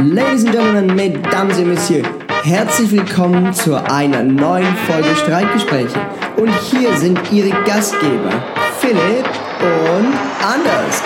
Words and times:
Ladies 0.00 0.44
and 0.44 0.52
Gentlemen, 0.52 0.94
Mesdames 0.94 1.58
et 1.58 1.66
Messieurs, 1.66 2.06
herzlich 2.42 2.90
willkommen 2.90 3.52
zu 3.54 3.74
einer 3.90 4.22
neuen 4.22 4.76
Folge 4.86 5.14
Streitgespräche. 5.16 5.98
Und 6.36 6.52
hier 6.70 6.94
sind 6.96 7.18
Ihre 7.32 7.50
Gastgeber, 7.64 8.30
Philipp 8.80 9.26
und 9.96 10.12
Anders. 10.42 11.02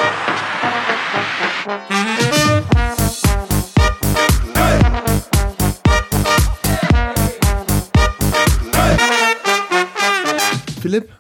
Philipp, 10.81 11.11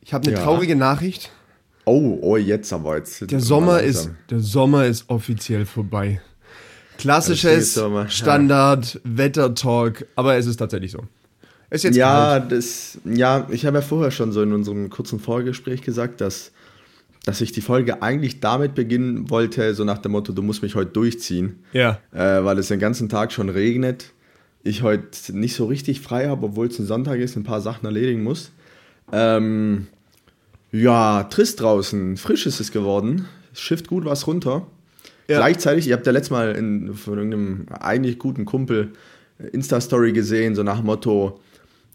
ich 0.00 0.12
habe 0.14 0.28
eine 0.28 0.36
Ja. 0.36 0.42
traurige 0.44 0.76
Nachricht. 0.76 1.30
Oh, 1.90 2.18
oh, 2.22 2.36
jetzt 2.36 2.72
aber 2.72 2.98
jetzt. 2.98 3.30
Der 3.30 3.40
Sommer 3.40 3.80
ist, 3.80 4.10
der 4.30 4.40
Sommer 4.40 4.86
ist 4.86 5.08
offiziell 5.08 5.66
vorbei. 5.66 6.20
Klassisches 6.98 7.50
Das 7.52 7.62
ist 7.62 7.74
Sommer, 7.74 8.02
ja. 8.02 8.08
Standard 8.08 9.00
Wettertalk, 9.04 10.06
aber 10.14 10.36
es 10.36 10.46
ist 10.46 10.56
tatsächlich 10.58 10.92
so. 10.92 11.00
Ist 11.70 11.84
jetzt 11.84 11.96
Ja, 11.96 12.38
kalt. 12.38 12.52
das, 12.52 12.98
ja, 13.04 13.48
ich 13.50 13.64
habe 13.66 13.78
ja 13.78 13.82
vorher 13.82 14.10
schon 14.10 14.32
so 14.32 14.42
in 14.42 14.52
unserem 14.52 14.90
kurzen 14.90 15.18
Vorgespräch 15.18 15.82
gesagt, 15.82 16.20
dass, 16.20 16.52
dass 17.24 17.40
ich 17.40 17.52
die 17.52 17.60
Folge 17.60 18.02
eigentlich 18.02 18.40
damit 18.40 18.74
beginnen 18.74 19.30
wollte, 19.30 19.74
so 19.74 19.84
nach 19.84 19.98
dem 19.98 20.12
Motto, 20.12 20.32
du 20.32 20.42
musst 20.42 20.62
mich 20.62 20.74
heute 20.74 20.90
durchziehen, 20.92 21.60
Ja. 21.72 21.98
äh, 22.12 22.44
weil 22.44 22.58
es 22.58 22.68
den 22.68 22.78
ganzen 22.80 23.08
Tag 23.08 23.32
schon 23.32 23.48
regnet. 23.48 24.12
Ich 24.62 24.82
heute 24.82 25.08
nicht 25.36 25.54
so 25.56 25.66
richtig 25.66 26.00
frei 26.00 26.28
habe, 26.28 26.46
obwohl 26.46 26.66
es 26.68 26.78
ein 26.78 26.86
Sonntag 26.86 27.18
ist, 27.18 27.36
ein 27.36 27.44
paar 27.44 27.60
Sachen 27.60 27.86
erledigen 27.86 28.22
muss. 28.22 28.50
Ähm, 29.12 29.86
ja, 30.72 31.24
trist 31.24 31.60
draußen, 31.60 32.16
frisch 32.16 32.46
ist 32.46 32.60
es 32.60 32.72
geworden. 32.72 33.26
Es 33.52 33.60
schifft 33.60 33.88
gut 33.88 34.04
was 34.04 34.26
runter. 34.26 34.66
Ja. 35.28 35.38
Gleichzeitig, 35.38 35.88
ihr 35.88 35.94
habt 35.94 36.06
ja 36.06 36.12
letztes 36.12 36.30
Mal 36.30 36.56
in, 36.56 36.94
von 36.94 37.16
irgendeinem 37.16 37.66
eigentlich 37.80 38.18
guten 38.18 38.44
Kumpel 38.44 38.92
Insta-Story 39.52 40.12
gesehen, 40.12 40.54
so 40.54 40.62
nach 40.62 40.78
dem 40.78 40.86
Motto, 40.86 41.40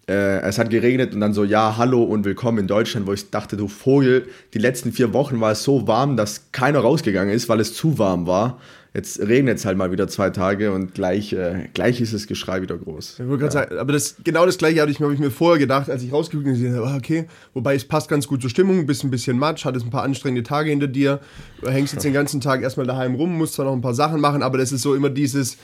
äh, 0.08 0.39
es 0.41 0.58
hat 0.58 0.69
geregnet 0.69 1.13
und 1.13 1.19
dann 1.19 1.33
so, 1.33 1.44
ja, 1.44 1.77
hallo 1.77 2.03
und 2.03 2.25
willkommen 2.25 2.59
in 2.59 2.67
Deutschland, 2.67 3.08
wo 3.08 3.13
ich 3.13 3.30
dachte, 3.30 3.58
du 3.58 3.67
Vogel, 3.67 4.27
die 4.53 4.59
letzten 4.59 4.91
vier 4.91 5.13
Wochen 5.13 5.39
war 5.41 5.52
es 5.52 5.63
so 5.63 5.88
warm, 5.88 6.17
dass 6.17 6.52
keiner 6.52 6.80
rausgegangen 6.80 7.33
ist, 7.33 7.50
weil 7.50 7.59
es 7.59 7.73
zu 7.73 7.97
warm 7.97 8.28
war. 8.28 8.59
Jetzt 8.95 9.19
regnet 9.19 9.57
es 9.57 9.65
halt 9.65 9.77
mal 9.77 9.91
wieder 9.91 10.07
zwei 10.07 10.29
Tage 10.29 10.71
und 10.71 10.93
gleich, 10.93 11.33
äh, 11.33 11.67
gleich 11.73 11.99
ist 11.99 12.13
das 12.13 12.27
Geschrei 12.27 12.61
wieder 12.61 12.77
groß. 12.77 13.19
Ich 13.19 13.27
wollte 13.27 13.39
gerade 13.39 13.51
sagen, 13.51 13.77
aber 13.77 13.91
das, 13.91 14.15
genau 14.23 14.45
das 14.45 14.57
gleiche 14.57 14.81
hatte 14.81 14.89
ich, 14.89 15.01
hab 15.01 15.11
ich 15.11 15.19
mir 15.19 15.31
vorher 15.31 15.59
gedacht, 15.59 15.89
als 15.89 16.01
ich 16.01 16.13
rausgeguckt 16.13 16.47
habe, 16.47 16.57
gesehen 16.57 16.75
habe, 16.77 16.88
ah, 16.88 16.95
okay, 16.95 17.27
wobei 17.53 17.75
es 17.75 17.83
passt 17.83 18.07
ganz 18.07 18.25
gut 18.25 18.39
zur 18.39 18.49
Stimmung, 18.49 18.85
bist 18.85 19.03
ein 19.03 19.11
bisschen 19.11 19.38
matsch, 19.38 19.66
hattest 19.66 19.85
ein 19.85 19.89
paar 19.89 20.03
anstrengende 20.03 20.43
Tage 20.43 20.69
hinter 20.69 20.88
dir, 20.88 21.19
hängst 21.66 21.91
jetzt 21.91 22.03
den 22.05 22.13
ganzen 22.13 22.39
Tag 22.39 22.61
erstmal 22.61 22.88
daheim 22.88 23.16
rum, 23.16 23.38
musst 23.38 23.55
zwar 23.55 23.66
noch 23.66 23.73
ein 23.73 23.81
paar 23.81 23.93
Sachen 23.93 24.21
machen, 24.21 24.41
aber 24.41 24.57
das 24.57 24.71
ist 24.71 24.81
so 24.81 24.95
immer 24.95 25.09
dieses, 25.09 25.57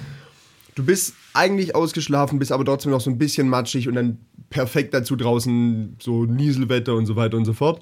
du 0.75 0.83
bist 0.83 1.13
eigentlich 1.33 1.73
ausgeschlafen, 1.73 2.37
bist 2.37 2.51
aber 2.51 2.65
trotzdem 2.65 2.91
noch 2.91 2.99
so 2.99 3.09
ein 3.09 3.17
bisschen 3.17 3.47
matschig 3.47 3.87
und 3.87 3.95
dann 3.95 4.17
perfekt 4.49 4.93
dazu 4.93 5.15
draußen 5.15 5.95
so 6.01 6.25
Nieselwetter 6.25 6.95
und 6.95 7.05
so 7.05 7.15
weiter 7.15 7.37
und 7.37 7.45
so 7.45 7.53
fort. 7.53 7.81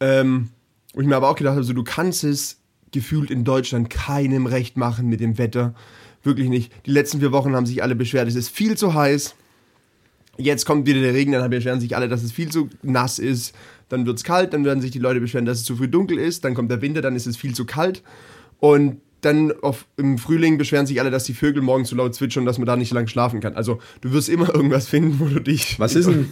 Ähm, 0.00 0.48
wo 0.94 1.00
ich 1.00 1.06
mir 1.06 1.14
aber 1.14 1.28
auch 1.28 1.36
gedacht 1.36 1.54
habe, 1.54 1.62
so, 1.62 1.74
du 1.74 1.84
kannst 1.84 2.24
es 2.24 2.59
gefühlt 2.92 3.30
in 3.30 3.44
Deutschland 3.44 3.90
keinem 3.90 4.46
recht 4.46 4.76
machen 4.76 5.08
mit 5.08 5.20
dem 5.20 5.38
Wetter. 5.38 5.74
Wirklich 6.22 6.48
nicht. 6.48 6.72
Die 6.86 6.90
letzten 6.90 7.20
vier 7.20 7.32
Wochen 7.32 7.54
haben 7.54 7.66
sich 7.66 7.82
alle 7.82 7.94
beschwert, 7.94 8.28
es 8.28 8.34
ist 8.34 8.50
viel 8.50 8.76
zu 8.76 8.94
heiß. 8.94 9.34
Jetzt 10.36 10.64
kommt 10.64 10.86
wieder 10.86 11.00
der 11.00 11.12
Regen, 11.12 11.32
dann 11.32 11.50
beschweren 11.50 11.80
sich 11.80 11.96
alle, 11.96 12.08
dass 12.08 12.22
es 12.22 12.32
viel 12.32 12.50
zu 12.50 12.70
nass 12.82 13.18
ist. 13.18 13.54
Dann 13.88 14.06
wird 14.06 14.18
es 14.18 14.24
kalt, 14.24 14.54
dann 14.54 14.64
werden 14.64 14.80
sich 14.80 14.90
die 14.90 14.98
Leute 14.98 15.20
beschweren, 15.20 15.44
dass 15.44 15.58
es 15.58 15.64
zu 15.64 15.76
früh 15.76 15.88
dunkel 15.88 16.18
ist. 16.18 16.44
Dann 16.44 16.54
kommt 16.54 16.70
der 16.70 16.80
Winter, 16.80 17.02
dann 17.02 17.16
ist 17.16 17.26
es 17.26 17.36
viel 17.36 17.54
zu 17.54 17.66
kalt. 17.66 18.02
Und 18.58 19.00
dann 19.20 19.52
auf, 19.60 19.86
im 19.96 20.18
Frühling 20.18 20.58
beschweren 20.58 20.86
sich 20.86 21.00
alle, 21.00 21.10
dass 21.10 21.24
die 21.24 21.34
Vögel 21.34 21.62
morgens 21.62 21.88
zu 21.88 21.94
laut 21.94 22.14
zwitschern, 22.14 22.46
dass 22.46 22.58
man 22.58 22.66
da 22.66 22.76
nicht 22.76 22.92
lang 22.92 23.06
schlafen 23.06 23.40
kann. 23.40 23.54
Also 23.54 23.80
du 24.00 24.12
wirst 24.12 24.28
immer 24.28 24.54
irgendwas 24.54 24.88
finden, 24.88 25.18
wo 25.20 25.26
du 25.26 25.40
dich. 25.40 25.78
Was 25.78 25.94
ist 25.94 26.06
denn, 26.08 26.28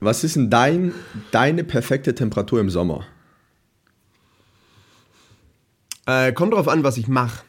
was 0.00 0.24
ist 0.24 0.36
denn 0.36 0.50
dein, 0.50 0.92
deine 1.30 1.64
perfekte 1.64 2.14
Temperatur 2.14 2.60
im 2.60 2.70
Sommer? 2.70 3.06
Äh, 6.06 6.32
kommt 6.32 6.52
drauf 6.54 6.68
an, 6.68 6.82
was 6.84 6.96
ich 6.96 7.08
mache. 7.08 7.42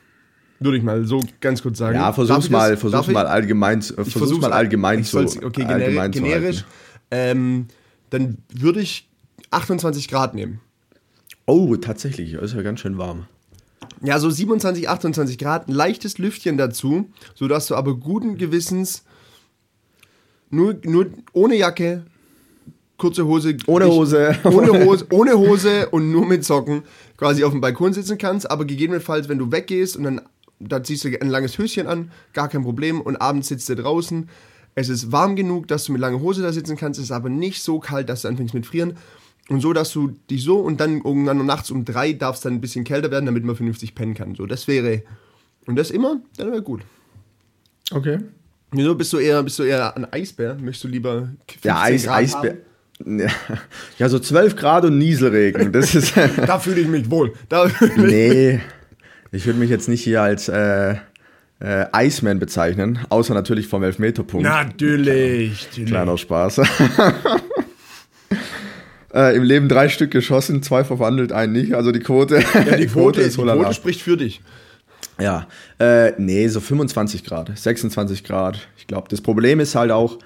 Würde 0.59 0.77
ich 0.77 0.83
mal 0.83 1.05
so 1.05 1.19
ganz 1.41 1.61
kurz 1.61 1.77
sagen. 1.77 1.95
Ja, 1.95 2.13
versuch's 2.13 2.45
ich 2.45 2.51
mal, 2.51 2.77
versuch's 2.77 3.07
ich? 3.07 3.13
mal 3.13 3.25
allgemein, 3.27 3.81
zu- 3.81 3.93
Ich 3.93 3.95
versuch's 3.95 4.17
versuch's 4.17 4.41
mal 4.41 4.53
allgemein 4.53 4.99
ich 4.99 5.07
zu, 5.09 5.17
okay, 5.43 5.65
allgemein 5.65 6.13
zu 6.13 6.21
generisch. 6.21 6.57
halten. 6.57 6.67
Ähm, 7.11 7.67
dann 8.11 8.37
würde 8.53 8.79
ich 8.79 9.09
28 9.51 10.07
Grad 10.07 10.35
nehmen. 10.35 10.59
Oh, 11.45 11.75
tatsächlich, 11.75 12.33
ist 12.33 12.53
ja 12.55 12.61
ganz 12.61 12.79
schön 12.79 12.97
warm. 12.97 13.25
Ja, 14.01 14.19
so 14.19 14.29
27, 14.29 14.87
28 14.87 15.37
Grad, 15.37 15.67
ein 15.67 15.73
leichtes 15.73 16.17
Lüftchen 16.17 16.57
dazu, 16.57 17.09
sodass 17.35 17.67
du 17.67 17.75
aber 17.75 17.95
guten 17.95 18.37
Gewissens 18.37 19.03
nur, 20.49 20.75
nur 20.85 21.07
ohne 21.33 21.55
Jacke, 21.55 22.05
kurze 22.97 23.25
Hose. 23.25 23.57
Ohne 23.65 23.87
Hose. 23.87 24.35
Ohne 24.43 24.71
Hose, 24.85 25.07
ohne 25.11 25.33
Hose 25.37 25.89
und 25.89 26.11
nur 26.11 26.25
mit 26.25 26.45
Socken 26.45 26.83
quasi 27.23 27.45
auf 27.45 27.51
dem 27.51 27.61
Balkon 27.61 27.93
sitzen 27.93 28.17
kannst, 28.17 28.51
aber 28.51 28.65
gegebenenfalls, 28.65 29.29
wenn 29.29 29.37
du 29.37 29.49
weggehst 29.49 29.95
und 29.95 30.03
dann 30.03 30.21
da 30.59 30.83
ziehst 30.83 31.05
du 31.05 31.09
ein 31.09 31.29
langes 31.29 31.57
Höschen 31.57 31.87
an, 31.87 32.11
gar 32.33 32.49
kein 32.49 32.63
Problem 32.63 32.99
und 32.99 33.17
abends 33.17 33.47
sitzt 33.47 33.69
du 33.69 33.75
draußen. 33.75 34.29
Es 34.75 34.89
ist 34.89 35.11
warm 35.11 35.37
genug, 35.37 35.69
dass 35.69 35.85
du 35.85 35.93
mit 35.93 36.01
langer 36.01 36.19
Hose 36.19 36.41
da 36.41 36.51
sitzen 36.51 36.75
kannst, 36.75 36.99
es 36.99 37.05
ist 37.05 37.11
aber 37.11 37.29
nicht 37.29 37.63
so 37.63 37.79
kalt, 37.79 38.09
dass 38.09 38.23
du 38.23 38.27
anfängst 38.27 38.53
mit 38.53 38.65
frieren. 38.65 38.97
Und 39.47 39.61
so, 39.61 39.71
dass 39.71 39.91
du 39.91 40.15
dich 40.29 40.43
so 40.43 40.59
und 40.59 40.81
dann 40.81 40.97
irgendwann 40.97 41.45
nachts 41.45 41.71
um 41.71 41.85
drei 41.85 42.11
darf 42.11 42.35
es 42.35 42.41
dann 42.41 42.55
ein 42.55 42.61
bisschen 42.61 42.83
kälter 42.83 43.09
werden, 43.09 43.25
damit 43.25 43.45
man 43.45 43.55
vernünftig 43.55 43.95
pennen 43.95 44.15
kann. 44.15 44.35
So, 44.35 44.45
das 44.45 44.67
wäre. 44.67 45.03
Und 45.65 45.77
das 45.77 45.91
immer, 45.91 46.21
dann 46.37 46.51
wäre 46.51 46.61
gut. 46.61 46.81
Okay. 47.91 48.19
Wieso 48.71 48.95
bist 48.95 49.13
du 49.13 49.17
eher, 49.17 49.43
bist 49.43 49.59
du 49.59 49.63
eher 49.63 49.95
ein 49.95 50.11
Eisbär? 50.11 50.55
Möchtest 50.55 50.83
du 50.83 50.87
lieber 50.89 51.29
15 51.47 51.69
Ja, 51.69 51.81
Eis, 51.81 52.03
Grad 52.03 52.17
Eisbär. 52.17 52.57
Ja, 53.97 54.09
so 54.09 54.19
12 54.19 54.55
Grad 54.55 54.85
und 54.85 54.97
Nieselregen. 54.97 55.71
Das 55.71 55.95
ist. 55.95 56.13
Da 56.45 56.59
fühle 56.59 56.81
ich 56.81 56.87
mich 56.87 57.09
wohl. 57.09 57.33
Da 57.49 57.67
nee. 57.97 58.59
Ich 59.31 59.45
würde 59.45 59.59
mich 59.59 59.69
jetzt 59.69 59.89
nicht 59.89 60.03
hier 60.03 60.21
als 60.21 60.47
äh, 60.47 60.95
äh, 61.59 61.85
Iceman 61.95 62.39
bezeichnen, 62.39 62.99
außer 63.09 63.33
natürlich 63.33 63.67
vom 63.67 63.83
Elfmeterpunkt. 63.83 64.45
Natürlich. 64.45 65.67
natürlich. 65.69 65.89
Kleiner 65.89 66.17
Spaß. 66.17 66.59
äh, 69.13 69.35
Im 69.35 69.43
Leben 69.43 69.69
drei 69.69 69.89
Stück 69.89 70.11
geschossen, 70.11 70.61
zwei 70.61 70.83
verwandelt, 70.83 71.31
einen 71.31 71.53
nicht. 71.53 71.73
Also 71.73 71.91
die 71.91 71.99
Quote, 71.99 72.43
Ja, 72.53 72.77
die 72.77 72.87
Quote, 72.87 73.27
die 73.27 73.37
Holala. 73.37 73.63
Quote 73.63 73.75
spricht 73.75 74.01
für 74.01 74.17
dich. 74.17 74.41
Ja, 75.19 75.47
äh, 75.79 76.11
nee, 76.17 76.47
so 76.47 76.59
25 76.59 77.23
Grad, 77.23 77.57
26 77.57 78.23
Grad. 78.23 78.67
Ich 78.77 78.87
glaube, 78.87 79.07
das 79.09 79.21
Problem 79.21 79.59
ist 79.59 79.75
halt 79.75 79.91
auch, 79.91 80.17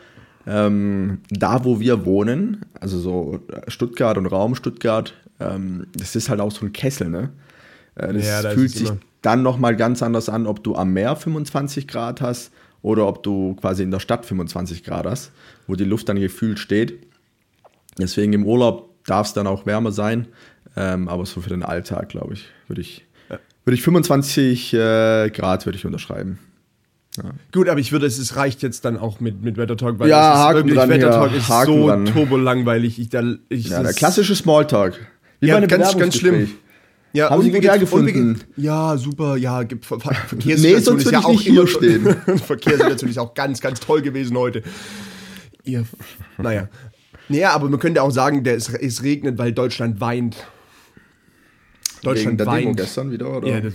ähm, 0.47 1.19
da 1.29 1.65
wo 1.65 1.79
wir 1.79 2.05
wohnen, 2.05 2.65
also 2.79 2.99
so 2.99 3.39
Stuttgart 3.67 4.17
und 4.17 4.27
Raum 4.27 4.55
Stuttgart, 4.55 5.13
ähm, 5.41 5.87
das 5.93 6.15
ist 6.15 6.29
halt 6.29 6.39
auch 6.39 6.51
so 6.51 6.65
ein 6.65 6.71
Kessel, 6.71 7.09
ne? 7.09 7.29
Äh, 7.95 8.13
das 8.13 8.25
Ja, 8.25 8.41
da 8.41 8.51
fühlt 8.51 8.71
sich 8.71 8.87
immer. 8.87 8.97
dann 9.21 9.43
nochmal 9.43 9.75
ganz 9.75 10.01
anders 10.01 10.29
an, 10.29 10.47
ob 10.47 10.63
du 10.63 10.75
am 10.75 10.93
Meer 10.93 11.17
25 11.17 11.87
Grad 11.87 12.21
hast 12.21 12.51
oder 12.81 13.07
ob 13.07 13.23
du 13.23 13.55
quasi 13.55 13.83
in 13.83 13.91
der 13.91 13.99
Stadt 13.99 14.25
25 14.25 14.85
Grad 14.85 15.05
hast, 15.05 15.31
wo 15.67 15.75
die 15.75 15.83
Luft 15.83 16.07
dann 16.07 16.19
gefühlt 16.19 16.59
steht. 16.59 17.05
Deswegen 17.99 18.31
im 18.31 18.45
Urlaub 18.45 18.89
darf 19.05 19.27
es 19.27 19.33
dann 19.33 19.47
auch 19.47 19.65
wärmer 19.65 19.91
sein, 19.91 20.27
ähm, 20.77 21.09
aber 21.09 21.25
so 21.25 21.41
für 21.41 21.49
den 21.49 21.63
Alltag, 21.63 22.07
glaube 22.07 22.35
ich, 22.35 22.45
würde 22.67 22.81
ich, 22.81 23.05
würde 23.65 23.75
ich 23.75 23.81
25 23.81 24.73
äh, 24.73 25.29
Grad 25.29 25.65
würde 25.65 25.77
ich 25.77 25.85
unterschreiben. 25.85 26.39
Gut, 27.51 27.69
aber 27.69 27.79
ich 27.79 27.91
würde, 27.91 28.05
es 28.05 28.35
reicht 28.35 28.61
jetzt 28.61 28.85
dann 28.85 28.97
auch 28.97 29.19
mit, 29.19 29.43
mit 29.43 29.57
Wetter 29.57 29.77
Talk, 29.77 29.99
weil 29.99 30.09
Ja, 30.09 30.31
es 30.31 30.37
ist 30.39 30.43
Haken 30.45 30.69
wirklich, 30.69 30.89
Wetter 30.89 31.11
Talk 31.11 31.35
ist 31.35 31.49
Haken 31.49 31.73
so 31.73 31.87
dran. 31.87 32.05
turbolangweilig. 32.05 32.99
Ich, 32.99 33.09
da, 33.09 33.23
ich, 33.49 33.69
Ja, 33.69 33.83
der 33.83 33.93
klassische 33.93 34.35
Smalltalk. 34.35 34.99
Wie 35.39 35.47
Ja, 35.47 35.59
ganz, 35.59 35.97
ganz 35.97 36.17
schlimm. 36.17 36.49
Ja, 37.13 37.29
Haben 37.29 37.41
Sie 37.41 37.51
gut 37.51 37.61
geht's- 37.61 38.45
Ja, 38.57 38.97
super, 38.97 39.37
ja, 39.37 39.63
gibt 39.63 39.85
Ver 39.85 39.99
Ver 39.99 40.11
Nee, 40.35 40.41
Verkehrssituation 40.41 40.83
sonst 40.83 41.05
ist 41.05 41.11
ja 41.11 41.19
ich 41.19 41.25
auch 41.25 41.41
hier 41.41 41.51
immer 41.53 41.67
stehen. 41.67 42.05
Verkehrssituation 42.45 43.09
ist 43.09 43.17
auch 43.17 43.33
ganz, 43.33 43.61
ganz 43.61 43.79
toll 43.79 44.01
gewesen 44.01 44.37
heute. 44.37 44.61
Ihr, 45.63 45.85
naja. 46.37 46.67
Naja, 47.29 47.51
aber 47.51 47.69
man 47.69 47.79
könnte 47.79 48.01
auch 48.03 48.11
sagen, 48.11 48.43
der 48.43 48.55
es, 48.55 48.69
es 48.69 49.03
regnet, 49.03 49.37
weil 49.37 49.51
Deutschland 49.51 49.99
weint. 49.99 50.35
Wegen 52.01 52.09
Deutschland 52.13 52.39
der 52.39 52.47
Demo 52.47 52.71
gestern 52.73 53.11
wieder, 53.11 53.37
oder? 53.37 53.47
Ja, 53.47 53.61
das, 53.61 53.73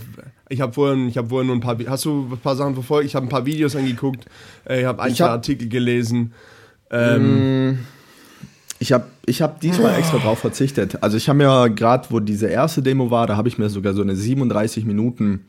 ich 0.49 0.61
habe 0.61 0.73
vorhin, 0.73 1.07
ich 1.07 1.17
habe 1.17 1.29
vorhin 1.29 1.47
nur 1.47 1.55
ein 1.55 1.61
paar, 1.61 1.77
hast 1.87 2.05
du 2.05 2.29
ein 2.31 2.37
paar 2.37 2.55
Sachen 2.55 2.73
verfolgt? 2.73 3.05
Ich 3.07 3.15
habe 3.15 3.25
ein 3.25 3.29
paar 3.29 3.45
Videos 3.45 3.75
angeguckt, 3.75 4.25
äh, 4.67 4.81
ich 4.81 4.85
habe 4.85 5.01
ein, 5.01 5.13
zwei 5.15 5.25
hab- 5.25 5.31
Artikel 5.31 5.67
gelesen. 5.69 6.33
Ähm, 6.91 7.79
Ich 8.79 8.91
habe 8.91 9.05
ich 9.25 9.41
hab 9.41 9.61
diesmal 9.61 9.95
extra 9.97 10.17
drauf 10.17 10.39
verzichtet. 10.39 11.01
Also 11.01 11.15
ich 11.15 11.29
habe 11.29 11.37
mir 11.37 11.69
gerade, 11.69 12.07
wo 12.09 12.19
diese 12.19 12.47
erste 12.47 12.81
Demo 12.81 13.09
war, 13.09 13.27
da 13.27 13.37
habe 13.37 13.47
ich 13.47 13.57
mir 13.57 13.69
sogar 13.69 13.93
so 13.93 14.01
eine 14.01 14.15
37 14.15 14.83
Minuten 14.85 15.45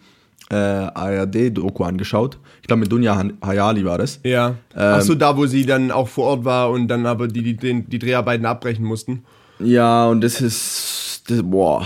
äh, 0.51 0.55
ARD-Doku 0.55 1.83
angeschaut. 1.85 2.39
Ich 2.63 2.69
glaube 2.69 2.81
mit 2.81 2.93
Dunja 2.93 3.21
Hayali 3.45 3.85
war 3.85 3.99
das. 3.99 4.21
ja. 4.23 4.51
Ähm, 4.51 4.55
Ach 4.77 5.01
so, 5.01 5.15
da, 5.17 5.37
wo 5.37 5.47
sie 5.47 5.67
dann 5.67 5.91
auch 5.91 6.07
vor 6.09 6.27
Ort 6.27 6.45
war 6.45 6.71
und 6.71 6.87
dann 6.89 7.07
aber 7.07 7.27
die, 7.27 7.57
die, 7.57 7.83
die 7.83 7.99
Dreharbeiten 7.99 8.47
abbrechen 8.47 8.85
mussten. 8.85 9.25
Ja, 9.59 10.07
und 10.07 10.21
das 10.23 10.41
ist, 10.41 11.23
das, 11.29 11.43
boah, 11.43 11.85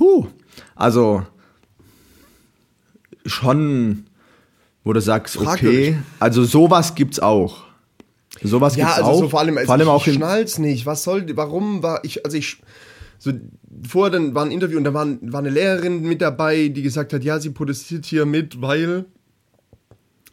puh. 0.00 0.26
Also, 0.74 1.22
schon, 3.26 4.06
wo 4.82 4.94
du 4.94 5.00
sagst, 5.00 5.36
okay, 5.36 5.44
Fragwürdig. 5.44 5.94
also 6.18 6.44
sowas 6.44 6.94
gibt's 6.94 7.20
auch. 7.20 7.64
Sowas 8.42 8.76
Ja, 8.76 8.86
gibt's 8.86 8.98
also 8.98 9.10
auch. 9.10 9.18
so 9.20 9.28
vor 9.28 9.40
allem, 9.40 9.58
also 9.58 9.66
vor 9.66 9.74
allem 9.74 9.88
ich 9.88 9.92
auch 9.92 10.04
schnall's 10.04 10.58
nicht. 10.58 10.86
Was 10.86 11.02
soll, 11.02 11.26
warum 11.36 11.82
war 11.82 12.02
ich, 12.02 12.24
also 12.24 12.38
ich, 12.38 12.62
so 13.18 13.32
vorher 13.86 14.10
dann 14.10 14.34
war 14.34 14.42
ein 14.46 14.50
Interview 14.50 14.78
und 14.78 14.84
da 14.84 14.94
war, 14.94 15.06
war 15.20 15.40
eine 15.40 15.50
Lehrerin 15.50 16.00
mit 16.00 16.22
dabei, 16.22 16.68
die 16.68 16.80
gesagt 16.80 17.12
hat, 17.12 17.22
ja, 17.22 17.38
sie 17.38 17.50
protestiert 17.50 18.06
hier 18.06 18.24
mit, 18.24 18.62
weil 18.62 19.04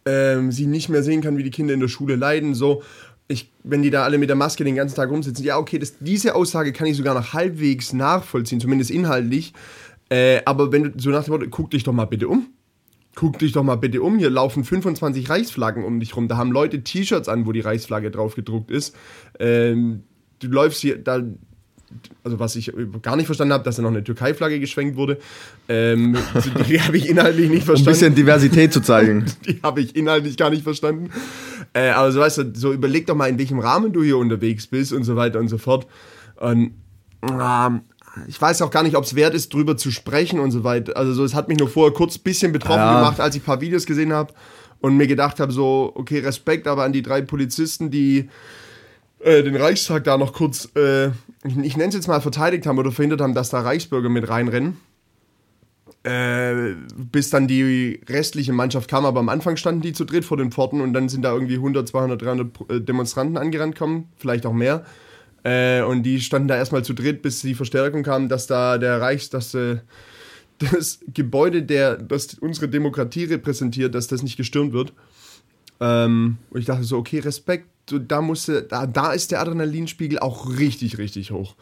ähm, 0.06 0.54
sie 0.54 0.68
nicht 0.68 0.88
mehr 0.88 1.04
sehen 1.04 1.20
kann, 1.20 1.38
wie 1.38 1.44
die 1.44 1.52
Kinder 1.52 1.74
in 1.74 1.82
der 1.82 1.90
Schule 1.90 2.16
leiden. 2.16 2.56
So, 2.56 2.84
ich, 3.28 3.52
wenn 3.64 3.82
die 3.84 3.90
da 3.90 4.04
alle 4.04 4.18
mit 4.18 4.30
der 4.30 4.36
Maske 4.38 4.64
den 4.64 4.76
ganzen 4.76 4.96
Tag 4.96 5.10
rumsitzen, 5.10 5.44
ja, 5.44 5.58
okay, 5.58 5.80
das, 5.80 5.96
diese 6.00 6.36
Aussage 6.36 6.72
kann 6.72 6.88
ich 6.88 6.96
sogar 6.96 7.14
noch 7.14 7.34
halbwegs 7.34 7.94
nachvollziehen, 7.94 8.62
zumindest 8.62 8.90
inhaltlich. 8.90 9.54
Äh, 10.10 10.42
aber 10.46 10.72
wenn 10.72 10.84
du 10.84 10.92
so 10.98 11.10
nach 11.10 11.26
dem 11.26 11.34
Motto, 11.34 11.46
guck 11.50 11.72
dich 11.72 11.84
doch 11.84 11.94
mal 11.94 12.06
bitte 12.06 12.28
um. 12.28 12.48
Guck 13.16 13.40
dich 13.40 13.52
doch 13.52 13.64
mal 13.64 13.76
bitte 13.76 14.02
um. 14.02 14.20
Hier 14.20 14.30
laufen 14.30 14.64
25 14.64 15.30
Reichsflaggen 15.30 15.84
um 15.84 16.00
dich 16.00 16.16
rum. 16.16 16.28
Da 16.28 16.38
haben 16.38 16.52
Leute 16.52 16.84
T-Shirts 16.84 17.28
an, 17.28 17.46
wo 17.46 17.52
die 17.52 17.62
Reichsflagge 17.62 18.12
drauf 18.12 18.36
gedruckt 18.36 18.72
ist. 18.72 18.96
Ähm, 19.40 20.04
du 20.40 20.48
läufst 20.48 20.82
hier 20.82 20.98
da. 20.98 21.24
Also 22.24 22.38
was 22.38 22.58
ich 22.58 22.72
gar 23.02 23.16
nicht 23.16 23.28
verstanden 23.28 23.54
habe, 23.54 23.64
dass 23.64 23.78
da 23.78 23.82
noch 23.82 23.90
eine 23.90 24.04
Türkei-Flagge 24.04 24.60
geschwenkt 24.60 24.98
wurde. 24.98 25.20
Ähm, 25.70 26.18
die 26.68 26.82
habe 26.82 26.98
ich 26.98 27.08
inhaltlich 27.08 27.50
nicht 27.50 27.62
um 27.62 27.62
ein 27.62 27.66
verstanden. 27.66 27.92
bisschen 27.92 28.16
Diversität 28.16 28.74
zu 28.74 28.82
zeigen. 28.82 29.26
Die 29.48 29.62
habe 29.64 29.80
ich 29.80 29.96
inhaltlich 29.96 30.36
gar 30.36 30.50
nicht 30.50 30.64
verstanden. 30.64 31.10
Äh, 31.74 31.90
aber 31.90 32.12
so 32.12 32.20
weißt 32.20 32.38
du, 32.40 32.52
so 32.56 32.74
überleg 32.74 33.06
doch 33.08 33.16
mal, 33.16 33.30
in 33.30 33.38
welchem 33.38 33.60
Rahmen 33.60 33.94
du 33.94 34.04
hier 34.04 34.18
unterwegs 34.18 34.68
bist 34.68 34.94
und 34.94 35.04
so 35.04 35.16
weiter 35.16 35.40
und 35.40 35.48
so 35.48 35.58
fort. 35.58 35.88
Und 36.38 36.74
ähm, 37.24 37.82
ich 38.28 38.42
weiß 38.42 38.62
auch 38.62 38.72
gar 38.72 38.84
nicht, 38.84 38.96
ob 38.96 39.04
es 39.04 39.16
wert 39.16 39.34
ist, 39.34 39.54
drüber 39.54 39.78
zu 39.78 39.92
sprechen 39.92 40.40
und 40.40 40.52
so 40.52 40.64
weiter. 40.64 40.98
Also 40.98 41.14
so, 41.14 41.24
es 41.24 41.34
hat 41.36 41.48
mich 41.48 41.60
nur 41.60 41.70
vorher 41.70 41.94
kurz 41.94 42.18
ein 42.18 42.24
bisschen 42.24 42.52
betroffen 42.52 42.80
Ja. 42.80 42.96
gemacht, 42.96 43.20
als 43.20 43.36
ich 43.36 43.42
ein 43.44 43.46
paar 43.46 43.62
Videos 43.62 43.86
gesehen 43.86 44.14
habe 44.14 44.34
und 44.80 44.98
mir 44.98 45.08
gedacht 45.08 45.40
habe, 45.40 45.52
so, 45.52 45.92
okay, 45.96 46.20
Respekt 46.20 46.68
aber 46.68 46.84
an 46.84 46.94
die 46.94 47.02
drei 47.02 47.22
Polizisten, 47.22 47.92
die 47.92 48.30
äh, 49.20 49.44
den 49.44 49.56
Reichstag 49.56 50.04
da 50.04 50.18
noch 50.18 50.34
kurz, 50.34 50.70
äh, 50.76 51.08
ich, 51.44 51.58
ich 51.64 51.78
nenne 51.78 51.90
es 51.90 51.96
jetzt 51.96 52.08
mal 52.08 52.22
verteidigt 52.22 52.66
haben 52.66 52.78
oder 52.78 52.92
verhindert 52.92 53.22
haben, 53.22 53.34
dass 53.34 53.50
da 53.50 53.62
Reichsbürger 53.62 54.10
mit 54.10 54.30
reinrennen. 54.30 54.78
Äh, 56.08 56.76
bis 56.96 57.32
dann 57.32 57.50
die 57.50 58.00
restliche 58.08 58.54
Mannschaft 58.54 58.90
kam, 58.90 59.06
aber 59.06 59.20
am 59.20 59.28
Anfang 59.28 59.58
standen 59.58 59.82
die 59.82 59.92
zu 59.92 60.06
dritt 60.06 60.24
vor 60.24 60.38
den 60.38 60.54
Pforten 60.54 60.80
und 60.80 60.94
dann 60.94 61.10
sind 61.10 61.24
da 61.24 61.34
irgendwie 61.34 61.56
100, 61.56 61.86
200, 61.86 62.22
300 62.22 62.48
äh, 62.70 62.80
Demonstranten 62.80 63.36
angerannt 63.36 63.76
kommen, 63.76 64.08
vielleicht 64.16 64.46
auch 64.46 64.54
mehr. 64.54 64.86
Äh, 65.44 65.82
und 65.82 66.04
die 66.04 66.22
standen 66.22 66.48
da 66.48 66.56
erstmal 66.56 66.86
zu 66.86 66.94
dritt, 66.94 67.22
bis 67.22 67.42
die 67.42 67.56
Verstärkung 67.56 68.04
kam, 68.04 68.30
dass 68.30 68.48
da 68.48 68.78
der 68.78 69.02
Reichs, 69.02 69.30
dass 69.30 69.54
äh, 69.54 69.80
das 70.60 71.00
Gebäude, 71.14 71.64
der, 71.64 71.98
das 71.98 72.36
unsere 72.36 72.70
Demokratie 72.70 73.26
repräsentiert, 73.26 73.94
dass 73.94 74.08
das 74.08 74.24
nicht 74.24 74.38
gestürmt 74.38 74.72
wird. 74.72 74.94
Ähm, 75.82 76.38
und 76.52 76.60
ich 76.62 76.68
dachte 76.68 76.86
so, 76.86 77.00
okay, 77.00 77.20
Respekt, 77.20 77.68
da 77.88 78.22
musste, 78.22 78.64
da, 78.64 78.88
da 78.88 79.12
ist 79.12 79.32
der 79.32 79.42
Adrenalinspiegel 79.42 80.20
auch 80.20 80.58
richtig, 80.58 81.00
richtig 81.00 81.32
hoch. 81.32 81.56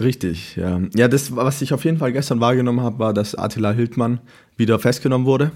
Richtig, 0.00 0.56
ja. 0.56 0.80
Ja, 0.94 1.08
das, 1.08 1.34
was 1.36 1.60
ich 1.62 1.72
auf 1.74 1.84
jeden 1.84 1.98
Fall 1.98 2.12
gestern 2.12 2.40
wahrgenommen 2.40 2.80
habe, 2.80 2.98
war, 2.98 3.12
dass 3.12 3.34
Attila 3.34 3.72
Hildmann 3.72 4.20
wieder 4.56 4.78
festgenommen 4.78 5.26
wurde. 5.26 5.52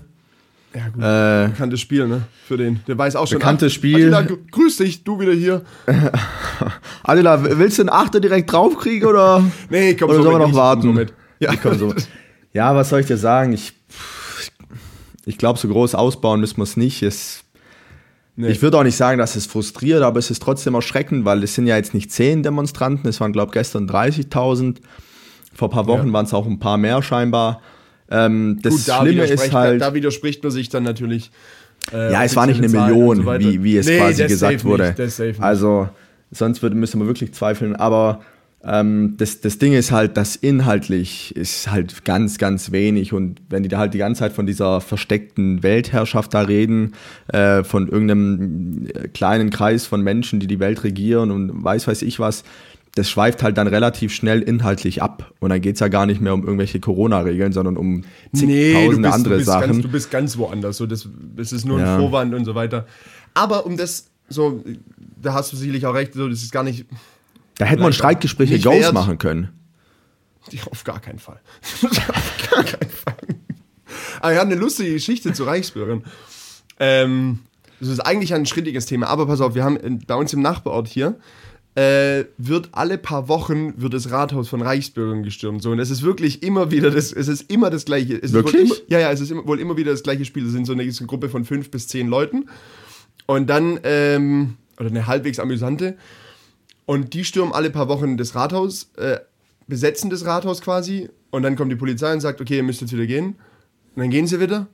Ja, 0.75 0.88
gut. 0.91 1.03
Äh, 1.03 1.49
Bekanntes 1.53 1.81
Spiel, 1.81 2.06
ne? 2.06 2.23
Für 2.47 2.59
den. 2.59 2.81
Der 2.87 2.99
weiß 2.99 3.17
auch 3.17 3.27
schon. 3.27 3.38
Bekanntes 3.38 3.73
ach, 3.73 3.77
Spiel. 3.77 4.12
Attila, 4.15 4.23
gr- 4.23 4.37
grüß 4.50 4.77
dich, 4.77 5.03
du 5.05 5.19
wieder 5.19 5.33
hier. 5.33 5.62
Attila, 7.03 7.43
willst 7.59 7.79
du 7.79 7.83
einen 7.83 7.88
Achter 7.88 8.21
direkt 8.21 8.53
draufkriegen 8.53 9.09
oder? 9.09 9.43
Nee, 9.71 9.94
komm, 9.94 10.11
oder 10.11 10.19
so 10.19 10.25
sollen 10.25 10.41
wir 10.41 10.47
noch 10.49 10.55
warten? 10.55 10.94
komm 10.94 11.06
so. 11.06 11.12
Ja. 11.39 11.55
Komm 11.56 11.79
so. 11.79 11.94
ja, 12.53 12.75
was 12.75 12.91
soll 12.91 13.00
ich 13.00 13.06
dir 13.06 13.17
sagen? 13.17 13.53
Ich, 13.55 13.73
ich 15.25 15.39
glaube, 15.39 15.59
so 15.59 15.69
groß 15.69 15.94
ausbauen 15.94 16.41
müssen 16.41 16.59
wir 16.59 16.65
es 16.65 16.77
nicht. 16.77 17.03
Es, 17.03 17.43
Nee. 18.38 18.49
Ich 18.50 18.61
würde 18.61 18.79
auch 18.79 18.83
nicht 18.83 18.97
sagen, 18.97 19.19
dass 19.19 19.35
es 19.35 19.47
frustriert, 19.47 20.03
aber 20.03 20.19
es 20.19 20.31
ist 20.31 20.43
trotzdem 20.43 20.75
erschreckend, 20.75 21.25
weil 21.25 21.43
es 21.43 21.55
sind 21.55 21.67
ja 21.67 21.77
jetzt 21.77 21.94
nicht 21.94 22.12
zehn 22.12 22.43
Demonstranten, 22.43 23.09
es 23.09 23.19
waren, 23.21 23.33
glaube 23.33 23.49
ich, 23.49 23.53
gestern 23.55 23.88
30.000. 23.88 24.77
Vor 25.55 25.69
ein 25.69 25.71
paar 25.73 25.87
Wochen 25.87 26.09
Ja. 26.09 26.12
waren 26.12 26.27
es 26.27 26.35
auch 26.35 26.47
ein 26.47 26.59
paar 26.59 26.77
mehr 26.77 27.03
scheinbar. 27.03 27.62
Ähm, 28.11 28.59
das 28.62 28.75
Gut, 28.75 28.88
da 28.88 29.00
Schlimme 29.00 29.23
ist 29.25 29.31
widerspricht- 29.31 29.55
halt. 29.55 29.81
Da, 29.81 29.88
da 29.88 29.94
widerspricht 29.94 30.43
man 30.43 30.53
sich 30.53 30.69
dann 30.69 30.83
natürlich. 30.83 31.31
äh, 31.93 32.12
Ja, 32.12 32.25
es 32.25 32.37
war 32.37 32.47
nicht 32.47 32.59
eine 32.59 32.69
Zahlen 32.69 32.93
Million, 32.94 33.17
so 33.25 33.38
wie, 33.38 33.65
wie 33.65 33.77
es 33.79 33.87
Nee, 33.87 33.99
quasi 33.99 34.27
gesagt 34.27 34.65
wurde. 34.65 34.94
Nicht, 34.99 35.41
also, 35.41 35.89
sonst 36.31 36.62
würde, 36.62 36.77
müsste 36.77 36.99
man 36.99 37.06
wirklich 37.06 37.32
zweifeln. 37.32 37.75
Aber 37.75 38.21
das, 38.67 39.41
das 39.41 39.59
Ding 39.59 39.75
ist 39.75 39.93
halt, 39.93 40.17
dass 40.17 40.35
inhaltlich 40.35 41.37
ist 41.37 41.71
halt 41.71 42.05
ganz, 42.05 42.37
ganz 42.39 42.73
wenig. 42.73 43.13
Und 43.13 43.41
wenn 43.49 43.63
die 43.63 43.69
da 43.69 43.79
halt 43.79 43.95
die 43.95 43.99
ganze 43.99 44.21
Zeit 44.21 44.33
von 44.33 44.45
dieser 44.47 44.81
versteckten 44.81 45.63
Weltherrschaft 45.63 46.35
da 46.35 46.41
reden, 46.41 46.95
äh, 47.29 47.63
von 47.63 47.89
irgendeinem 47.89 48.87
äh, 48.89 49.09
kleinen 49.09 49.51
Kreis 49.51 49.87
von 49.87 50.03
Menschen, 50.03 50.41
die 50.41 50.49
die 50.49 50.59
Welt 50.59 50.83
regieren 50.83 51.31
und 51.31 51.63
weiß, 51.63 51.87
weiß 51.87 52.03
ich 52.03 52.19
was, 52.19 52.43
das 52.97 53.09
schweift 53.09 53.43
halt 53.45 53.57
dann 53.59 53.69
relativ 53.69 54.13
schnell 54.13 54.43
inhaltlich 54.43 55.01
ab. 55.01 55.33
Und 55.39 55.51
dann 55.51 55.61
geht's 55.61 55.81
ja 55.81 55.89
gar 55.89 56.07
nicht 56.07 56.21
mehr 56.21 56.35
um 56.35 56.43
irgendwelche 56.43 56.81
Corona-Regeln, 56.81 57.53
sondern 57.53 57.77
um 57.77 58.03
zigtausende 58.35 59.13
andere 59.13 59.35
du 59.35 59.39
bist 59.39 59.47
Sachen. 59.47 59.71
Ganz, 59.71 59.83
du 59.83 59.89
bist 59.89 60.11
ganz 60.11 60.39
woanders. 60.39 60.79
So, 60.79 60.87
das, 60.87 61.09
das 61.37 61.53
ist 61.53 61.67
nur 61.67 61.79
Ja. 61.79 61.95
ein 61.95 62.01
Vorwand 62.01 62.35
und 62.35 62.45
so 62.45 62.55
weiter. 62.57 62.87
Aber 63.35 63.65
um 63.67 63.77
das, 63.77 64.09
so, 64.29 64.65
da 65.23 65.35
hast 65.35 65.53
du 65.53 65.57
sicherlich 65.57 65.87
auch 65.87 65.95
recht, 65.95 66.15
so, 66.15 66.27
das 66.29 66.43
ist 66.43 66.51
gar 66.51 66.63
nicht, 66.65 66.87
Da 67.58 67.64
hätte 67.64 67.82
man 67.82 67.93
Streitgespräche 67.93 68.58
Ghost 68.58 68.81
wert. 68.81 68.94
machen 68.94 69.19
können. 69.19 69.50
auf 70.70 70.85
gar 70.85 71.00
keinen 71.00 71.19
Fall. 71.19 71.41
auf 71.82 72.50
gar 72.50 72.64
keinen 72.64 72.91
Fall. 72.91 73.17
Aber 74.20 74.32
ich 74.32 74.38
habe 74.38 74.50
eine 74.50 74.61
lustige 74.61 74.93
Geschichte 74.93 75.32
zu 75.32 75.44
Reichsbürgern. 75.44 76.05
Ähm, 76.79 77.41
das 77.81 77.88
ist 77.88 78.00
eigentlich 78.00 78.35
ein 78.35 78.47
schrittiges 78.47 78.87
Thema, 78.87 79.08
aber 79.08 79.26
pass 79.26 79.41
auf, 79.41 79.55
wir 79.55 79.64
haben 79.64 79.76
in, 79.76 79.99
bei 80.00 80.14
uns 80.14 80.32
im 80.32 80.41
Nachbarort 80.41 80.88
hier, 80.88 81.19
äh, 81.75 82.25
wird 82.38 82.70
alle 82.73 82.97
paar 82.97 83.29
Wochen 83.29 83.81
wird 83.81 83.93
das 83.93 84.11
Rathaus 84.11 84.49
von 84.49 84.62
Reichsbürgern 84.62 85.23
gestürmt. 85.23 85.62
So, 85.62 85.70
und 85.73 85.79
es 85.79 85.91
ist 85.91 86.03
wirklich 86.03 86.43
immer 86.43 86.70
wieder 86.70 86.91
das, 86.91 87.12
es 87.12 87.29
ist 87.29 87.50
immer 87.50 87.69
das 87.69 87.85
gleiche. 87.85 88.17
Es 88.17 88.32
Wirklich? 88.32 88.70
Immer, 88.70 88.75
ja, 88.88 88.99
ja, 88.99 89.12
es 89.12 89.20
ist 89.20 89.31
immer, 89.31 89.47
wohl 89.47 89.61
immer 89.61 89.76
wieder 89.76 89.91
das 89.91 90.03
gleiche 90.03 90.25
Spiel. 90.25 90.47
Es 90.47 90.53
sind 90.53 90.64
so 90.64 90.73
eine, 90.73 90.82
eine 90.82 90.93
Gruppe 91.06 91.29
von 91.29 91.44
fünf 91.44 91.70
bis 91.70 91.87
zehn 91.87 92.08
Leuten. 92.08 92.49
Und 93.26 93.50
dann, 93.50 93.79
ähm, 93.85 94.55
oder 94.79 94.88
eine 94.88 95.06
halbwegs 95.06 95.38
amüsante. 95.38 95.99
Und 96.87 97.15
die 97.15 97.25
stürmen 97.25 97.53
alle 97.53 97.71
paar 97.71 97.88
Wochen 97.88 98.17
das 98.17 98.35
Rathaus, 98.35 98.91
äh, 98.97 99.19
besetzen 99.67 100.09
das 100.09 100.25
Rathaus 100.25 100.61
quasi. 100.61 101.11
Und 101.31 101.43
dann 101.43 101.56
kommt 101.56 101.71
die 101.71 101.77
Polizei 101.77 102.12
und 102.12 102.21
sagt, 102.21 102.41
okay, 102.41 102.56
ihr 102.56 102.62
müsst 102.62 102.81
jetzt 102.81 102.93
wieder 102.93 103.06
gehen. 103.06 103.37
Und 103.94 104.03
dann 104.03 104.11
gehen 104.11 104.27
sie 104.27 104.41
wieder. 104.41 104.69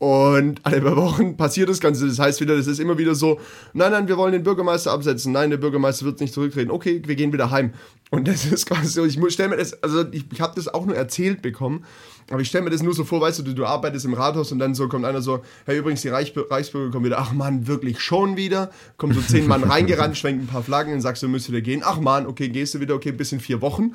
Und 0.00 0.60
alle 0.64 0.80
paar 0.80 0.96
Wochen 0.96 1.36
passiert 1.38 1.68
das 1.68 1.80
Ganze. 1.80 2.06
Das 2.06 2.18
heißt 2.18 2.40
wieder, 2.40 2.56
das 2.56 2.66
ist 2.66 2.78
immer 2.78 2.96
wieder 2.96 3.14
so, 3.14 3.38
nein, 3.72 3.92
nein, 3.92 4.08
wir 4.08 4.16
wollen 4.16 4.32
den 4.32 4.42
Bürgermeister 4.42 4.92
absetzen. 4.92 5.32
Nein, 5.32 5.50
der 5.50 5.58
Bürgermeister 5.58 6.06
wird 6.06 6.20
nicht 6.20 6.32
zurücktreten. 6.32 6.70
Okay, 6.70 7.02
wir 7.04 7.16
gehen 7.16 7.32
wieder 7.32 7.50
heim. 7.50 7.72
Und 8.10 8.26
das 8.26 8.44
ist 8.46 8.66
quasi 8.66 8.88
so, 8.88 9.04
ich 9.04 9.18
stelle 9.32 9.50
mir 9.50 9.56
das, 9.58 9.82
also 9.82 10.04
ich, 10.10 10.24
ich 10.32 10.40
habe 10.40 10.54
das 10.56 10.68
auch 10.68 10.86
nur 10.86 10.96
erzählt 10.96 11.42
bekommen, 11.42 11.84
aber 12.30 12.40
ich 12.40 12.48
stelle 12.48 12.64
mir 12.64 12.70
das 12.70 12.82
nur 12.82 12.94
so 12.94 13.04
vor, 13.04 13.20
weißt 13.20 13.40
du, 13.40 13.42
du, 13.42 13.54
du 13.54 13.66
arbeitest 13.66 14.04
im 14.06 14.14
Rathaus 14.14 14.52
und 14.52 14.58
dann 14.60 14.74
so 14.74 14.88
kommt 14.88 15.04
einer 15.04 15.20
so, 15.20 15.42
hey, 15.66 15.76
übrigens, 15.78 16.02
die 16.02 16.08
Reichsbür 16.08 16.50
Reichsbürger 16.50 16.90
kommen 16.92 17.04
wieder. 17.04 17.18
Ach 17.18 17.32
Mann, 17.32 17.66
wirklich 17.66 18.00
schon 18.00 18.36
wieder? 18.36 18.70
Kommen 18.96 19.12
so 19.12 19.20
zehn 19.20 19.46
Mann 19.48 19.64
reingerannt, 19.70 20.16
schwenken 20.16 20.44
ein 20.44 20.46
paar 20.46 20.62
Flaggen 20.62 20.94
und 20.94 21.00
sagst 21.00 21.22
du, 21.22 21.28
müsst 21.28 21.48
wieder 21.48 21.60
gehen. 21.60 21.82
Ach 21.84 22.00
Mann, 22.00 22.26
okay, 22.26 22.48
gehst 22.48 22.74
du 22.74 22.80
wieder, 22.80 22.94
okay, 22.94 23.12
bis 23.12 23.32
in 23.32 23.40
vier 23.40 23.60
Wochen. 23.60 23.94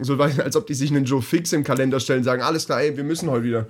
So, 0.00 0.14
als 0.18 0.56
ob 0.56 0.66
die 0.66 0.74
sich 0.74 0.90
einen 0.90 1.04
Joe 1.04 1.20
Fix 1.20 1.52
im 1.52 1.64
Kalender 1.64 2.00
stellen, 2.00 2.24
sagen, 2.24 2.40
alles 2.42 2.66
klar, 2.66 2.80
ey, 2.80 2.96
wir 2.96 3.04
müssen 3.04 3.28
heute 3.30 3.44
wieder. 3.44 3.66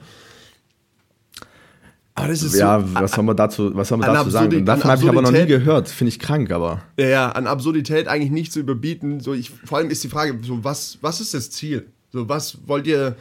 Aber 2.14 2.28
das 2.28 2.42
ist 2.42 2.54
Ja, 2.54 2.78
so, 2.80 2.94
was 2.94 3.12
soll 3.12 3.24
man 3.24 3.36
dazu, 3.36 3.74
was 3.74 3.88
soll 3.88 3.98
man 3.98 4.10
an 4.10 4.14
dazu 4.16 4.30
sagen? 4.30 4.46
Absurdi- 4.46 4.56
Und 4.58 4.66
davon 4.66 4.90
habe 4.90 5.02
ich 5.02 5.08
aber 5.08 5.22
noch 5.22 5.30
nie 5.32 5.46
gehört. 5.46 5.88
Finde 5.88 6.10
ich 6.10 6.18
krank, 6.18 6.50
aber. 6.50 6.82
Ja, 6.98 7.06
ja, 7.08 7.28
an 7.32 7.46
Absurdität 7.46 8.06
eigentlich 8.06 8.30
nicht 8.30 8.52
zu 8.52 8.60
überbieten. 8.60 9.20
So, 9.20 9.32
ich, 9.32 9.50
vor 9.50 9.78
allem 9.78 9.88
ist 9.90 10.04
die 10.04 10.08
Frage, 10.08 10.38
so, 10.42 10.62
was, 10.62 10.98
was 11.00 11.20
ist 11.22 11.32
das 11.32 11.50
Ziel? 11.50 11.86
So, 12.12 12.28
was 12.28 12.58
wollt 12.66 12.86
ihr, 12.86 13.16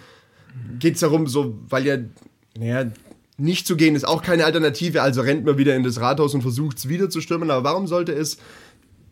geht 0.80 0.96
es 0.96 1.02
darum, 1.02 1.28
so, 1.28 1.58
weil 1.70 1.86
ihr, 1.86 2.10
naja, 2.58 2.92
nicht 3.38 3.66
zu 3.66 3.76
gehen 3.76 3.96
ist 3.96 4.08
auch 4.08 4.22
keine 4.22 4.46
Alternative, 4.46 5.02
also 5.02 5.22
rennt 5.22 5.46
man 5.46 5.58
wieder 5.58 5.76
in 5.76 5.84
das 5.84 6.00
Rathaus 6.00 6.34
und 6.34 6.42
versucht 6.42 6.78
es 6.78 6.90
wieder 6.90 7.10
zu 7.10 7.22
stürmen, 7.22 7.50
aber 7.50 7.64
warum 7.64 7.88
sollte 7.88 8.14
es, 8.14 8.38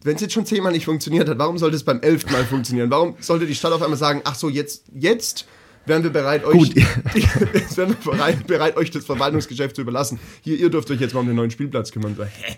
wenn 0.03 0.15
es 0.15 0.21
jetzt 0.21 0.33
schon 0.33 0.45
zehnmal 0.45 0.71
nicht 0.71 0.85
funktioniert 0.85 1.27
hat, 1.27 1.39
warum 1.39 1.57
sollte 1.57 1.75
es 1.75 1.83
beim 1.83 2.01
elften 2.01 2.31
Mal 2.31 2.45
funktionieren? 2.45 2.89
Warum 2.89 3.15
sollte 3.19 3.45
die 3.45 3.55
Stadt 3.55 3.73
auf 3.73 3.81
einmal 3.81 3.97
sagen, 3.97 4.21
ach 4.23 4.35
so, 4.35 4.49
jetzt, 4.49 4.85
jetzt 4.93 5.45
wären 5.85 6.03
wir 6.03 6.11
bereit, 6.11 6.45
euch, 6.45 6.53
Gut. 6.53 6.75
jetzt 7.53 7.75
wären 7.75 7.89
wir 7.89 8.11
bereit, 8.11 8.47
bereit, 8.47 8.77
euch 8.77 8.91
das 8.91 9.05
Verwaltungsgeschäft 9.05 9.75
zu 9.75 9.81
überlassen. 9.81 10.19
Hier, 10.41 10.57
ihr 10.57 10.69
dürft 10.69 10.89
euch 10.91 10.99
jetzt 10.99 11.13
mal 11.13 11.21
um 11.21 11.27
den 11.27 11.35
neuen 11.35 11.51
Spielplatz 11.51 11.91
kümmern. 11.91 12.15
So, 12.15 12.23
hä? 12.23 12.55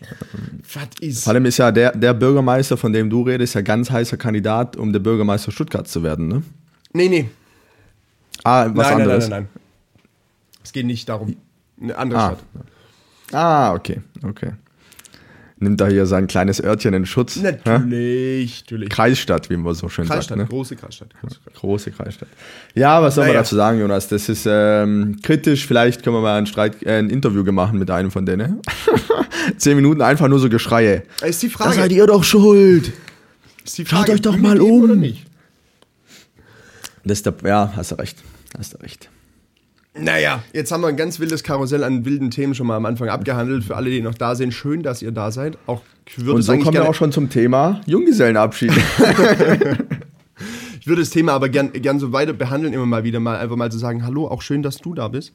Was 0.74 1.00
ist? 1.00 1.24
Vor 1.24 1.34
allem 1.34 1.46
ist 1.46 1.58
ja 1.58 1.72
der, 1.72 1.96
der 1.96 2.14
Bürgermeister, 2.14 2.78
von 2.78 2.94
dem 2.94 3.10
du 3.10 3.24
redest, 3.24 3.56
ja 3.56 3.62
ganz 3.62 3.90
heißer 3.90 4.18
Kandidat, 4.18 4.76
um 4.76 4.92
der 4.92 5.00
Bürgermeister 5.00 5.52
Stuttgart 5.52 5.88
zu 5.88 6.04
werden, 6.04 6.28
ne? 6.28 6.44
Nee, 6.94 7.08
nee. 7.08 7.30
Ah, 8.44 8.68
was 8.74 8.88
nein, 8.90 9.02
anderes. 9.02 9.30
Nein, 9.30 9.30
nein, 9.30 9.30
nein, 9.30 9.50
nein. 9.54 9.62
Es 10.64 10.72
geht 10.74 10.86
nicht 10.86 11.08
darum. 11.10 11.36
Eine 11.82 11.98
andere 11.98 12.20
Ah. 12.20 12.26
Stadt. 12.28 12.44
Ah, 13.34 13.74
okay, 13.74 14.02
okay. 14.24 14.52
nimmt 15.58 15.80
da 15.80 15.88
hier 15.88 16.06
sein 16.06 16.28
kleines 16.28 16.62
Örtchen 16.62 16.94
in 16.94 17.06
Schutz. 17.06 17.38
Natürlich, 17.38 18.62
natürlich. 18.64 18.90
Kreisstadt, 18.90 19.50
wie 19.50 19.58
man 19.58 19.74
so 19.76 19.88
schön 19.90 20.06
Kreisstadt, 20.08 20.38
sagt. 20.40 20.40
Ne? 20.40 20.46
große 20.48 20.76
Kreisstadt. 20.76 21.10
Große 21.22 21.36
Kreisstadt. 21.44 21.54
Große 21.62 21.92
Kreisstadt. 21.92 22.30
Ja, 22.74 23.02
was 23.02 23.16
soll 23.16 23.24
man 23.26 23.30
Naja. 23.34 23.42
dazu 23.42 23.56
sagen, 23.56 23.80
Jonas? 23.80 24.08
Das 24.10 24.28
ist 24.28 24.46
ähm, 24.50 25.18
kritisch. 25.22 25.66
Vielleicht 25.68 26.04
können 26.04 26.16
wir 26.18 26.22
mal 26.22 26.38
ein, 26.40 26.46
Streit, 26.48 26.82
äh, 26.84 26.98
ein 26.98 27.10
Interview 27.10 27.44
machen 27.52 27.78
mit 27.80 27.90
einem 27.92 28.12
von 28.12 28.26
denen. 28.26 28.60
Zehn 29.58 29.76
Minuten 29.76 30.02
einfach 30.02 30.28
nur 30.28 30.40
so 30.40 30.50
Geschreie. 30.50 31.04
Ist 31.26 31.42
die 31.44 31.48
Da 31.50 31.58
Frage, 31.58 31.76
seid 31.76 31.92
ihr 31.92 32.08
doch 32.08 32.24
schuld. 32.24 32.92
ist 33.64 33.78
die 33.78 33.86
Schaut 33.86 34.10
euch 34.10 34.22
doch 34.22 34.38
mal 34.38 34.60
um. 34.60 35.02
Das 37.04 37.20
ist 37.20 37.26
der, 37.26 37.34
ja, 37.46 37.72
hast 37.76 37.92
du 37.92 37.96
recht. 37.96 38.18
Hast 38.58 38.74
du 38.74 38.78
recht. 38.78 39.10
Naja, 39.94 40.42
jetzt 40.54 40.72
haben 40.72 40.82
wir 40.82 40.88
ein 40.88 40.96
ganz 40.96 41.20
wildes 41.20 41.44
Karussell 41.44 41.84
an 41.84 42.06
wilden 42.06 42.32
Themen 42.32 42.56
schon 42.56 42.66
mal 42.66 42.78
am 42.78 42.86
Anfang 42.86 43.10
abgehandelt. 43.10 43.66
Für 43.66 43.76
alle, 43.76 43.90
die 43.90 44.02
noch 44.02 44.14
da 44.14 44.36
sind, 44.36 44.54
schön, 44.54 44.84
dass 44.84 45.02
ihr 45.02 45.12
da 45.12 45.32
seid. 45.32 45.58
Auch 45.68 45.82
würde 46.16 46.34
Und 46.34 46.40
es 46.40 46.46
so 46.46 46.58
kommen 46.58 46.74
wir 46.74 46.88
auch 46.88 46.96
schon 46.96 47.12
zum 47.12 47.30
Thema 47.30 47.82
Junggesellenabschied. 47.86 48.72
ich 50.80 50.88
würde 50.88 51.02
das 51.02 51.10
Thema 51.10 51.34
aber 51.34 51.50
gern, 51.50 51.74
gern 51.74 52.00
so 52.00 52.14
weiter 52.14 52.32
behandeln, 52.32 52.74
immer 52.74 52.86
mal 52.86 53.04
wieder 53.04 53.20
mal 53.20 53.38
einfach 53.38 53.58
mal 53.58 53.70
zu 53.70 53.78
sagen, 53.78 54.06
hallo, 54.06 54.28
auch 54.28 54.42
schön, 54.42 54.64
dass 54.64 54.78
du 54.78 54.94
da 54.94 55.10
bist. 55.10 55.34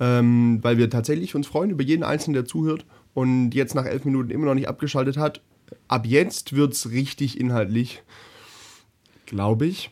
Ähm, 0.00 0.58
weil 0.62 0.78
wir 0.78 0.90
tatsächlich 0.90 1.36
uns 1.36 1.46
freuen 1.46 1.70
über 1.70 1.84
jeden 1.84 2.02
Einzelnen, 2.02 2.34
der 2.34 2.44
zuhört 2.44 2.84
und 3.14 3.52
jetzt 3.52 3.76
nach 3.76 3.86
elf 3.86 4.04
Minuten 4.04 4.30
immer 4.30 4.46
noch 4.46 4.54
nicht 4.54 4.68
abgeschaltet 4.68 5.16
hat. 5.16 5.42
Ab 5.86 6.06
jetzt 6.06 6.56
wird 6.56 6.72
es 6.72 6.90
richtig 6.90 7.38
inhaltlich, 7.38 8.02
glaube 9.26 9.66
ich. 9.66 9.90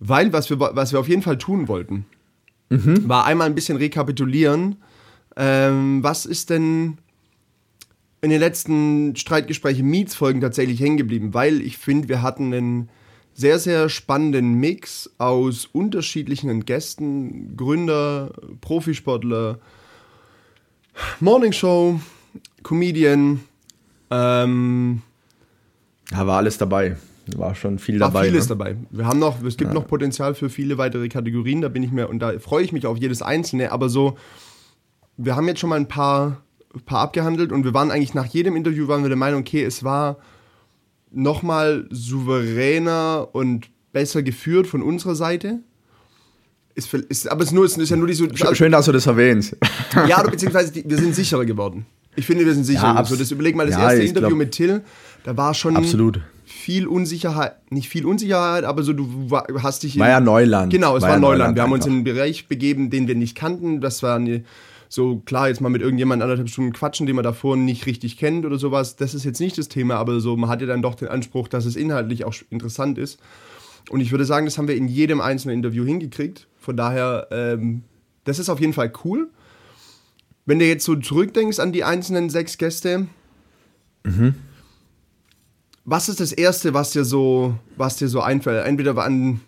Weil 0.00 0.32
was 0.32 0.50
wir, 0.50 0.60
was 0.60 0.92
wir 0.92 1.00
auf 1.00 1.08
jeden 1.08 1.22
Fall 1.22 1.38
tun 1.38 1.68
wollten, 1.68 2.06
war 3.08 3.24
einmal 3.24 3.46
ein 3.46 3.54
bisschen 3.54 3.78
rekapitulieren. 3.78 4.76
Ähm, 5.36 6.02
was 6.02 6.26
ist 6.26 6.50
denn 6.50 6.98
in 8.20 8.30
den 8.30 8.40
letzten 8.40 9.16
Streitgespräche 9.16 9.82
Meets-Folgen 9.82 10.40
tatsächlich 10.40 10.80
hängen 10.80 10.96
geblieben? 10.96 11.34
Weil 11.34 11.60
ich 11.62 11.78
finde, 11.78 12.08
wir 12.08 12.22
hatten 12.22 12.52
einen 12.52 12.88
sehr, 13.34 13.58
sehr 13.58 13.88
spannenden 13.88 14.54
Mix 14.54 15.10
aus 15.18 15.66
unterschiedlichen 15.66 16.64
Gästen, 16.64 17.56
Gründer, 17.56 18.32
Profisportler, 18.60 19.60
Morningshow, 21.20 22.00
Comedian, 22.64 23.40
ähm, 24.10 25.02
da 26.10 26.26
war 26.26 26.38
alles 26.38 26.58
dabei. 26.58 26.96
War 27.36 27.54
schon 27.54 27.78
viel 27.78 28.00
war 28.00 28.08
dabei. 28.10 28.24
vieles 28.28 28.44
ne? 28.44 28.56
dabei. 28.56 28.76
Wir 28.90 29.06
haben 29.06 29.18
noch, 29.18 29.42
es 29.42 29.56
gibt 29.56 29.72
noch 29.74 29.86
Potenzial 29.86 30.34
für 30.34 30.48
viele 30.48 30.78
weitere 30.78 31.08
Kategorien, 31.08 31.60
da 31.60 31.68
bin 31.68 31.82
ich 31.82 31.90
mir, 31.92 32.08
und 32.08 32.20
da 32.20 32.38
freue 32.38 32.64
ich 32.64 32.72
mich 32.72 32.86
auf 32.86 32.96
jedes 32.98 33.22
einzelne, 33.22 33.70
aber 33.72 33.88
so, 33.88 34.16
wir 35.16 35.36
haben 35.36 35.46
jetzt 35.48 35.60
schon 35.60 35.70
mal 35.70 35.76
ein 35.76 35.88
paar, 35.88 36.42
paar 36.86 37.00
abgehandelt 37.00 37.52
und 37.52 37.64
wir 37.64 37.74
waren 37.74 37.90
eigentlich 37.90 38.14
nach 38.14 38.26
jedem 38.26 38.56
Interview 38.56 38.88
waren 38.88 39.02
wir 39.02 39.08
der 39.08 39.18
Meinung, 39.18 39.40
okay, 39.40 39.64
es 39.64 39.82
war 39.84 40.18
nochmal 41.10 41.86
souveräner 41.90 43.28
und 43.32 43.68
besser 43.92 44.22
geführt 44.22 44.66
von 44.66 44.82
unserer 44.82 45.14
Seite. 45.14 45.60
Ist, 46.74 46.92
ist, 46.94 47.28
aber 47.30 47.40
es 47.42 47.48
ist, 47.48 47.54
nur, 47.54 47.64
es 47.64 47.76
ist 47.76 47.90
ja 47.90 47.96
nur 47.96 48.06
diese. 48.06 48.24
Sch- 48.26 48.54
Schön, 48.54 48.70
dass 48.70 48.86
du 48.86 48.92
das 48.92 49.06
erwähnst. 49.06 49.56
Ja, 50.06 50.22
beziehungsweise 50.22 50.70
die, 50.72 50.88
wir 50.88 50.96
sind 50.96 51.14
sicherer 51.14 51.44
geworden. 51.44 51.86
Ich 52.14 52.24
finde, 52.26 52.44
wir 52.46 52.54
sind 52.54 52.64
sicherer. 52.64 52.82
Ja, 52.84 52.90
geworden. 52.92 52.98
abs- 53.06 53.10
so, 53.10 53.16
das 53.16 53.30
überleg 53.32 53.56
mal, 53.56 53.66
das 53.66 53.74
Ja, 53.74 53.84
erste 53.90 54.02
Interview 54.04 54.28
glaub- 54.28 54.38
mit 54.38 54.52
Till, 54.52 54.82
da 55.24 55.36
war 55.36 55.54
schon 55.54 55.76
Absolut. 55.76 56.20
Viel 56.68 56.86
Unsicherheit, 56.86 57.72
nicht 57.72 57.88
viel 57.88 58.04
Unsicherheit, 58.04 58.64
aber 58.64 58.82
so 58.82 58.92
du 58.92 59.08
wa- 59.30 59.46
hast 59.62 59.84
dich 59.84 59.94
in, 59.94 60.00
War 60.02 60.10
ja 60.10 60.20
Neuland. 60.20 60.70
Genau, 60.70 60.96
es 60.98 61.02
War 61.02 61.08
war, 61.08 61.16
ja 61.16 61.20
Neuland. 61.20 61.38
Neuland 61.38 61.56
Wir 61.56 61.62
haben 61.62 61.72
uns 61.72 61.86
in 61.86 61.92
einen 61.92 62.04
Bereich 62.04 62.46
begeben, 62.46 62.90
den 62.90 63.08
wir 63.08 63.14
nicht 63.14 63.34
kannten. 63.34 63.80
Das 63.80 64.02
war 64.02 64.16
eine, 64.16 64.44
so 64.90 65.20
klar, 65.24 65.48
jetzt 65.48 65.62
mal 65.62 65.70
mit 65.70 65.80
irgendjemandem 65.80 66.24
anderthalb 66.24 66.50
Stunden 66.50 66.74
quatschen, 66.74 67.06
den 67.06 67.16
man 67.16 67.22
davor 67.22 67.56
nicht 67.56 67.86
richtig 67.86 68.18
kennt 68.18 68.44
oder 68.44 68.58
sowas. 68.58 68.96
Das 68.96 69.14
ist 69.14 69.24
jetzt 69.24 69.40
nicht 69.40 69.56
das 69.56 69.68
Thema, 69.68 69.94
aber 69.94 70.20
so 70.20 70.36
man 70.36 70.50
hat 70.50 70.60
ja 70.60 70.66
dann 70.66 70.82
doch 70.82 70.94
den 70.94 71.08
Anspruch, 71.08 71.48
dass 71.48 71.64
es 71.64 71.74
inhaltlich 71.74 72.26
auch 72.26 72.34
interessant 72.50 72.98
ist. 72.98 73.18
Und 73.88 74.00
ich 74.00 74.10
würde 74.10 74.26
sagen, 74.26 74.44
das 74.44 74.58
haben 74.58 74.68
wir 74.68 74.76
in 74.76 74.88
jedem 74.88 75.22
einzelnen 75.22 75.56
Interview 75.56 75.86
hingekriegt. 75.86 76.48
Von 76.58 76.76
daher, 76.76 77.28
ähm, 77.30 77.82
das 78.24 78.38
ist 78.38 78.50
auf 78.50 78.60
jeden 78.60 78.74
Fall 78.74 78.92
cool. 79.06 79.30
Wenn 80.44 80.58
du 80.58 80.66
jetzt 80.66 80.84
so 80.84 80.96
zurückdenkst 80.96 81.60
an 81.60 81.72
die 81.72 81.82
einzelnen 81.82 82.28
sechs 82.28 82.58
Gäste, 82.58 83.06
was 85.90 86.10
ist 86.10 86.20
das 86.20 86.32
Erste, 86.32 86.74
was 86.74 86.90
dir 86.90 87.04
so, 87.04 87.54
was 87.78 87.96
dir 87.96 88.08
so 88.08 88.20
einfällt? 88.20 88.66
Entweder 88.66 88.96
an, 88.98 89.40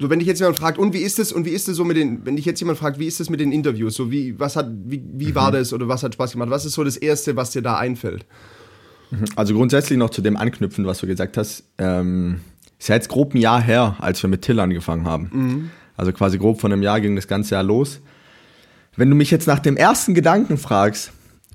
so 0.00 0.10
wenn 0.10 0.18
dich 0.18 0.26
jetzt 0.26 0.40
jemand 0.40 0.58
fragt, 0.58 0.78
und 0.78 0.92
wie 0.92 0.98
ist 0.98 1.20
es, 1.20 1.32
und 1.32 1.46
wie 1.46 1.50
ist 1.50 1.68
es 1.68 1.76
so 1.76 1.84
mit 1.84 1.96
den, 1.96 2.26
wenn 2.26 2.34
dich 2.34 2.44
jetzt 2.44 2.58
jemand 2.58 2.78
fragt, 2.78 2.98
wie 2.98 3.06
ist 3.06 3.20
es 3.20 3.30
mit 3.30 3.38
den 3.38 3.52
Interviews, 3.52 3.94
so 3.94 4.10
wie, 4.10 4.38
was 4.40 4.56
hat, 4.56 4.68
wie, 4.84 5.00
wie 5.12 5.36
war 5.36 5.52
das 5.52 5.72
oder 5.72 5.86
was 5.86 6.02
hat 6.02 6.14
Spaß 6.14 6.32
gemacht? 6.32 6.50
Was 6.50 6.64
ist 6.64 6.72
so 6.72 6.82
das 6.82 6.96
Erste, 6.96 7.36
was 7.36 7.52
dir 7.52 7.62
da 7.62 7.78
einfällt? 7.78 8.26
Also 9.36 9.54
grundsätzlich 9.54 9.96
noch 9.96 10.10
zu 10.10 10.22
dem 10.22 10.36
anknüpfen, 10.36 10.86
was 10.86 10.98
du 10.98 11.06
gesagt 11.06 11.36
hast. 11.36 11.62
Ähm, 11.78 12.40
ist 12.78 12.88
ja 12.88 12.96
jetzt 12.96 13.08
grob 13.08 13.32
ein 13.32 13.38
Jahr 13.38 13.62
her, 13.62 13.96
als 14.00 14.20
wir 14.22 14.28
mit 14.28 14.42
Till 14.42 14.58
angefangen 14.58 15.06
haben. 15.06 15.70
Also 15.96 16.12
quasi 16.12 16.38
grob 16.38 16.60
von 16.60 16.72
einem 16.72 16.82
Jahr 16.82 17.00
ging 17.00 17.14
das 17.16 17.28
ganze 17.28 17.54
Jahr 17.54 17.62
los. 17.62 18.00
Wenn 18.96 19.08
du 19.08 19.14
mich 19.14 19.30
jetzt 19.30 19.46
nach 19.46 19.60
dem 19.60 19.76
ersten 19.76 20.14
Gedanken 20.14 20.58
fragst, 20.58 21.12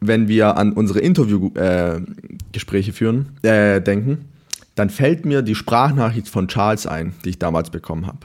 wenn 0.07 0.27
wir 0.27 0.57
an 0.57 0.73
unsere 0.73 0.99
Interviewgespräche 0.99 2.91
äh, 2.91 2.93
führen, 2.93 3.37
äh, 3.41 3.81
denken, 3.81 4.29
dann 4.75 4.89
fällt 4.89 5.25
mir 5.25 5.41
die 5.41 5.55
Sprachnachricht 5.55 6.27
von 6.27 6.47
Charles 6.47 6.87
ein, 6.87 7.13
die 7.23 7.29
ich 7.31 7.39
damals 7.39 7.69
bekommen 7.69 8.07
habe. 8.07 8.19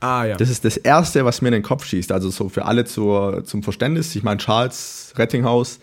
Ah 0.00 0.24
ja. 0.24 0.36
Das 0.36 0.50
ist 0.50 0.64
das 0.64 0.76
Erste, 0.76 1.24
was 1.24 1.40
mir 1.40 1.48
in 1.48 1.54
den 1.54 1.62
Kopf 1.62 1.84
schießt. 1.86 2.12
Also 2.12 2.30
so 2.30 2.48
für 2.48 2.66
alle 2.66 2.84
zur, 2.84 3.44
zum 3.44 3.62
Verständnis. 3.62 4.14
Ich 4.14 4.22
meine, 4.22 4.38
Charles 4.38 5.14
Rettinghaus, 5.16 5.78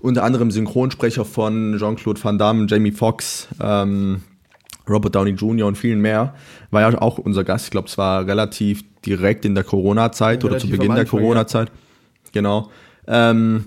unter 0.00 0.24
anderem 0.24 0.50
Synchronsprecher 0.50 1.24
von 1.24 1.76
Jean-Claude 1.78 2.22
Van 2.22 2.36
Damme, 2.36 2.66
Jamie 2.68 2.92
Foxx, 2.92 3.48
ähm, 3.60 4.22
Robert 4.88 5.14
Downey 5.14 5.30
Jr. 5.30 5.66
und 5.66 5.78
vielen 5.78 6.00
mehr, 6.00 6.34
war 6.70 6.82
ja 6.82 7.00
auch 7.00 7.16
unser 7.18 7.42
Gast. 7.42 7.66
Ich 7.66 7.70
glaube, 7.70 7.88
es 7.88 7.96
war 7.96 8.26
relativ 8.26 8.84
direkt 9.06 9.44
in 9.44 9.54
der 9.54 9.64
Corona-Zeit 9.64 10.42
Ja, 10.42 10.50
oder 10.50 10.58
zu 10.58 10.68
Beginn 10.68 10.90
der 10.90 11.00
Anfang, 11.00 11.20
ja. 11.20 11.24
Corona-Zeit. 11.24 11.70
Genau. 12.32 12.70
Ähm, 13.06 13.66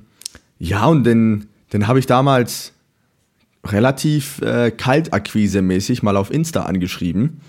ja, 0.59 0.85
und 0.85 1.03
den, 1.03 1.47
den 1.73 1.87
habe 1.87 1.99
ich 1.99 2.05
damals 2.05 2.73
relativ 3.65 4.41
äh, 4.41 4.71
kaltakquise-mäßig 4.71 6.03
mal 6.03 6.17
auf 6.17 6.31
Insta 6.31 6.63
angeschrieben. 6.63 7.41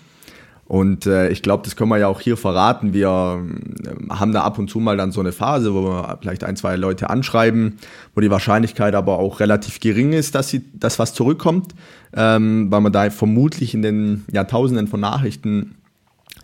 Und 0.69 1.07
äh, 1.07 1.31
ich 1.31 1.41
glaube, 1.41 1.65
das 1.65 1.77
können 1.77 1.89
wir 1.89 1.97
ja 1.97 2.09
auch 2.09 2.21
hier 2.21 2.37
verraten. 2.37 2.93
Wir 2.93 3.09
ähm, 3.09 4.11
haben 4.11 4.33
da 4.33 4.43
ab 4.43 4.59
und 4.59 4.69
zu 4.69 4.81
mal 4.81 4.99
dann 4.99 5.13
so 5.13 5.21
eine 5.21 5.33
Phase, 5.33 5.73
wo 5.73 5.83
wir 5.83 6.19
vielleicht 6.21 6.45
ein, 6.45 6.57
zwei 6.57 6.77
Leute 6.77 7.09
anschreiben, 7.09 7.79
wo 8.15 8.21
die 8.21 8.31
Wahrscheinlichkeit 8.31 8.95
aber 8.95 9.19
auch 9.19 9.41
relativ 9.41 9.81
gering 9.81 10.13
ist, 10.13 10.35
dass, 10.35 10.51
sie, 10.51 10.63
dass 10.75 10.99
was 10.99 11.15
zurückkommt, 11.15 11.75
ähm, 12.15 12.71
weil 12.71 12.83
man 12.83 12.93
da 12.93 13.09
vermutlich 13.09 13.73
in 13.73 13.81
den 13.81 14.27
Jahrtausenden 14.31 14.89
von 14.89 15.01
Nachrichten, 15.01 15.77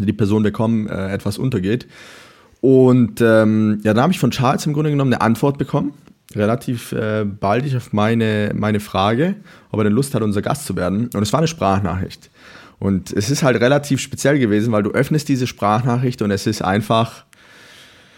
die 0.01 0.07
die 0.07 0.15
Person 0.15 0.43
bekommen, 0.43 0.87
äh, 0.87 1.13
etwas 1.13 1.37
untergeht. 1.37 1.87
Und 2.63 3.21
ähm, 3.21 3.81
ja, 3.85 3.93
dann 3.93 4.05
habe 4.05 4.15
ich 4.15 4.19
von 4.19 4.31
Charles 4.31 4.65
im 4.65 4.73
Grunde 4.73 4.91
genommen 4.91 5.13
eine 5.13 5.21
Antwort 5.21 5.59
bekommen, 5.59 5.93
relativ 6.37 6.93
äh, 6.93 7.25
baldig 7.25 7.77
auf 7.77 7.93
meine, 7.93 8.53
meine 8.55 8.81
Frage, 8.81 9.37
ob 9.71 9.81
er 9.81 9.85
denn 9.85 9.93
Lust 9.93 10.15
hat, 10.15 10.23
unser 10.23 10.43
Gast 10.43 10.67
zu 10.67 10.77
werden. 10.77 11.11
Und 11.15 11.23
es 11.23 11.33
war 11.33 11.41
eine 11.41 11.49
Sprachnachricht. 11.49 12.31
Und 12.79 13.13
es 13.13 13.31
ist 13.31 13.43
halt 13.43 13.61
relativ 13.61 14.01
speziell 14.01 14.39
gewesen, 14.39 14.73
weil 14.73 14.83
du 14.83 14.91
öffnest 14.91 15.29
diese 15.29 15.47
Sprachnachricht 15.47 16.21
und 16.23 16.31
es 16.31 16.47
ist 16.47 16.61
einfach, 16.63 17.25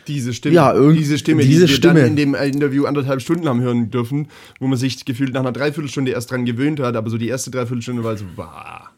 Diese 0.09 0.33
Stimme, 0.33 0.55
Ja, 0.55 0.73
diese 0.93 1.19
Stimme, 1.19 1.43
diese 1.43 1.67
die 1.67 1.71
wir 1.71 1.77
Stimme. 1.77 2.01
dann 2.01 2.11
in 2.11 2.17
dem 2.17 2.35
Interview 2.35 2.87
anderthalb 2.87 3.21
Stunden 3.21 3.49
haben 3.49 3.61
hören 3.61 3.91
dürfen, 3.91 4.29
wo 4.61 4.67
man 4.67 4.79
sich 4.79 5.05
gefühlt 5.05 5.33
nach 5.35 5.41
einer 5.41 5.53
Dreiviertelstunde 5.53 6.13
erst 6.13 6.31
dran 6.31 6.45
gewöhnt 6.47 6.81
hat, 6.81 6.97
aber 6.97 7.11
so 7.11 7.19
die 7.19 7.29
erste 7.29 7.51
Dreiviertelstunde 7.51 8.03
war 8.05 8.17
so, 8.17 8.25
wow, 8.37 8.89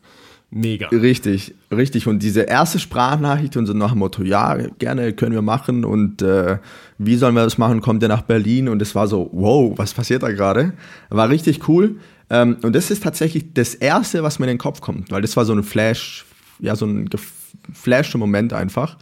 mega. 0.50 0.88
Richtig, 0.88 1.54
richtig. 1.70 2.06
Und 2.06 2.22
diese 2.22 2.42
erste 2.42 2.78
Sprachnachricht 2.78 3.56
und 3.56 3.66
so 3.66 3.72
nach 3.74 3.90
dem 3.90 3.98
Motto, 3.98 4.22
ja, 4.22 4.54
gerne 4.78 5.12
können 5.12 5.32
wir 5.32 5.42
machen 5.42 5.84
und 5.84 6.22
äh, 6.22 6.58
wie 6.98 7.16
sollen 7.16 7.34
wir 7.34 7.44
das 7.44 7.58
machen, 7.58 7.80
kommt 7.80 8.02
ihr 8.02 8.08
nach 8.08 8.22
Berlin 8.22 8.68
und 8.68 8.80
es 8.82 8.94
war 8.94 9.06
so, 9.08 9.28
wow, 9.32 9.72
was 9.76 9.94
passiert 9.94 10.22
da 10.22 10.30
gerade? 10.32 10.72
War 11.10 11.28
richtig 11.28 11.68
cool. 11.68 11.96
Ähm, 12.30 12.56
und 12.62 12.74
das 12.74 12.90
ist 12.90 13.02
tatsächlich 13.02 13.52
das 13.54 13.74
Erste, 13.74 14.22
was 14.22 14.38
mir 14.38 14.46
in 14.46 14.50
den 14.50 14.58
Kopf 14.58 14.80
kommt, 14.80 15.10
weil 15.10 15.22
das 15.22 15.36
war 15.36 15.44
so 15.44 15.52
ein 15.54 15.62
Flash, 15.62 16.26
ja, 16.58 16.76
so 16.76 16.86
ein 16.86 17.08
geflashter 17.08 18.18
Moment 18.18 18.52
einfach. 18.52 18.96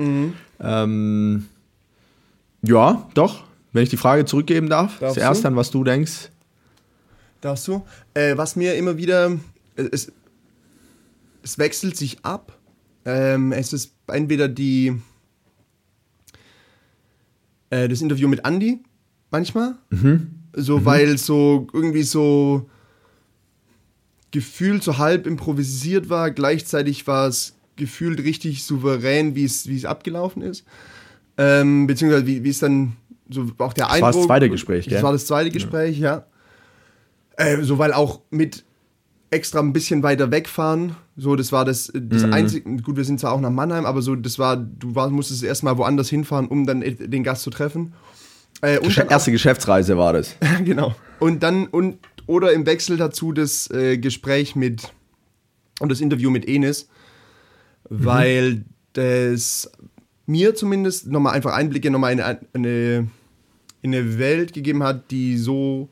Ähm, 0.60 1.46
ja, 2.62 3.08
doch. 3.14 3.44
Wenn 3.72 3.82
ich 3.82 3.88
die 3.90 3.96
Frage 3.96 4.24
zurückgeben 4.24 4.68
darf, 4.68 4.98
Darfst 5.00 5.14
zuerst 5.14 5.44
du? 5.44 5.48
an, 5.48 5.56
was 5.56 5.70
du 5.70 5.84
denkst. 5.84 6.30
Darfst 7.40 7.68
du? 7.68 7.84
Äh, 8.14 8.36
was 8.36 8.56
mir 8.56 8.74
immer 8.76 8.96
wieder. 8.96 9.32
äh, 9.76 9.82
Es, 9.92 10.10
es 11.46 11.58
wechselt 11.58 11.96
sich 11.96 12.24
ab. 12.24 12.58
Ähm, 13.04 13.52
es 13.52 13.72
ist 13.72 13.94
entweder 14.08 14.48
die. 14.48 15.00
Äh, 17.70 17.88
das 17.88 18.00
Interview 18.02 18.28
mit 18.28 18.44
Andy 18.44 18.80
manchmal. 19.30 19.76
So, 20.52 20.84
weil 20.84 21.16
so 21.18 21.68
irgendwie 21.72 22.02
so 22.02 22.68
gefühlt 24.32 24.82
so 24.82 24.98
halb 24.98 25.26
improvisiert 25.26 26.08
war. 26.08 26.30
Gleichzeitig 26.32 27.06
war 27.06 27.28
es 27.28 27.54
gefühlt 27.76 28.20
richtig 28.24 28.64
souverän, 28.64 29.36
wie 29.36 29.44
es 29.44 29.68
wie 29.68 29.76
es 29.76 29.84
abgelaufen 29.84 30.42
ist. 30.42 30.64
Ähm, 31.38 31.86
beziehungsweise 31.86 32.26
wie, 32.26 32.42
wie 32.42 32.50
es 32.50 32.58
dann 32.58 32.96
so 33.28 33.50
auch 33.58 33.72
der 33.72 33.86
Das 33.86 34.00
war 34.00 34.12
das 34.12 34.22
zweite 34.24 34.50
Gespräch, 34.50 34.86
Das 34.86 34.94
gell? 34.94 35.02
war 35.02 35.12
das 35.12 35.26
zweite 35.26 35.50
Gespräch, 35.50 35.98
ja. 35.98 36.26
Äh, 37.36 37.62
so, 37.62 37.78
weil 37.78 37.92
auch 37.92 38.20
mit 38.30 38.64
extra 39.30 39.60
ein 39.60 39.72
bisschen 39.72 40.02
weiter 40.02 40.30
wegfahren. 40.30 40.96
So, 41.16 41.34
das 41.36 41.50
war 41.52 41.64
das, 41.64 41.90
das 41.94 42.24
Mhm. 42.24 42.32
einzige. 42.32 42.76
Gut, 42.82 42.96
wir 42.96 43.04
sind 43.04 43.18
zwar 43.20 43.32
auch 43.32 43.40
nach 43.40 43.50
Mannheim, 43.50 43.84
aber 43.86 44.02
so, 44.02 44.14
das 44.14 44.38
war, 44.38 44.56
du 44.56 44.94
war, 44.94 45.10
musstest 45.10 45.42
erstmal 45.42 45.76
woanders 45.78 46.08
hinfahren, 46.08 46.46
um 46.48 46.66
dann 46.66 46.80
den 46.80 47.22
Gast 47.24 47.42
zu 47.42 47.50
treffen. 47.50 47.92
Äh, 48.62 48.78
und 48.78 48.98
auch- 49.00 49.10
Erste 49.10 49.32
Geschäftsreise 49.32 49.98
war 49.98 50.12
das. 50.12 50.36
genau. 50.64 50.94
Und 51.18 51.42
dann, 51.42 51.66
und, 51.66 51.98
oder 52.26 52.52
im 52.52 52.66
Wechsel 52.66 52.96
dazu 52.96 53.32
das 53.32 53.70
äh, 53.70 53.98
Gespräch 53.98 54.54
mit, 54.56 54.92
und 55.80 55.90
das 55.90 56.00
Interview 56.00 56.30
mit 56.30 56.46
Enes, 56.48 56.88
weil 57.88 58.64
das 58.94 59.70
mir 60.26 60.54
zumindest 60.54 61.06
nochmal 61.08 61.34
einfach 61.34 61.52
Einblicke 61.52 61.90
nochmal 61.90 62.12
in 62.12 62.20
eine, 62.20 63.08
in 63.82 63.94
eine 63.94 64.18
Welt 64.18 64.52
gegeben 64.52 64.82
hat, 64.82 65.10
die 65.10 65.36
so 65.36 65.88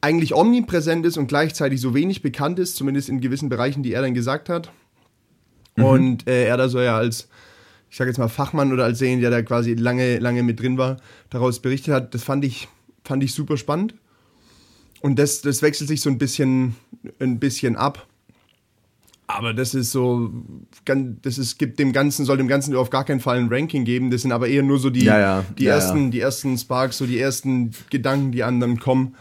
eigentlich 0.00 0.34
omnipräsent 0.34 1.04
ist 1.04 1.18
und 1.18 1.26
gleichzeitig 1.26 1.80
so 1.80 1.94
wenig 1.94 2.22
bekannt 2.22 2.58
ist, 2.58 2.76
zumindest 2.76 3.08
in 3.08 3.20
gewissen 3.20 3.48
Bereichen, 3.48 3.82
die 3.82 3.92
er 3.92 4.02
dann 4.02 4.14
gesagt 4.14 4.48
hat. 4.48 4.72
Und 5.76 6.26
äh, 6.26 6.46
er 6.46 6.56
da 6.56 6.68
so 6.68 6.80
ja 6.80 6.96
als, 6.96 7.28
ich 7.90 7.96
sage 7.96 8.10
jetzt 8.10 8.18
mal 8.18 8.28
Fachmann 8.28 8.72
oder 8.72 8.84
als 8.84 8.98
derjenige, 8.98 9.28
der 9.28 9.30
da 9.30 9.42
quasi 9.42 9.74
lange, 9.74 10.18
lange 10.18 10.42
mit 10.42 10.60
drin 10.60 10.78
war, 10.78 10.98
daraus 11.30 11.60
berichtet 11.60 11.94
hat, 11.94 12.14
das 12.14 12.22
fand 12.22 12.44
ich, 12.44 12.68
fand 13.04 13.22
ich 13.22 13.34
super 13.34 13.56
spannend. 13.56 13.94
Und 15.00 15.18
das, 15.18 15.40
das 15.40 15.62
wechselt 15.62 15.88
sich 15.88 16.02
so 16.02 16.10
ein 16.10 16.18
bisschen, 16.18 16.76
ein 17.18 17.38
bisschen 17.38 17.76
ab. 17.76 18.06
Aber 19.26 19.54
das 19.54 19.74
ist 19.74 19.92
so, 19.92 20.30
das 20.84 21.38
ist, 21.38 21.58
gibt 21.58 21.78
dem 21.78 21.92
Ganzen, 21.92 22.24
soll 22.24 22.36
dem 22.36 22.48
Ganzen 22.48 22.74
auf 22.74 22.90
gar 22.90 23.04
keinen 23.04 23.20
Fall 23.20 23.38
ein 23.38 23.48
Ranking 23.48 23.84
geben. 23.84 24.10
Das 24.10 24.22
sind 24.22 24.32
aber 24.32 24.48
eher 24.48 24.64
nur 24.64 24.78
so 24.78 24.90
die, 24.90 25.04
Ja, 25.04 25.18
ja. 25.18 25.44
die, 25.56 25.64
Ja, 25.64 25.74
ersten, 25.74 26.10
die 26.10 26.20
ersten 26.20 26.58
Sparks, 26.58 26.98
so 26.98 27.06
die 27.06 27.18
ersten 27.18 27.70
Gedanken, 27.90 28.32
die 28.32 28.42
anderen 28.42 28.80
kommen. 28.80 29.14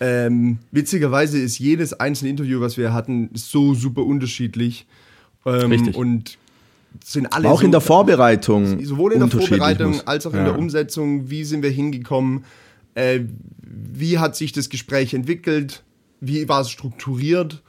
Ähm, 0.00 0.58
witzigerweise 0.70 1.38
ist 1.38 1.58
jedes 1.58 1.92
einzelne 1.94 2.30
Interview, 2.30 2.60
was 2.60 2.76
wir 2.76 2.92
hatten, 2.92 3.30
so 3.34 3.74
super 3.74 4.02
unterschiedlich. 4.04 4.86
Ähm, 5.46 5.70
Richtig. 5.70 5.96
Und 5.96 6.38
sind 7.02 7.32
alle 7.32 7.48
auch 7.48 7.60
so, 7.60 7.64
in 7.66 7.72
der 7.72 7.80
Vorbereitung. 7.80 8.84
sowohl 8.84 9.12
in 9.14 9.20
der 9.20 9.28
Vorbereitung 9.28 10.00
als 10.06 10.26
auch 10.26 10.32
in 10.32 10.38
Ja. 10.38 10.44
der 10.44 10.58
Umsetzung, 10.58 11.28
wie 11.28 11.44
sind 11.44 11.62
wir 11.62 11.70
hingekommen, 11.70 12.44
äh, 12.94 13.20
wie 13.62 14.18
hat 14.18 14.36
sich 14.36 14.52
das 14.52 14.68
Gespräch 14.68 15.12
entwickelt, 15.14 15.82
wie 16.20 16.48
war 16.48 16.60
es 16.60 16.70
strukturiert. 16.70 17.62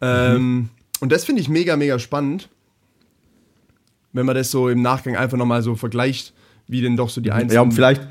Ähm, 0.00 0.68
und 1.00 1.12
das 1.12 1.24
finde 1.24 1.42
ich 1.42 1.48
mega, 1.48 1.76
mega 1.76 1.98
spannend, 1.98 2.48
wenn 4.12 4.26
man 4.26 4.36
das 4.36 4.50
so 4.50 4.68
im 4.68 4.82
Nachgang 4.82 5.16
einfach 5.16 5.36
nochmal 5.36 5.62
so 5.62 5.74
vergleicht, 5.74 6.32
wie 6.68 6.80
denn 6.80 6.96
doch 6.96 7.08
so 7.10 7.20
die 7.20 7.32
einzelnen... 7.32 7.54
Ja, 7.54 7.60
um 7.62 7.72
vielleicht, 7.72 8.02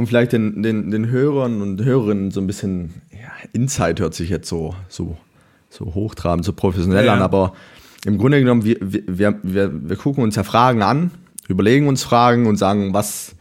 um 0.00 0.06
vielleicht 0.06 0.32
den, 0.32 0.62
den, 0.62 0.90
den 0.90 1.08
Hörern 1.10 1.62
und 1.62 1.84
Hörerinnen 1.84 2.30
so 2.30 2.40
ein 2.40 2.46
bisschen, 2.46 3.02
ja, 3.12 3.28
Insight 3.52 4.00
hört 4.00 4.14
sich 4.14 4.30
jetzt 4.30 4.48
so, 4.48 4.74
so, 4.88 5.16
so 5.68 5.94
hochtrabend, 5.94 6.44
so 6.44 6.52
professionell 6.52 7.04
Ja, 7.04 7.12
an, 7.12 7.18
ja. 7.20 7.24
aber 7.24 7.52
im 8.04 8.16
Grunde 8.18 8.40
genommen, 8.40 8.64
wir, 8.64 8.76
wir, 8.80 9.38
wir, 9.42 9.70
wir 9.88 9.96
gucken 9.96 10.24
uns 10.24 10.36
ja 10.36 10.42
Fragen 10.42 10.82
an, 10.82 11.10
überlegen 11.48 11.86
uns 11.86 12.02
Fragen 12.02 12.46
und 12.46 12.56
sagen, 12.56 12.94
was 12.94 13.36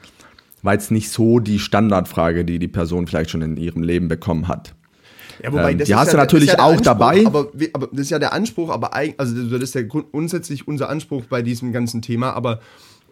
war 0.61 0.73
jetzt 0.73 0.91
nicht 0.91 1.09
so 1.09 1.39
die 1.39 1.57
Standardfrage, 1.59 2.43
die 2.43 2.59
die 2.59 2.67
Person 2.67 3.07
vielleicht 3.07 3.29
schon 3.29 3.41
in 3.41 3.55
ihrem 3.55 3.81
Leben 3.81 4.09
bekommen 4.09 4.49
hat. 4.49 4.75
Ja, 5.41 5.53
wobei, 5.53 5.71
Ähm, 5.71 5.77
das 5.77 5.85
die 5.87 5.93
ist 5.93 5.97
hast 5.97 6.07
ja 6.07 6.11
du 6.11 6.17
natürlich 6.17 6.49
ja 6.49 6.59
auch 6.59 6.71
Anspruch, 6.71 6.83
dabei. 6.83 7.25
Aber, 7.25 7.47
aber 7.71 7.87
das 7.93 8.01
ist 8.01 8.09
ja 8.09 8.19
der 8.19 8.33
Anspruch, 8.33 8.69
aber 8.69 8.93
eig- 8.93 9.13
also 9.17 9.57
das 9.57 9.73
ist 9.73 9.89
Grund, 9.89 10.11
grundsätzlich 10.11 10.67
unser 10.67 10.89
Anspruch 10.89 11.23
bei 11.29 11.41
diesem 11.41 11.71
ganzen 11.71 12.01
Thema, 12.01 12.33
aber 12.33 12.59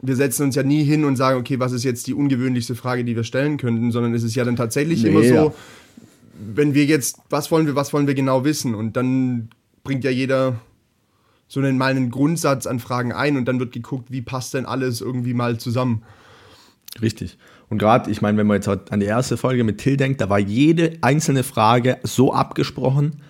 wir 0.02 0.16
setzen 0.16 0.44
uns 0.44 0.56
ja 0.56 0.64
nie 0.64 0.84
hin 0.84 1.06
und 1.06 1.16
sagen, 1.16 1.40
okay, 1.40 1.60
was 1.60 1.72
ist 1.72 1.84
jetzt 1.84 2.08
die 2.08 2.14
ungewöhnlichste 2.14 2.76
Frage, 2.76 3.04
die 3.04 3.16
wir 3.16 3.24
stellen 3.24 3.58
könnten, 3.58 3.92
sondern 3.92 4.14
es 4.14 4.24
ist 4.24 4.36
ja 4.36 4.44
dann 4.44 4.56
tatsächlich 4.56 5.04
Nee, 5.04 5.10
immer 5.10 5.24
so, 5.24 5.34
ja. 5.34 5.54
wenn 6.56 6.74
wir 6.74 6.86
jetzt, 6.86 7.20
was 7.30 7.52
wollen 7.52 7.66
wir, 7.66 7.76
was 7.76 7.94
wollen 7.94 8.08
wir 8.08 8.14
genau 8.14 8.44
wissen? 8.44 8.76
Und 8.76 8.96
dann 8.96 9.50
bringt 9.84 10.04
ja 10.04 10.12
jeder 10.12 10.60
so 11.48 11.60
einen, 11.60 11.78
mal 11.78 11.92
einen 11.92 12.12
Grundsatz 12.12 12.68
an 12.68 12.80
Fragen 12.80 13.14
ein 13.14 13.38
und 13.38 13.46
dann 13.46 13.60
wird 13.60 13.72
geguckt, 13.72 14.12
wie 14.12 14.22
passt 14.22 14.54
denn 14.54 14.66
alles 14.66 15.02
irgendwie 15.02 15.34
mal 15.34 15.58
zusammen. 15.58 16.04
Richtig. 17.02 17.38
Und 17.70 17.80
gerade, 17.80 18.12
ich 18.12 18.22
meine, 18.22 18.38
wenn 18.38 18.48
man 18.48 18.56
jetzt 18.56 18.68
halt 18.68 18.92
an 18.92 19.00
die 19.00 19.06
erste 19.06 19.38
Folge 19.38 19.64
mit 19.64 19.78
Till 19.78 19.98
denkt, 19.98 20.22
da 20.22 20.30
war 20.30 20.40
jede 20.40 20.98
einzelne 21.02 21.44
Frage 21.44 21.98
so 22.04 22.34
abgesprochen, 22.34 23.22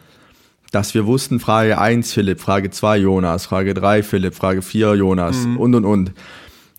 dass 0.72 0.94
wir 0.94 1.06
wussten, 1.06 1.40
Frage 1.40 1.80
1 1.80 2.12
Philipp, 2.14 2.40
Frage 2.40 2.70
2 2.70 2.98
Jonas, 2.98 3.46
Frage 3.46 3.74
3 3.74 4.04
Philipp, 4.04 4.36
Frage 4.36 4.62
4 4.62 4.96
Jonas 4.96 5.46
und 5.58 5.76
und 5.76 5.86
und. 5.86 6.12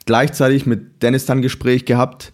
Gleichzeitig 0.08 0.64
mit 0.64 1.02
Dennis 1.02 1.26
dann 1.26 1.42
Gespräch 1.42 1.84
gehabt. 1.84 2.32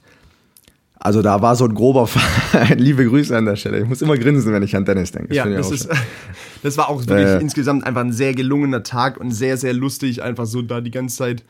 Also 0.94 1.22
da 1.22 1.42
war 1.42 1.56
so 1.56 1.64
ein 1.64 1.74
grober 1.74 2.06
Fall. 2.06 2.76
Liebe 2.78 3.04
Grüße 3.04 3.36
an 3.36 3.46
der 3.46 3.56
Stelle. 3.56 3.80
Ich 3.80 3.88
muss 3.88 4.00
immer 4.00 4.16
grinsen, 4.16 4.52
wenn 4.52 4.62
ich 4.62 4.76
an 4.76 4.84
Dennis 4.84 5.10
denke. 5.10 5.34
Ja, 5.34 5.42
finde 5.42 5.58
ich 5.58 5.66
das, 5.66 5.80
ist, 5.80 5.88
das 6.62 6.76
war 6.78 6.88
auch 6.88 7.00
wirklich 7.04 7.26
Äh. 7.26 7.40
insgesamt 7.40 7.84
einfach 7.84 8.02
ein 8.02 8.12
sehr 8.12 8.32
gelungener 8.32 8.84
Tag 8.84 9.16
und 9.18 9.32
sehr, 9.32 9.56
sehr 9.56 9.72
lustig, 9.72 10.22
einfach 10.22 10.46
so 10.46 10.62
da 10.62 10.80
die 10.80 10.92
ganze 10.92 11.16
Zeit 11.16 11.42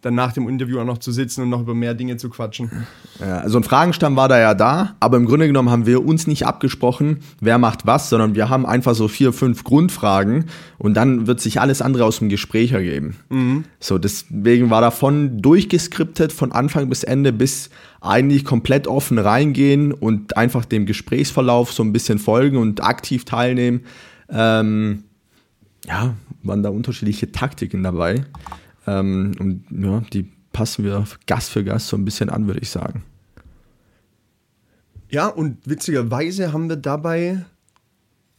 dann 0.00 0.14
nach 0.14 0.32
dem 0.32 0.48
Interview 0.48 0.78
auch 0.78 0.84
noch 0.84 0.98
zu 0.98 1.10
sitzen 1.10 1.42
und 1.42 1.50
noch 1.50 1.60
über 1.60 1.74
mehr 1.74 1.94
Dinge 1.94 2.16
zu 2.16 2.28
quatschen. 2.30 2.70
Ja, 3.18 3.38
also 3.38 3.58
ein 3.58 3.64
Fragenstamm 3.64 4.14
war 4.16 4.28
da 4.28 4.38
ja 4.38 4.54
da, 4.54 4.96
aber 5.00 5.16
im 5.16 5.26
Grunde 5.26 5.46
genommen 5.46 5.70
haben 5.70 5.86
wir 5.86 6.04
uns 6.04 6.26
nicht 6.26 6.46
abgesprochen, 6.46 7.18
wer 7.40 7.58
macht 7.58 7.86
was, 7.86 8.08
sondern 8.08 8.34
wir 8.34 8.48
haben 8.48 8.64
einfach 8.64 8.94
so 8.94 9.08
vier, 9.08 9.32
fünf 9.32 9.64
Grundfragen 9.64 10.44
und 10.78 10.94
dann 10.94 11.26
wird 11.26 11.40
sich 11.40 11.60
alles 11.60 11.82
andere 11.82 12.04
aus 12.04 12.20
dem 12.20 12.28
Gespräch 12.28 12.72
ergeben. 12.72 13.16
So, 13.80 13.98
deswegen 13.98 14.70
war 14.70 14.80
davon 14.80 15.42
durchgeskriptet 15.42 16.32
von 16.32 16.52
Anfang 16.52 16.88
bis 16.88 17.02
Ende 17.02 17.32
bis 17.32 17.70
eigentlich 18.00 18.44
komplett 18.44 18.86
offen 18.86 19.18
reingehen 19.18 19.92
und 19.92 20.36
einfach 20.36 20.64
dem 20.64 20.86
Gesprächsverlauf 20.86 21.72
so 21.72 21.82
ein 21.82 21.92
bisschen 21.92 22.18
folgen 22.18 22.56
und 22.56 22.82
aktiv 22.84 23.24
teilnehmen. 23.24 23.80
Ähm, 24.30 25.04
ja, 25.86 26.14
waren 26.42 26.62
da 26.62 26.68
unterschiedliche 26.68 27.32
Taktiken 27.32 27.82
dabei. 27.82 28.24
Ähm, 28.88 29.32
und 29.38 29.64
ja, 29.70 30.02
die 30.12 30.32
passen 30.52 30.84
wir 30.84 31.04
Gast 31.26 31.50
für 31.50 31.62
Gast 31.62 31.88
so 31.88 31.96
ein 31.96 32.04
bisschen 32.04 32.30
an, 32.30 32.46
würde 32.46 32.60
ich 32.60 32.70
sagen. 32.70 33.04
Ja, 35.10 35.26
und 35.26 35.58
witzigerweise 35.64 36.52
haben 36.52 36.68
wir 36.68 36.76
dabei. 36.76 37.44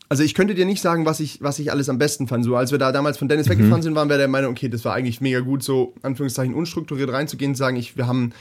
Also 0.08 0.24
ich 0.24 0.34
könnte 0.34 0.56
dir 0.56 0.66
nicht 0.66 0.82
sagen, 0.82 1.06
was 1.06 1.20
ich, 1.20 1.42
was 1.42 1.60
ich 1.60 1.72
alles 1.72 1.88
am 1.88 2.00
besten 2.00 2.28
fand. 2.28 2.44
So, 2.44 2.56
als 2.56 2.72
wir 2.72 2.80
da 2.80 2.92
damals 2.92 3.18
von 3.20 3.28
Dennis 3.28 3.48
weggefahren 3.48 3.84
sind, 3.84 3.96
waren 3.96 4.10
wir 4.10 4.18
der 4.18 4.28
Meinung, 4.28 4.52
okay, 4.52 4.70
das 4.70 4.84
war 4.86 4.94
eigentlich 4.96 5.22
mega 5.22 5.40
gut, 5.40 5.62
so 5.62 5.94
Anführungszeichen 6.02 6.56
unstrukturiert 6.56 7.12
reinzugehen 7.12 7.52
und 7.52 7.56
sagen, 7.56 7.78
ich, 7.78 7.96
wir 7.96 8.08
haben 8.08 8.32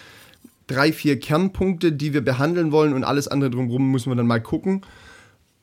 drei, 0.67 0.93
vier 0.93 1.19
Kernpunkte, 1.19 1.93
die 1.93 2.15
wir 2.15 2.23
behandeln 2.23 2.73
wollen 2.73 2.95
und 2.95 3.05
alles 3.05 3.29
andere 3.29 3.51
drumherum 3.51 3.91
müssen 3.91 4.11
wir 4.11 4.17
dann 4.17 4.27
mal 4.27 4.41
gucken. 4.43 4.83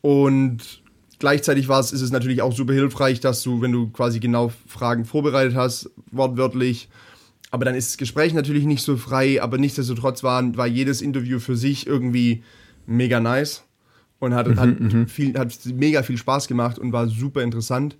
Und 0.02 0.84
gleichzeitig 1.20 1.68
war 1.68 1.80
es, 1.80 1.92
ist 1.92 2.02
es 2.02 2.12
natürlich 2.12 2.42
auch 2.42 2.54
super 2.54 2.74
hilfreich, 2.74 3.20
dass 3.20 3.44
du, 3.44 3.62
wenn 3.62 3.72
du 3.72 3.90
quasi 3.90 4.20
genau 4.20 4.52
Fragen 4.68 5.06
vorbereitet 5.06 5.56
hast, 5.56 5.90
wortwörtlich, 6.12 6.90
aber 7.52 7.66
dann 7.66 7.76
ist 7.76 7.92
das 7.92 7.98
Gespräch 7.98 8.34
natürlich 8.34 8.66
nicht 8.66 8.84
so 8.84 8.98
frei, 8.98 9.42
aber 9.42 9.58
nichtsdestotrotz 9.58 10.24
war, 10.24 10.58
war 10.58 10.68
jedes 10.68 11.02
Interview 11.02 11.40
für 11.40 11.56
sich 11.56 11.88
irgendwie 11.88 12.44
mega 12.86 13.20
nice 13.20 13.64
und 14.20 14.34
hat, 14.34 14.56
hat, 14.58 14.70
viel, 15.08 15.38
hat 15.38 15.58
mega 15.66 16.04
viel 16.04 16.18
Spaß 16.18 16.48
gemacht 16.48 16.80
und 16.80 16.92
war 16.92 17.08
super 17.08 17.44
interessant. 17.44 17.98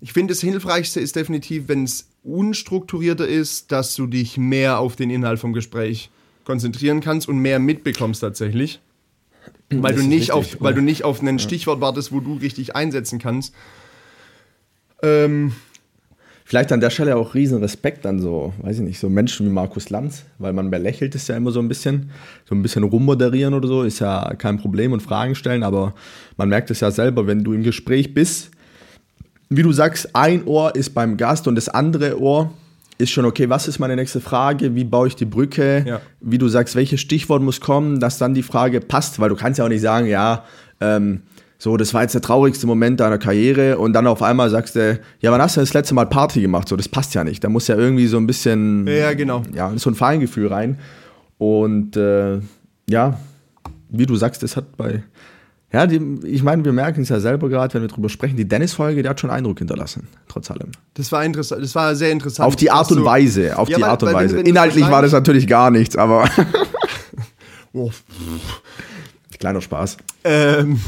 Ich 0.00 0.12
finde, 0.12 0.32
das 0.32 0.40
Hilfreichste 0.40 1.00
ist 1.00 1.16
definitiv, 1.16 1.68
wenn 1.68 1.84
es 1.84 2.08
unstrukturierter 2.22 3.26
ist, 3.26 3.72
dass 3.72 3.94
du 3.94 4.06
dich 4.06 4.36
mehr 4.36 4.78
auf 4.78 4.96
den 4.96 5.10
Inhalt 5.10 5.38
vom 5.38 5.52
Gespräch 5.52 6.10
konzentrieren 6.44 7.00
kannst 7.00 7.28
und 7.28 7.38
mehr 7.38 7.58
mitbekommst 7.58 8.20
tatsächlich. 8.20 8.80
Weil 9.70 9.94
Das 9.94 10.02
du, 10.02 10.08
nicht 10.08 10.30
auf, 10.30 10.56
weil 10.60 10.74
du 10.74 10.80
nicht 10.80 11.04
auf 11.04 11.22
ein 11.22 11.38
Stichwort 11.38 11.80
wartest, 11.80 12.12
wo 12.12 12.20
du 12.20 12.34
richtig 12.34 12.76
einsetzen 12.76 13.18
kannst. 13.18 13.54
Ähm, 15.02 15.52
Vielleicht 16.48 16.70
an 16.70 16.78
der 16.78 16.90
Stelle 16.90 17.16
auch 17.16 17.34
riesen 17.34 17.58
Respekt 17.58 18.06
an 18.06 18.20
so, 18.20 18.52
weiß 18.62 18.76
ich 18.76 18.84
nicht, 18.84 19.00
so 19.00 19.08
Menschen 19.08 19.46
wie 19.46 19.50
Markus 19.50 19.90
Lanz, 19.90 20.22
weil 20.38 20.52
man 20.52 20.70
belächelt 20.70 21.16
es 21.16 21.26
ja 21.26 21.36
immer 21.36 21.50
so 21.50 21.58
ein 21.58 21.66
bisschen. 21.66 22.10
So 22.48 22.54
ein 22.54 22.62
bisschen 22.62 22.84
rummoderieren 22.84 23.52
oder 23.52 23.66
so 23.66 23.82
ist 23.82 23.98
ja 23.98 24.32
kein 24.38 24.56
Problem 24.56 24.92
und 24.92 25.00
Fragen 25.00 25.34
stellen, 25.34 25.64
aber 25.64 25.92
man 26.36 26.48
merkt 26.48 26.70
es 26.70 26.78
ja 26.78 26.92
selber, 26.92 27.26
wenn 27.26 27.42
du 27.42 27.52
im 27.52 27.64
Gespräch 27.64 28.14
bist, 28.14 28.52
wie 29.48 29.64
du 29.64 29.72
sagst, 29.72 30.14
ein 30.14 30.44
Ohr 30.44 30.76
ist 30.76 30.90
beim 30.94 31.16
Gast 31.16 31.48
und 31.48 31.56
das 31.56 31.68
andere 31.68 32.20
Ohr 32.20 32.52
ist 32.98 33.10
schon, 33.10 33.24
okay, 33.26 33.48
was 33.50 33.68
ist 33.68 33.78
meine 33.78 33.94
nächste 33.96 34.20
Frage, 34.20 34.74
wie 34.74 34.84
baue 34.84 35.08
ich 35.08 35.16
die 35.16 35.24
Brücke, 35.26 35.84
Ja. 35.86 36.00
wie 36.20 36.38
du 36.38 36.48
sagst, 36.48 36.76
welches 36.76 37.00
Stichwort 37.00 37.42
muss 37.42 37.60
kommen, 37.60 38.00
dass 38.00 38.18
dann 38.18 38.32
die 38.34 38.42
Frage 38.42 38.80
passt, 38.80 39.20
weil 39.20 39.28
du 39.28 39.36
kannst 39.36 39.58
ja 39.58 39.64
auch 39.64 39.68
nicht 39.68 39.82
sagen, 39.82 40.06
ja, 40.06 40.44
ähm, 40.80 41.22
so, 41.58 41.76
das 41.78 41.94
war 41.94 42.02
jetzt 42.02 42.14
der 42.14 42.20
traurigste 42.20 42.66
Moment 42.66 43.00
deiner 43.00 43.16
Karriere 43.18 43.78
und 43.78 43.94
dann 43.94 44.06
auf 44.06 44.22
einmal 44.22 44.50
sagst 44.50 44.76
du, 44.76 45.00
ja, 45.20 45.32
wann 45.32 45.40
hast 45.40 45.56
du 45.56 45.60
das 45.60 45.72
letzte 45.72 45.94
Mal 45.94 46.04
Party 46.06 46.40
gemacht? 46.42 46.68
So, 46.68 46.76
das 46.76 46.86
passt 46.88 47.14
ja 47.14 47.24
nicht. 47.24 47.42
Da 47.42 47.48
muss 47.48 47.66
ja 47.66 47.76
irgendwie 47.76 48.06
so 48.06 48.18
ein 48.18 48.26
bisschen, 48.26 48.86
Ja, 48.86 49.14
genau. 49.14 49.42
ja, 49.54 49.72
so 49.76 49.88
ein 49.90 49.94
Feingefühl 49.94 50.48
rein. 50.48 50.78
Und 51.38 51.96
äh, 51.96 52.40
ja, 52.88 53.18
wie 53.88 54.04
du 54.06 54.16
sagst, 54.16 54.42
das 54.42 54.56
hat 54.56 54.76
bei, 54.76 55.02
ja, 55.76 55.86
die, 55.86 56.00
ich 56.26 56.42
meine, 56.42 56.64
wir 56.64 56.72
merken 56.72 57.02
es 57.02 57.10
ja 57.10 57.20
selber 57.20 57.48
gerade, 57.50 57.74
wenn 57.74 57.82
wir 57.82 57.88
drüber 57.88 58.08
sprechen, 58.08 58.36
die 58.36 58.48
Dennis-Folge, 58.48 59.02
die 59.02 59.08
hat 59.08 59.20
schon 59.20 59.28
Eindruck 59.30 59.58
hinterlassen, 59.58 60.08
trotz 60.26 60.50
allem. 60.50 60.70
das 60.94 61.12
war 61.12 61.22
interessant, 61.22 61.62
das 61.62 61.74
war 61.74 61.94
sehr 61.94 62.10
interessant. 62.12 62.46
Auf 62.46 62.56
die 62.56 62.70
Art 62.70 62.90
und 62.90 63.04
Weise, 63.04 63.58
auf 63.58 63.68
Ja, 63.68 63.76
die 63.76 63.82
weil- 63.82 63.90
Art 63.90 64.02
und 64.02 64.06
weil 64.08 64.14
wenn 64.14 64.24
Weise. 64.24 64.36
wenn 64.38 64.44
du 64.44 64.50
Inhaltlich 64.50 64.88
war 64.90 65.02
das 65.02 65.12
natürlich 65.12 65.46
gar 65.46 65.70
nichts, 65.70 65.94
aber 65.96 66.28
Oh, 67.74 67.90
Kleiner 69.38 69.60
Spaß. 69.60 69.98
Ähm, 70.24 70.80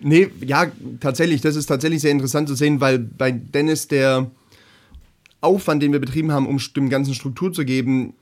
nee, 0.00 0.28
ja, 0.44 0.66
tatsächlich, 0.98 1.40
das 1.40 1.54
ist 1.54 1.66
tatsächlich 1.66 2.00
sehr 2.02 2.10
interessant 2.10 2.48
zu 2.48 2.56
sehen, 2.56 2.80
weil 2.80 2.98
bei 2.98 3.30
Dennis 3.30 3.86
der 3.86 4.28
Aufwand, 5.40 5.82
den 5.84 5.92
wir 5.92 6.00
betrieben 6.00 6.32
haben, 6.32 6.46
um 6.48 6.58
dem 6.76 6.88
ganzen 6.90 7.14
Struktur 7.14 7.52
zu 7.52 7.64
geben, 7.64 8.14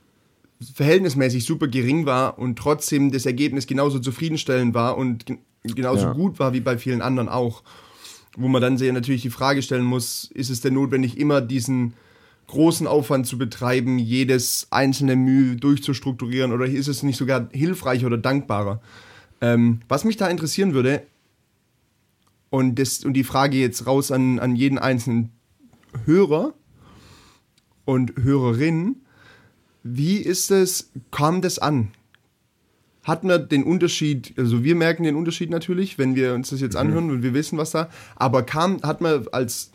verhältnismäßig 0.73 1.45
super 1.45 1.67
gering 1.67 2.05
war 2.05 2.37
und 2.37 2.57
trotzdem 2.57 3.11
das 3.11 3.25
Ergebnis 3.25 3.67
genauso 3.67 3.99
zufriedenstellend 3.99 4.73
war 4.73 4.97
und 4.97 5.25
gen- 5.25 5.39
genauso 5.63 6.07
Ja. 6.07 6.13
gut 6.13 6.39
war 6.39 6.53
wie 6.53 6.61
bei 6.61 6.77
vielen 6.77 7.01
anderen 7.01 7.29
auch. 7.29 7.63
Wo 8.37 8.47
man 8.47 8.61
dann 8.61 8.77
sehr 8.77 8.93
natürlich 8.93 9.23
die 9.23 9.29
Frage 9.29 9.61
stellen 9.61 9.83
muss, 9.83 10.29
ist 10.33 10.49
es 10.49 10.61
denn 10.61 10.75
notwendig, 10.75 11.17
immer 11.17 11.41
diesen 11.41 11.93
großen 12.47 12.87
Aufwand 12.87 13.27
zu 13.27 13.37
betreiben, 13.37 13.97
jedes 13.97 14.67
einzelne 14.71 15.15
Mühe 15.15 15.55
durchzustrukturieren 15.55 16.51
oder 16.51 16.65
ist 16.65 16.87
es 16.87 17.03
nicht 17.03 17.17
sogar 17.17 17.49
hilfreicher 17.51 18.07
oder 18.07 18.17
dankbarer? 18.17 18.81
Ähm, 19.41 19.79
was 19.87 20.03
mich 20.05 20.17
da 20.17 20.27
interessieren 20.27 20.73
würde, 20.73 21.03
und, 22.49 22.77
das, 22.79 23.05
und 23.05 23.13
die 23.13 23.23
Frage 23.23 23.57
jetzt 23.57 23.87
raus 23.87 24.11
an, 24.11 24.37
an 24.39 24.55
jeden 24.57 24.77
einzelnen 24.77 25.31
Hörer 26.05 26.53
und 27.85 28.13
Hörerin, 28.21 28.97
wie 29.83 30.17
ist 30.17 30.51
es, 30.51 30.91
kam 31.11 31.41
das 31.41 31.59
an? 31.59 31.91
Hat 33.03 33.23
man 33.23 33.49
den 33.49 33.63
Unterschied, 33.63 34.33
also 34.37 34.63
wir 34.63 34.75
merken 34.75 35.03
den 35.03 35.15
Unterschied 35.15 35.49
natürlich, 35.49 35.97
wenn 35.97 36.15
wir 36.15 36.33
uns 36.35 36.49
das 36.51 36.61
jetzt 36.61 36.75
anhören 36.75 37.09
und 37.09 37.23
wir 37.23 37.33
wissen, 37.33 37.57
was 37.57 37.71
da, 37.71 37.89
aber 38.15 38.43
kam, 38.43 38.81
hat 38.83 39.01
man 39.01 39.27
als, 39.31 39.71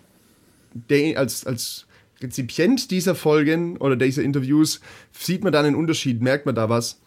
als, 0.89 1.47
als 1.47 1.87
Rezipient 2.21 2.91
dieser 2.91 3.15
Folgen 3.15 3.77
oder 3.79 3.97
dieser 3.97 4.23
Interviews, 4.23 4.81
sieht 5.13 5.43
man 5.43 5.53
da 5.53 5.61
einen 5.61 5.75
Unterschied, 5.75 6.23
merkt 6.23 6.47
man 6.47 6.55
da 6.55 6.69
was? 6.69 7.01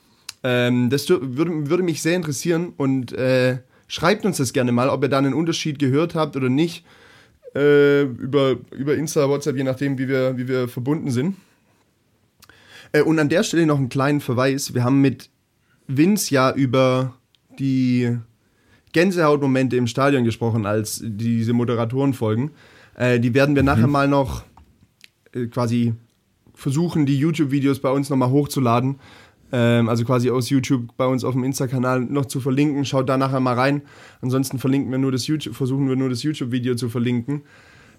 Ähm, 0.44 0.90
das 0.90 1.10
würde, 1.10 1.70
würde 1.70 1.84
mich 1.84 2.02
sehr 2.02 2.16
interessieren 2.16 2.74
und 2.76 3.14
äh, 3.14 3.60
schreibt 3.88 4.26
uns 4.26 4.38
das 4.38 4.54
gerne 4.54 4.72
mal, 4.72 4.90
ob 4.90 5.04
ihr 5.04 5.10
da 5.10 5.18
einen 5.18 5.34
Unterschied 5.34 5.80
gehört 5.80 6.16
habt 6.16 6.36
oder 6.36 6.50
nicht. 6.50 6.86
Äh, 7.56 8.04
über, 8.04 8.58
über 8.72 8.96
Insta, 8.96 9.28
WhatsApp, 9.28 9.58
je 9.58 9.64
nachdem, 9.64 9.98
wie 9.98 10.08
wir, 10.08 10.38
wie 10.38 10.48
wir 10.48 10.68
verbunden 10.68 11.10
sind. 11.10 11.36
Äh, 12.92 13.02
und 13.02 13.20
an 13.20 13.30
der 13.30 13.44
Stelle 13.44 13.66
noch 13.66 13.78
einen 13.78 13.90
kleinen 13.90 14.22
Verweis. 14.22 14.74
Wir 14.74 14.84
haben 14.84 15.02
mit 15.02 15.30
Vince 15.88 16.34
ja 16.34 16.54
über 16.54 17.16
die 17.58 18.18
Gänsehautmomente 18.94 19.76
im 19.76 19.88
Stadion 19.88 20.24
gesprochen, 20.24 20.66
als 20.66 21.02
diese 21.04 21.54
Moderatoren 21.54 22.14
folgen. 22.14 22.52
Äh, 22.96 23.20
die 23.20 23.34
werden 23.34 23.56
wir 23.56 23.64
nachher 23.64 23.88
mal 23.88 24.08
noch 24.08 24.44
äh, 25.34 25.46
quasi 25.48 25.94
versuchen, 26.54 27.06
die 27.06 27.18
YouTube-Videos 27.18 27.80
bei 27.80 27.90
uns 27.90 28.10
nochmal 28.10 28.30
hochzuladen. 28.30 29.00
Ähm, 29.52 29.90
also 29.90 30.06
quasi 30.06 30.30
aus 30.30 30.50
YouTube 30.50 30.96
bei 30.98 31.06
uns 31.06 31.24
auf 31.24 31.34
dem 31.34 31.44
Insta-Kanal 31.44 32.02
noch 32.02 32.26
zu 32.26 32.40
verlinken. 32.40 32.86
Schaut 32.86 33.10
da 33.10 33.18
nachher 33.18 33.40
mal 33.40 33.56
rein. 33.56 33.82
Ansonsten 34.22 34.60
verlinken 34.60 34.92
wir 34.92 34.98
nur 34.98 35.12
das 35.12 35.28
YouTube, 35.28 35.56
versuchen 35.56 35.88
wir 35.88 35.96
nur 35.96 36.10
das 36.10 36.24
YouTube-Video 36.24 36.76
zu 36.76 36.90
verlinken. 36.90 37.44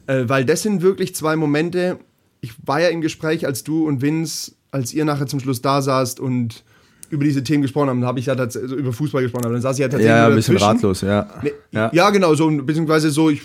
Äh, 0.06 0.24
weil 0.28 0.44
das 0.44 0.62
sind 0.62 0.82
wirklich 0.82 1.14
zwei 1.14 1.36
Momente. 1.36 1.98
Ich 2.40 2.54
war 2.66 2.80
ja 2.80 2.88
im 2.88 3.00
Gespräch, 3.00 3.46
als 3.46 3.64
du 3.64 3.86
und 3.86 4.02
Vince, 4.02 4.52
als 4.70 4.92
ihr 4.94 5.04
nachher 5.04 5.26
zum 5.26 5.40
Schluss 5.40 5.60
da 5.62 5.82
saßt 5.82 6.20
und 6.20 6.64
über 7.10 7.24
diese 7.24 7.42
Themen 7.42 7.62
gesprochen 7.62 7.88
haben, 7.88 8.04
habe 8.04 8.20
ich 8.20 8.26
ja 8.26 8.34
tats- 8.34 8.56
also 8.56 8.76
über 8.76 8.92
Fußball 8.92 9.22
gesprochen, 9.22 9.44
aber 9.44 9.54
dann 9.54 9.62
saß 9.62 9.76
ich 9.76 9.80
ja 9.80 9.88
tatsächlich 9.88 10.08
Ja, 10.14 10.28
ein 10.28 10.34
bisschen 10.36 10.54
dazwischen. 10.54 10.74
ratlos, 10.76 11.00
ja. 11.00 11.26
Nee, 11.42 11.52
ja. 11.92 12.10
genau, 12.10 12.34
so 12.34 12.48
beziehungsweise 12.50 13.10
so, 13.10 13.30
ich 13.30 13.42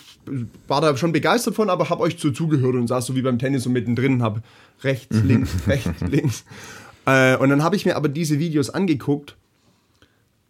war 0.68 0.82
da 0.82 0.96
schon 0.98 1.12
begeistert 1.12 1.56
von, 1.56 1.70
aber 1.72 1.90
habe 1.90 2.04
euch 2.04 2.18
so 2.20 2.30
zugehört 2.30 2.76
und 2.76 2.86
saß 2.88 3.08
so 3.08 3.16
wie 3.16 3.24
beim 3.24 3.40
Tennis 3.40 3.64
so 3.64 3.72
mittendrin, 3.72 4.22
habe 4.22 4.44
rechts, 4.84 5.18
links, 5.24 5.50
rechts, 5.66 6.02
links. 6.12 6.46
Äh, 7.08 7.38
und 7.38 7.50
dann 7.50 7.64
habe 7.64 7.76
ich 7.76 7.86
mir 7.86 7.96
aber 7.96 8.08
diese 8.08 8.38
Videos 8.38 8.70
angeguckt 8.70 9.36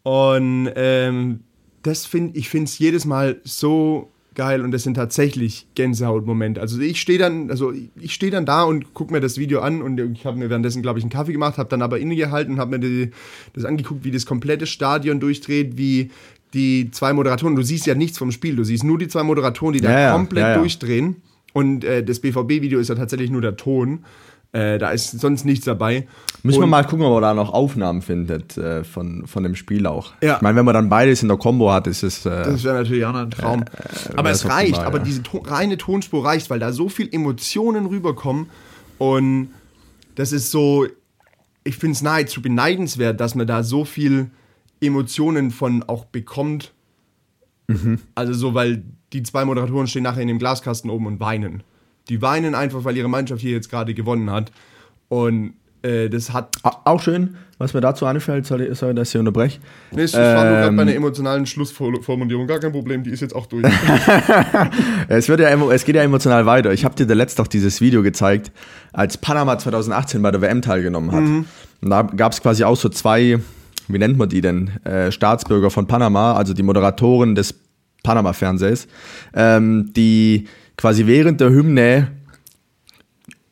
und 0.03 0.69
ähm, 0.75 1.39
das 1.83 2.05
finde 2.05 2.38
ich 2.38 2.49
finde 2.49 2.65
es 2.65 2.77
jedes 2.79 3.05
Mal 3.05 3.39
so 3.43 4.09
geil 4.36 4.62
und 4.62 4.71
das 4.71 4.84
sind 4.84 4.95
tatsächlich 4.95 5.67
Gänsehautmomente. 5.76 6.62
Also 6.62 6.80
ich 6.80 7.02
stehe 7.02 7.17
dann, 7.17 7.50
also 7.50 7.74
ich 8.00 8.13
stehe 8.13 8.32
dann 8.32 8.45
da 8.45 8.63
und 8.63 8.93
gucke 8.93 9.13
mir 9.13 9.21
das 9.21 9.38
Video 9.38 9.62
an 9.62 9.82
und 9.82 10.00
ich 10.00 10.26
habe 10.26 10.38
mir 10.38 10.50
währenddessen, 10.50 10.82
glaube 10.82 11.00
ich, 11.00 11.04
einen 11.04 11.12
Kaffee 11.12 11.32
gemacht, 11.32 11.58
habe 11.58 11.69
dann 11.69 11.82
aber 11.82 12.00
innegehalten 12.00 12.54
und 12.56 12.60
habe 12.60 12.78
mir 12.78 12.80
die, 12.80 13.12
das 13.54 13.65
angeguckt, 13.65 14.04
wie 14.04 14.12
das 14.12 14.26
komplette 14.26 14.67
Stadion 14.67 15.19
durchdreht, 15.19 15.78
wie 15.78 16.12
die 16.54 16.91
zwei 16.91 17.13
Moderatoren, 17.13 17.56
du 17.56 17.63
siehst 17.63 17.86
ja 17.86 17.95
nichts 17.95 18.17
vom 18.17 18.32
Spiel, 18.32 18.56
du 18.56 18.63
siehst 18.63 18.84
nur 18.84 18.98
die 18.98 19.08
zwei 19.08 19.24
Moderatoren, 19.24 19.74
die 19.74 19.82
da 19.82 19.91
Ja, 19.91 20.00
ja, 20.00 20.12
komplett 20.13 20.43
ja, 20.43 20.50
ja. 20.52 20.58
durchdrehen 20.58 21.17
und 21.54 21.84
äh, 21.84 22.04
das 22.04 22.19
BVB-Video 22.19 22.80
ist 22.80 22.89
ja 22.89 22.95
tatsächlich 22.95 23.32
nur 23.32 23.41
der 23.41 23.56
Ton. 23.56 24.04
Äh, 24.51 24.77
da 24.77 24.91
ist 24.91 25.19
sonst 25.19 25.43
nichts 25.45 25.65
dabei. 25.65 26.08
Müssen 26.43 26.60
wir 26.60 26.63
Und- 26.65 26.69
mal 26.69 26.84
gucken, 26.84 27.05
ob 27.05 27.15
er 27.17 27.21
da 27.21 27.34
noch 27.34 27.51
Aufnahmen 27.53 28.01
findet 28.01 28.58
äh, 28.58 28.84
von, 28.84 29.27
von 29.27 29.43
dem 29.43 29.55
Spiel 29.55 29.86
auch. 29.88 30.13
Ja. 30.21 30.36
Ich 30.38 30.41
meine, 30.41 30.55
wenn 30.58 30.65
man 30.65 30.73
dann 30.73 30.89
beides 30.89 31.21
in 31.23 31.27
der 31.27 31.38
Combo 31.38 31.71
hat, 31.71 31.88
ist 31.88 32.03
es. 32.03 32.25
Äh, 32.25 32.29
Das 32.43 32.63
wäre 32.63 32.75
natürlich 32.75 33.03
auch 33.05 33.13
noch 33.13 33.21
ein 33.21 33.31
Traum. 33.31 33.65
aber 34.15 34.29
wär's 34.29 34.38
es 34.39 34.45
optimal, 34.45 34.63
reicht, 34.63 34.77
ja. 34.77 34.84
aber 34.84 34.99
diese 34.99 35.23
to 35.23 35.39
reine 35.39 35.77
Tonspur 35.77 36.23
reicht, 36.25 36.49
weil 36.49 36.60
da 36.60 36.71
so 36.71 36.88
viel 36.89 37.10
Emotionen 37.13 37.86
rüberkommen. 37.88 38.47
Und 38.97 39.49
das 40.15 40.31
ist 40.31 40.51
so, 40.51 40.86
ich 41.65 41.75
finde 41.77 41.93
es 41.95 42.01
nahezu 42.01 42.41
beneidenswert, 42.41 43.19
dass 43.19 43.36
man 43.36 43.47
da 43.47 43.63
so 43.63 43.84
viel 43.84 44.29
Emotionen 44.79 45.51
von 45.51 45.84
auch 45.84 46.05
bekommt. 46.05 46.73
Mhm. 47.67 47.99
Also 48.13 48.34
so, 48.34 48.53
weil 48.53 48.84
die 49.12 49.23
zwei 49.23 49.43
Moderatoren 49.45 49.88
stehen 49.88 50.03
nachher 50.03 50.21
in 50.21 50.27
dem 50.27 50.39
Glaskasten 50.39 50.89
oben 50.89 51.08
und 51.08 51.19
weinen. 51.19 51.63
Die 52.09 52.21
weinen 52.21 52.55
einfach, 52.55 52.83
weil 52.83 52.95
ihre 52.97 53.09
Mannschaft 53.09 53.41
hier 53.41 53.51
jetzt 53.51 53.69
gerade 53.69 53.93
gewonnen 53.93 54.29
hat. 54.31 54.51
Und 55.09 55.53
äh, 55.81 56.09
das 56.09 56.33
hat. 56.33 56.55
Au- 56.63 56.71
auch 56.85 57.01
schön, 57.01 57.35
was 57.57 57.73
mir 57.73 57.81
dazu 57.81 58.05
anfällt, 58.05 58.45
soll 58.45 58.61
ich, 58.61 58.77
soll 58.77 58.97
ich 58.97 59.15
unterbrechen? 59.17 59.61
Nee, 59.91 60.03
es 60.03 60.13
war 60.13 60.43
nur 60.43 60.53
gerade 60.53 60.67
Ähm, 60.67 60.75
bei 60.75 60.81
einer 60.83 60.95
emotionalen 60.95 61.45
Schlussformulierung. 61.45 62.47
Gar 62.47 62.59
kein 62.59 62.71
Problem, 62.71 63.03
die 63.03 63.11
ist 63.11 63.21
jetzt 63.21 63.35
auch 63.35 63.45
durch. 63.45 63.65
Es, 65.07 65.29
wird 65.29 65.39
ja, 65.39 65.49
es 65.71 65.85
geht 65.85 65.95
ja 65.95 66.01
emotional 66.03 66.45
weiter. 66.45 66.73
Ich 66.73 66.83
habe 66.85 66.95
dir 66.95 67.05
der 67.05 67.15
letzte 67.15 67.41
auch 67.41 67.47
dieses 67.47 67.81
Video 67.81 68.01
gezeigt, 68.03 68.51
als 68.93 69.17
Panama 69.17 69.57
2018 69.57 70.21
bei 70.21 70.31
der 70.31 70.41
WM 70.41 70.61
teilgenommen 70.61 71.11
hat. 71.11 71.19
Und 71.81 71.89
da 71.89 72.01
gab 72.03 72.31
es 72.31 72.41
quasi 72.41 72.63
auch 72.63 72.77
so 72.77 72.89
zwei, 72.89 73.39
wie 73.87 73.97
nennt 73.97 74.17
man 74.17 74.29
die 74.29 74.41
denn, 74.41 74.69
äh, 74.83 75.11
Staatsbürger 75.11 75.69
von 75.69 75.87
Panama, 75.87 76.33
also 76.33 76.53
die 76.53 76.63
Moderatoren 76.63 77.35
des 77.35 77.53
Panama-Fernsehs, 78.03 78.87
ähm, 79.35 79.91
die 79.95 80.47
quasi 80.77 81.07
während 81.07 81.41
der 81.41 81.49
Hymne 81.49 82.11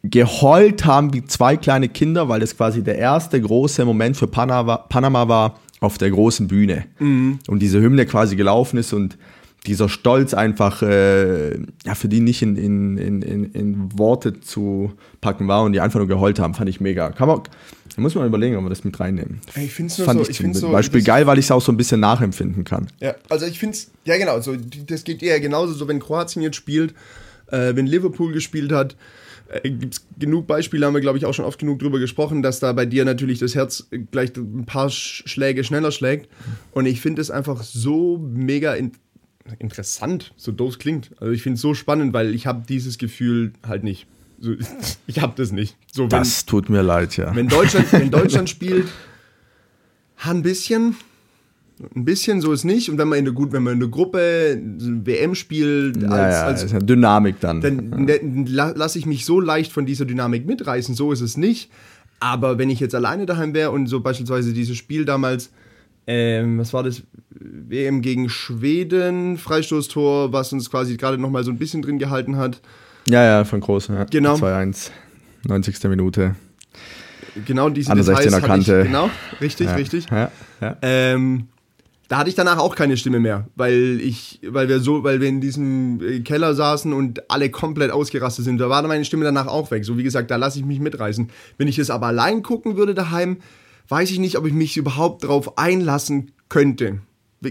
geheult 0.03 0.86
haben 0.86 1.13
wie 1.13 1.23
zwei 1.25 1.55
kleine 1.55 1.88
Kinder, 1.88 2.27
weil 2.27 2.41
das 2.41 2.57
quasi 2.57 2.83
der 2.83 2.97
erste 2.97 3.39
große 3.39 3.86
Moment 3.86 4.17
für 4.17 4.27
Panama, 4.27 4.77
Panama 4.77 5.27
war 5.27 5.59
auf 5.79 5.97
der 5.97 6.12
großen 6.12 6.47
Bühne. 6.47 6.86
Und 7.47 7.59
diese 7.59 7.81
Hymne 7.81 8.05
quasi 8.05 8.36
gelaufen 8.36 8.77
ist 8.77 8.93
und 8.93 9.17
dieser 9.65 9.88
Stolz 9.88 10.34
einfach, 10.34 10.82
äh, 10.82 11.54
ja, 11.86 11.95
für 11.95 12.10
die 12.10 12.19
nicht 12.19 12.41
in, 12.41 12.56
in, 12.58 12.97
in, 12.97 13.43
in, 13.54 13.97
Worte 13.97 14.41
zu 14.41 14.91
packen 15.21 15.47
war 15.47 15.63
und 15.63 15.71
die 15.73 15.80
einfach 15.80 15.99
nur 15.99 16.08
geheult 16.08 16.39
haben, 16.39 16.54
fand 16.54 16.69
ich 16.69 16.82
mega. 16.82 17.12
Kann 17.12 17.30
man, 17.30 17.41
da 17.95 18.02
muss 18.02 18.13
man 18.15 18.28
überlegen, 18.28 18.58
ob 18.58 18.63
wir 18.63 18.69
das 18.69 18.84
mit 18.84 18.99
reinnehmen. 18.99 19.39
Ich 19.56 19.80
nur 19.80 19.89
fand 19.89 20.19
so- 20.19 20.23
ich 20.23 20.30
ich 20.32 20.38
zum 20.38 20.54
so- 20.54 20.71
Beispiel 20.71 21.02
geil, 21.02 21.26
weil 21.28 21.38
ich 21.39 21.45
es 21.45 21.52
auch 21.52 21.62
so 21.62 21.71
ein 21.71 21.78
bisschen 21.78 22.02
nachempfinden 22.02 22.65
kann. 22.65 22.88
Ja, 22.99 23.15
also 23.30 23.45
ich 23.45 23.58
finde 23.58 23.76
es, 23.78 23.89
ja 24.04 24.17
genau, 24.17 24.41
so, 24.41 24.56
das 24.88 25.04
geht 25.06 25.23
eher 25.23 25.39
genauso, 25.39 25.73
so 25.73 25.88
wenn 25.88 25.99
Kroatien 25.99 26.41
jetzt 26.41 26.58
spielt, 26.58 26.93
äh, 27.47 27.73
wenn 27.76 27.88
Liverpool 27.88 28.34
gespielt 28.34 28.73
hat, 28.73 28.97
äh, 29.47 29.69
gibt 29.69 29.93
es 29.95 30.06
genug 30.19 30.45
Beispiele, 30.45 30.86
haben 30.86 30.93
wir 30.93 31.02
glaube 31.02 31.17
ich 31.17 31.26
auch 31.26 31.34
schon 31.34 31.45
oft 31.45 31.60
genug 31.60 31.80
drüber 31.80 31.99
gesprochen, 31.99 32.41
dass 32.41 32.60
da 32.60 32.73
bei 32.73 32.86
dir 32.86 33.06
natürlich 33.06 33.39
das 33.39 33.56
Herz 33.56 33.88
gleich 34.12 34.36
ein 34.36 34.65
paar 34.65 34.89
Sch 34.89 35.23
Schläge 35.26 35.63
schneller 35.63 35.91
schlägt 35.91 36.28
und 36.71 36.86
ich 36.86 36.99
finde 36.99 37.21
es 37.21 37.32
einfach 37.32 37.63
so 37.63 38.17
mega 38.17 38.73
in 38.73 38.91
interessant, 39.60 40.34
so 40.38 40.51
doof 40.51 40.79
klingt. 40.79 41.12
Also 41.19 41.32
ich 41.34 41.41
finde 41.43 41.56
es 41.56 41.62
so 41.62 41.73
spannend, 41.73 42.13
weil 42.13 42.34
ich 42.34 42.47
habe 42.47 42.63
dieses 42.67 42.97
Gefühl 42.97 43.53
halt 43.67 43.84
nicht. 43.84 44.08
So, 44.39 44.53
ich 45.08 45.21
habe 45.21 45.34
das 45.36 45.51
nicht. 45.51 45.75
So, 45.91 46.03
wenn, 46.03 46.10
Das 46.10 46.45
tut 46.45 46.69
mir 46.69 46.82
leid, 46.82 47.17
ja. 47.17 47.36
wenn 47.36 47.47
Deutschland, 47.47 47.91
wenn 47.93 48.12
Deutschland 48.12 48.49
spielt, 48.49 48.88
ein 50.25 50.41
bisschen, 50.41 50.95
ein 51.95 52.06
bisschen, 52.06 52.39
so 52.41 52.53
ist 52.53 52.63
nicht. 52.63 52.89
Und 52.89 52.97
wenn 52.97 53.08
man 53.10 53.19
in 53.19 53.25
der 53.25 53.34
gut, 53.34 53.51
wenn 53.51 53.63
man 53.63 53.73
in 53.73 53.79
der 53.82 53.89
Gruppe 53.89 54.51
eine 54.58 55.06
WM 55.06 55.36
spielt, 55.36 56.01
ja, 56.01 56.08
als, 56.10 56.34
ja, 56.36 56.43
als 56.45 56.63
ist 56.63 56.71
ja 56.71 56.79
Dynamik 56.79 57.39
dann. 57.41 57.62
dann 57.62 57.89
ne- 58.06 58.45
la- 58.47 58.73
lasse 58.75 58.97
ich 58.99 59.06
mich 59.06 59.25
so 59.25 59.39
leicht 59.39 59.71
von 59.71 59.86
dieser 59.86 60.06
Dynamik 60.06 60.45
mitreißen. 60.45 60.95
So 60.95 61.12
ist 61.12 61.21
es 61.21 61.36
nicht. 61.38 61.69
Aber 62.19 62.58
wenn 62.58 62.69
ich 62.69 62.79
jetzt 62.79 62.95
alleine 62.95 63.25
daheim 63.25 63.53
wäre 63.53 63.71
und 63.71 63.88
so 63.88 63.99
beispielsweise 63.99 64.53
dieses 64.53 64.77
Spiel 64.77 65.03
damals, 65.03 65.51
ähm, 66.07 66.59
was 66.59 66.73
war 66.73 66.83
das? 66.83 67.03
WM 67.29 68.01
gegen 68.01 68.29
Schweden, 68.29 69.37
Freistoßtor, 69.37 70.31
was 70.31 70.53
uns 70.53 70.69
quasi 70.69 70.97
gerade 70.97 71.17
noch 71.17 71.29
mal 71.29 71.43
so 71.43 71.51
ein 71.51 71.57
bisschen 71.57 71.81
drin 71.81 71.99
gehalten 71.99 72.37
hat. 72.37 72.61
ja, 73.07 73.23
ja, 73.23 73.43
von 73.45 73.59
Groß. 73.59 73.87
Ja. 73.87 74.03
Genau. 74.05 74.35
2-1, 74.35 74.91
90. 75.47 75.83
Minute. 75.85 76.35
Genau 77.45 77.69
diese 77.69 77.91
An 77.91 77.97
der 77.97 78.05
Details 78.05 78.27
16er 78.27 78.35
hatte 78.35 78.47
Kante. 78.47 78.79
Ich, 78.81 78.87
genau, 78.87 79.09
richtig, 79.41 79.67
ja. 79.67 79.75
richtig. 79.75 80.05
Ja, 80.09 80.31
ja. 80.61 80.77
Ähm, 80.81 81.47
da 82.09 82.19
hatte 82.19 82.29
ich 82.29 82.35
danach 82.35 82.59
auch 82.59 82.75
keine 82.75 82.95
Stimme 82.95 83.19
mehr, 83.19 83.47
weil 83.55 83.99
ich, 84.01 84.39
weil 84.45 84.69
wir 84.69 84.79
so, 84.79 85.03
weil 85.03 85.19
wir 85.19 85.29
in 85.29 85.41
diesem 85.41 85.99
äh, 86.01 86.19
Keller 86.19 86.53
saßen 86.53 86.93
und 86.93 87.31
alle 87.31 87.49
komplett 87.49 87.91
ausgerastet 87.91 88.45
sind. 88.45 88.59
Da 88.59 88.69
war 88.69 88.83
meine 88.83 89.05
Stimme 89.05 89.23
danach 89.23 89.47
auch 89.47 89.71
weg. 89.71 89.83
So 89.83 89.97
wie 89.97 90.03
gesagt, 90.03 90.29
da 90.29 90.35
lasse 90.35 90.59
ich 90.59 90.65
mich 90.65 90.79
mitreißen. 90.79 91.29
Wenn 91.57 91.67
ich 91.67 91.77
das 91.77 91.89
aber 91.89 92.07
allein 92.07 92.43
gucken 92.43 92.77
würde 92.77 92.93
daheim, 92.93 93.37
weiß 93.89 94.12
ich 94.12 94.19
nicht, 94.19 94.38
ob 94.38 94.46
ich 94.46 94.54
mich 94.54 94.78
überhaupt 94.78 95.24
drauf 95.26 95.58
einlassen 95.58 96.32
könnte. 96.50 97.00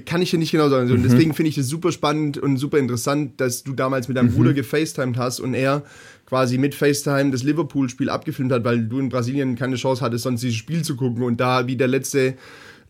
kann 0.06 0.22
ich 0.22 0.30
dir 0.30 0.38
nicht 0.38 0.52
genau 0.52 0.70
sagen. 0.70 0.88
Mhm. 0.90 1.02
Deswegen 1.02 1.34
finde 1.34 1.50
ich 1.50 1.58
es 1.58 1.68
super 1.68 1.92
spannend 1.92 2.38
und 2.38 2.56
super 2.56 2.78
interessant, 2.78 3.38
dass 3.42 3.62
du 3.62 3.74
damals 3.74 4.08
mit 4.08 4.16
deinem 4.16 4.30
Mhm. 4.30 4.36
Bruder 4.36 4.52
gefacetimed 4.54 5.18
hast 5.18 5.38
und 5.40 5.52
er 5.52 5.82
quasi 6.24 6.56
mit 6.56 6.74
FaceTime 6.74 7.30
das 7.30 7.42
Liverpool-Spiel 7.42 8.08
abgefilmt 8.08 8.50
hat, 8.52 8.64
weil 8.64 8.86
du 8.86 8.98
in 8.98 9.10
Brasilien 9.10 9.54
keine 9.54 9.76
Chance 9.76 10.02
hattest, 10.02 10.24
sonst 10.24 10.40
dieses 10.42 10.56
Spiel 10.56 10.80
zu 10.82 10.96
gucken 10.96 11.22
und 11.22 11.38
da 11.40 11.66
wie 11.66 11.76
der 11.76 11.88
letzte 11.88 12.34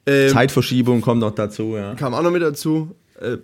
ähm, 0.07 0.31
Zeitverschiebung 0.31 1.01
kommt 1.01 1.21
noch 1.23 1.33
dazu, 1.35 1.75
ja. 1.77 1.95
kam 1.97 2.15
auch 2.15 2.23
noch 2.23 2.31
mit 2.31 2.43
dazu. 2.43 2.95
Äh, 3.21 3.39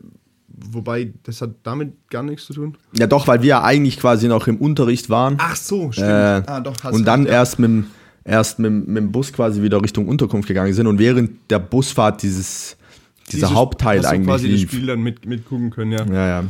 wobei, 0.71 1.13
das 1.25 1.41
hat 1.41 1.51
damit 1.63 1.95
gar 2.11 2.23
nichts 2.23 2.47
zu 2.47 2.53
tun. 2.55 2.77
Ja, 2.97 3.07
doch, 3.09 3.27
weil 3.27 3.43
wir 3.43 3.49
ja 3.49 3.63
eigentlich 3.65 3.99
quasi 3.99 4.29
noch 4.29 4.47
im 4.47 4.57
Unterricht 4.59 5.11
waren. 5.11 5.37
Ach 5.39 5.57
so, 5.57 5.91
stimmt. 5.93 6.09
Äh, 6.09 6.43
ah, 6.47 6.61
doch, 6.61 6.75
hast 6.83 6.95
und 6.95 7.05
dann 7.05 7.25
ja. 7.27 7.33
erst 7.33 7.59
mit, 7.59 7.69
dem- 7.71 7.87
erst 8.29 8.59
mit, 8.59 8.71
dem- 8.71 8.87
mit 8.87 8.97
dem 8.99 9.13
Bus 9.13 9.33
quasi 9.33 9.63
wieder 9.63 9.83
Richtung 9.83 10.07
Unterkunft 10.09 10.47
gegangen 10.49 10.73
sind 10.75 10.87
und 10.87 10.99
während 10.99 11.51
der 11.51 11.59
Busfahrt 11.59 12.23
dieses, 12.23 12.77
dieser 13.33 13.47
Dieses- 13.49 13.55
Hauptteil 13.57 14.05
eigentlich 14.07 14.27
quasi 14.27 14.51
das 14.51 14.61
lief. 14.61 14.71
Spiel 14.73 14.87
dann 14.87 15.01
mit, 15.01 15.27
mitgucken 15.27 15.71
können, 15.71 15.93
ja. 15.93 16.05
Ja, 16.07 16.27
ja. 16.27 16.45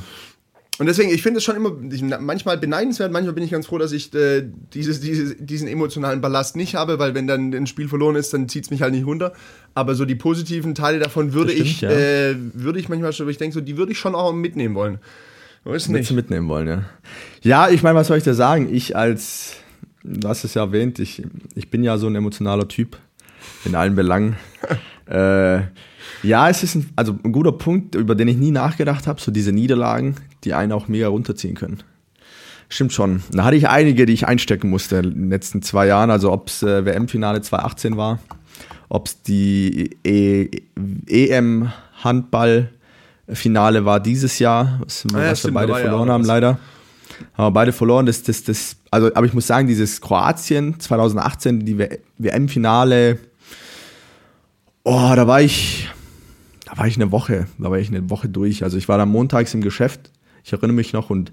Und 0.80 0.86
deswegen, 0.86 1.10
ich 1.12 1.22
finde 1.22 1.38
es 1.38 1.44
schon 1.44 1.56
immer 1.56 1.72
ich, 1.90 2.02
manchmal 2.02 2.56
beneidenswert, 2.56 3.10
manchmal 3.10 3.34
bin 3.34 3.42
ich 3.42 3.50
ganz 3.50 3.66
froh, 3.66 3.78
dass 3.78 3.90
ich 3.90 4.14
äh, 4.14 4.44
dieses, 4.74 5.00
dieses, 5.00 5.34
diesen 5.40 5.66
emotionalen 5.66 6.20
Ballast 6.20 6.54
nicht 6.54 6.76
habe, 6.76 7.00
weil 7.00 7.14
wenn 7.16 7.26
dann 7.26 7.52
ein 7.52 7.66
Spiel 7.66 7.88
verloren 7.88 8.14
ist, 8.14 8.32
dann 8.32 8.48
zieht 8.48 8.62
es 8.66 8.70
mich 8.70 8.80
halt 8.80 8.92
nicht 8.94 9.04
runter. 9.04 9.32
Aber 9.74 9.96
so 9.96 10.04
die 10.04 10.14
positiven 10.14 10.76
Teile 10.76 11.00
davon 11.00 11.32
würde 11.32 11.46
Das 11.52 11.54
stimmt, 11.66 11.68
ich, 11.70 11.80
ja. 11.80 11.90
äh, 11.90 12.36
würde 12.54 12.78
ich 12.78 12.88
manchmal 12.88 13.12
schon, 13.12 13.28
ich 13.28 13.38
denke 13.38 13.54
so, 13.54 13.60
die 13.60 13.76
würde 13.76 13.90
ich 13.90 13.98
schon 13.98 14.14
auch 14.14 14.32
mitnehmen 14.32 14.76
wollen. 14.76 14.98
Ist 15.64 15.88
nicht. 15.88 16.12
mitnehmen 16.12 16.46
wollen, 16.48 16.68
ja. 16.68 16.82
Ja, 17.42 17.68
ich 17.68 17.82
meine, 17.82 17.96
was 17.98 18.06
soll 18.06 18.16
ich 18.18 18.24
dir 18.24 18.34
sagen? 18.34 18.72
Ich 18.72 18.94
als, 18.96 19.54
du 20.08 20.28
hast 20.28 20.44
es 20.44 20.54
ja 20.54 20.62
erwähnt, 20.62 20.98
ich, 20.98 21.22
ich 21.54 21.70
bin 21.70 21.82
ja 21.82 21.98
so 21.98 22.06
ein 22.06 22.14
emotionaler 22.14 22.68
Typ 22.68 22.96
in 23.64 23.74
allen 23.74 23.94
Belangen. 23.94 24.36
äh, 25.06 25.60
ja, 26.22 26.48
es 26.48 26.62
ist 26.62 26.74
ein, 26.74 26.90
also 26.96 27.18
ein 27.22 27.32
guter 27.32 27.52
Punkt, 27.52 27.94
über 27.94 28.14
den 28.14 28.28
ich 28.28 28.36
nie 28.36 28.50
nachgedacht 28.50 29.06
habe, 29.06 29.20
so 29.20 29.30
diese 29.30 29.52
Niederlagen, 29.52 30.16
die 30.44 30.54
einen 30.54 30.72
auch 30.72 30.88
mega 30.88 31.08
runterziehen 31.08 31.54
können. 31.54 31.82
Stimmt 32.70 32.92
schon. 32.92 33.22
Da 33.30 33.44
hatte 33.44 33.56
ich 33.56 33.66
einige, 33.68 34.04
die 34.04 34.12
ich 34.12 34.26
einstecken 34.26 34.68
musste 34.68 34.96
in 34.96 35.14
den 35.14 35.30
letzten 35.30 35.62
zwei 35.62 35.86
Jahren. 35.86 36.10
Also 36.10 36.30
ob 36.32 36.48
es 36.48 36.62
äh, 36.62 36.84
WM-Finale 36.84 37.40
2018 37.40 37.96
war, 37.96 38.18
ob 38.88 39.06
es 39.06 39.22
die 39.22 39.96
e 40.04 40.50
EM-Handball-Finale 41.06 43.86
war 43.86 44.00
dieses 44.00 44.38
Jahr, 44.38 44.80
was, 44.84 45.06
Ah 45.14 45.24
ja, 45.24 45.34
stimmt, 45.34 45.54
wir 45.54 45.60
beide 45.60 45.68
da 45.68 45.72
war 45.72 45.80
ja 45.80 45.86
verloren 45.86 46.10
auch 46.10 46.14
haben, 46.14 46.22
was. 46.22 46.28
Haben 47.34 47.46
wir 47.46 47.50
beide 47.50 47.72
verloren. 47.72 48.06
Das, 48.06 48.22
das, 48.22 48.44
das, 48.44 48.76
also, 48.90 49.14
aber 49.14 49.26
ich 49.26 49.34
muss 49.34 49.46
sagen, 49.46 49.68
dieses 49.68 50.00
Kroatien 50.00 50.78
2018, 50.78 51.64
die 51.64 51.78
WM-Finale, 52.18 53.18
oh, 54.84 55.12
da 55.14 55.26
war 55.26 55.40
ich, 55.42 55.88
da 56.64 56.78
war 56.78 56.86
ich 56.86 56.96
eine 56.96 57.12
Woche, 57.12 57.46
da 57.58 57.70
war 57.70 57.78
ich 57.78 57.88
eine 57.88 58.10
Woche 58.10 58.28
durch. 58.28 58.62
Also 58.64 58.76
ich 58.76 58.88
war 58.88 58.98
dann 58.98 59.10
montags 59.10 59.54
im 59.54 59.60
Geschäft, 59.60 60.10
ich 60.44 60.52
erinnere 60.52 60.74
mich 60.74 60.92
noch 60.92 61.10
und 61.10 61.32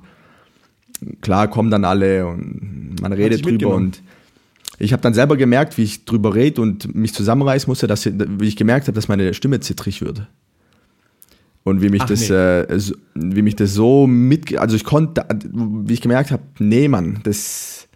klar 1.21 1.47
kommen 1.47 1.71
dann 1.71 1.85
alle 1.85 2.27
und 2.27 2.95
man 3.01 3.13
redet 3.13 3.45
drüber 3.45 3.73
und 3.73 4.01
ich 4.77 4.91
habe 4.91 5.01
dann 5.01 5.13
selber 5.13 5.37
gemerkt, 5.37 5.77
wie 5.77 5.83
ich 5.83 6.05
drüber 6.05 6.35
rede 6.35 6.61
und 6.61 6.93
mich 6.95 7.13
zusammenreißen 7.13 7.69
musste, 7.69 7.87
dass 7.87 8.05
wie 8.05 8.47
ich 8.47 8.57
gemerkt 8.57 8.87
habe, 8.87 8.95
dass 8.95 9.07
meine 9.07 9.33
Stimme 9.33 9.59
zittrig 9.61 10.01
wird. 10.01 10.27
Und 11.65 11.81
wie 11.81 11.89
mich 11.89 12.03
Ach, 12.03 12.07
das, 12.07 12.29
nee. 12.29 12.35
äh, 12.35 12.79
so, 12.79 12.93
wie 13.15 13.41
mich 13.41 13.55
das 13.55 13.73
so 13.73 14.05
mit, 14.05 14.55
also 14.55 14.75
ich 14.75 14.83
konnte, 14.83 15.25
wie 15.51 15.93
ich 15.93 16.01
gemerkt 16.01 16.29
habe, 16.29 16.43
nee, 16.59 16.87
Mann, 16.87 17.21
das, 17.23 17.87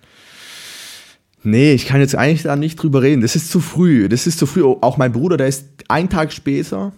nee, 1.43 1.73
ich 1.73 1.85
kann 1.85 2.01
jetzt 2.01 2.15
eigentlich 2.15 2.41
da 2.41 2.55
nicht 2.55 2.81
drüber 2.81 3.03
reden. 3.03 3.21
Das 3.21 3.35
ist 3.35 3.51
zu 3.51 3.59
früh. 3.59 4.09
Das 4.09 4.25
ist 4.25 4.39
zu 4.39 4.47
früh. 4.47 4.63
Auch 4.63 4.97
mein 4.97 5.11
Bruder, 5.11 5.37
der 5.37 5.47
ist 5.47 5.67
einen 5.87 6.09
Tag 6.09 6.33
später, 6.33 6.93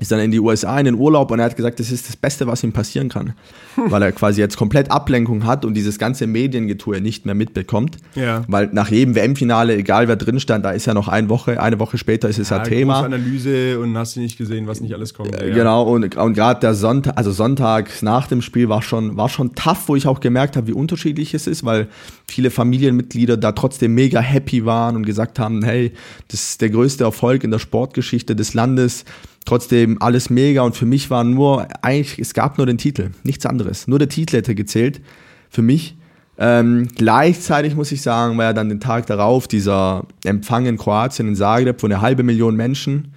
ist 0.00 0.10
dann 0.10 0.18
in 0.18 0.32
die 0.32 0.40
USA 0.40 0.78
in 0.78 0.86
den 0.86 0.96
Urlaub 0.96 1.30
und 1.30 1.38
er 1.38 1.44
hat 1.44 1.56
gesagt, 1.56 1.78
das 1.78 1.92
ist 1.92 2.08
das 2.08 2.16
Beste, 2.16 2.48
was 2.48 2.64
ihm 2.64 2.72
passieren 2.72 3.08
kann. 3.08 3.34
Weil 3.76 4.02
er 4.02 4.12
quasi 4.12 4.40
jetzt 4.40 4.56
komplett 4.56 4.90
Ablenkung 4.90 5.46
hat 5.46 5.64
und 5.64 5.74
dieses 5.74 5.98
ganze 5.98 6.26
Mediengetue 6.26 7.00
nicht 7.00 7.26
mehr 7.26 7.36
mitbekommt. 7.36 7.98
Ja. 8.16 8.42
Weil 8.48 8.70
nach 8.72 8.90
jedem 8.90 9.14
WM-Finale, 9.14 9.76
egal 9.76 10.08
wer 10.08 10.16
drin 10.16 10.40
stand, 10.40 10.64
da 10.64 10.72
ist 10.72 10.86
ja 10.86 10.94
noch 10.94 11.06
eine 11.06 11.28
Woche, 11.28 11.62
eine 11.62 11.78
Woche 11.78 11.96
später 11.96 12.28
ist 12.28 12.38
es 12.38 12.50
ja, 12.50 12.58
Thema. 12.60 12.94
große 12.94 13.06
Analyse 13.06 13.80
und 13.80 13.96
hast 13.96 14.16
du 14.16 14.20
nicht 14.20 14.36
gesehen, 14.36 14.66
was 14.66 14.80
nicht 14.80 14.94
alles 14.94 15.14
kommt. 15.14 15.32
ja. 15.32 15.54
Genau, 15.54 15.84
und, 15.84 16.16
und 16.16 16.34
gerade 16.34 16.58
der 16.58 16.74
Sonntag, 16.74 17.16
also 17.16 17.30
Sonntag 17.30 18.02
nach 18.02 18.26
dem 18.26 18.42
Spiel 18.42 18.68
war 18.68 18.82
schon, 18.82 19.16
war 19.16 19.28
schon 19.28 19.54
tough, 19.54 19.84
wo 19.86 19.94
ich 19.94 20.08
auch 20.08 20.18
gemerkt 20.18 20.56
habe, 20.56 20.66
wie 20.66 20.72
unterschiedlich 20.72 21.34
es 21.34 21.46
ist, 21.46 21.64
weil 21.64 21.86
viele 22.26 22.50
Familienmitglieder 22.50 23.36
da 23.36 23.52
trotzdem 23.52 23.94
mega 23.94 24.20
happy 24.20 24.64
waren 24.64 24.96
und 24.96 25.06
gesagt 25.06 25.38
haben, 25.38 25.62
hey, 25.62 25.92
das 26.28 26.50
ist 26.50 26.60
der 26.60 26.70
größte 26.70 27.04
Erfolg 27.04 27.44
in 27.44 27.52
der 27.52 27.58
Sportgeschichte 27.60 28.34
des 28.34 28.54
Landes. 28.54 29.04
Trotzdem 29.44 30.00
alles 30.00 30.30
mega 30.30 30.62
und 30.62 30.74
für 30.74 30.86
mich 30.86 31.10
war 31.10 31.22
nur, 31.22 31.68
eigentlich, 31.82 32.18
es 32.18 32.32
gab 32.32 32.56
nur 32.56 32.66
den 32.66 32.78
Titel, 32.78 33.10
nichts 33.24 33.44
anderes. 33.44 33.86
Nur 33.86 33.98
der 33.98 34.08
Titel 34.08 34.36
hätte 34.36 34.54
gezählt 34.54 35.02
für 35.50 35.62
mich. 35.62 35.96
Ähm, 36.36 36.88
gleichzeitig 36.96 37.76
muss 37.76 37.92
ich 37.92 38.02
sagen, 38.02 38.36
war 38.38 38.44
ja 38.44 38.52
dann 38.52 38.68
den 38.68 38.80
Tag 38.80 39.06
darauf 39.06 39.46
dieser 39.46 40.06
Empfang 40.24 40.66
in 40.66 40.78
Kroatien, 40.78 41.28
in 41.28 41.36
Zagreb, 41.36 41.82
wo 41.82 41.86
eine 41.86 42.00
halbe 42.00 42.22
Million 42.22 42.56
Menschen 42.56 43.12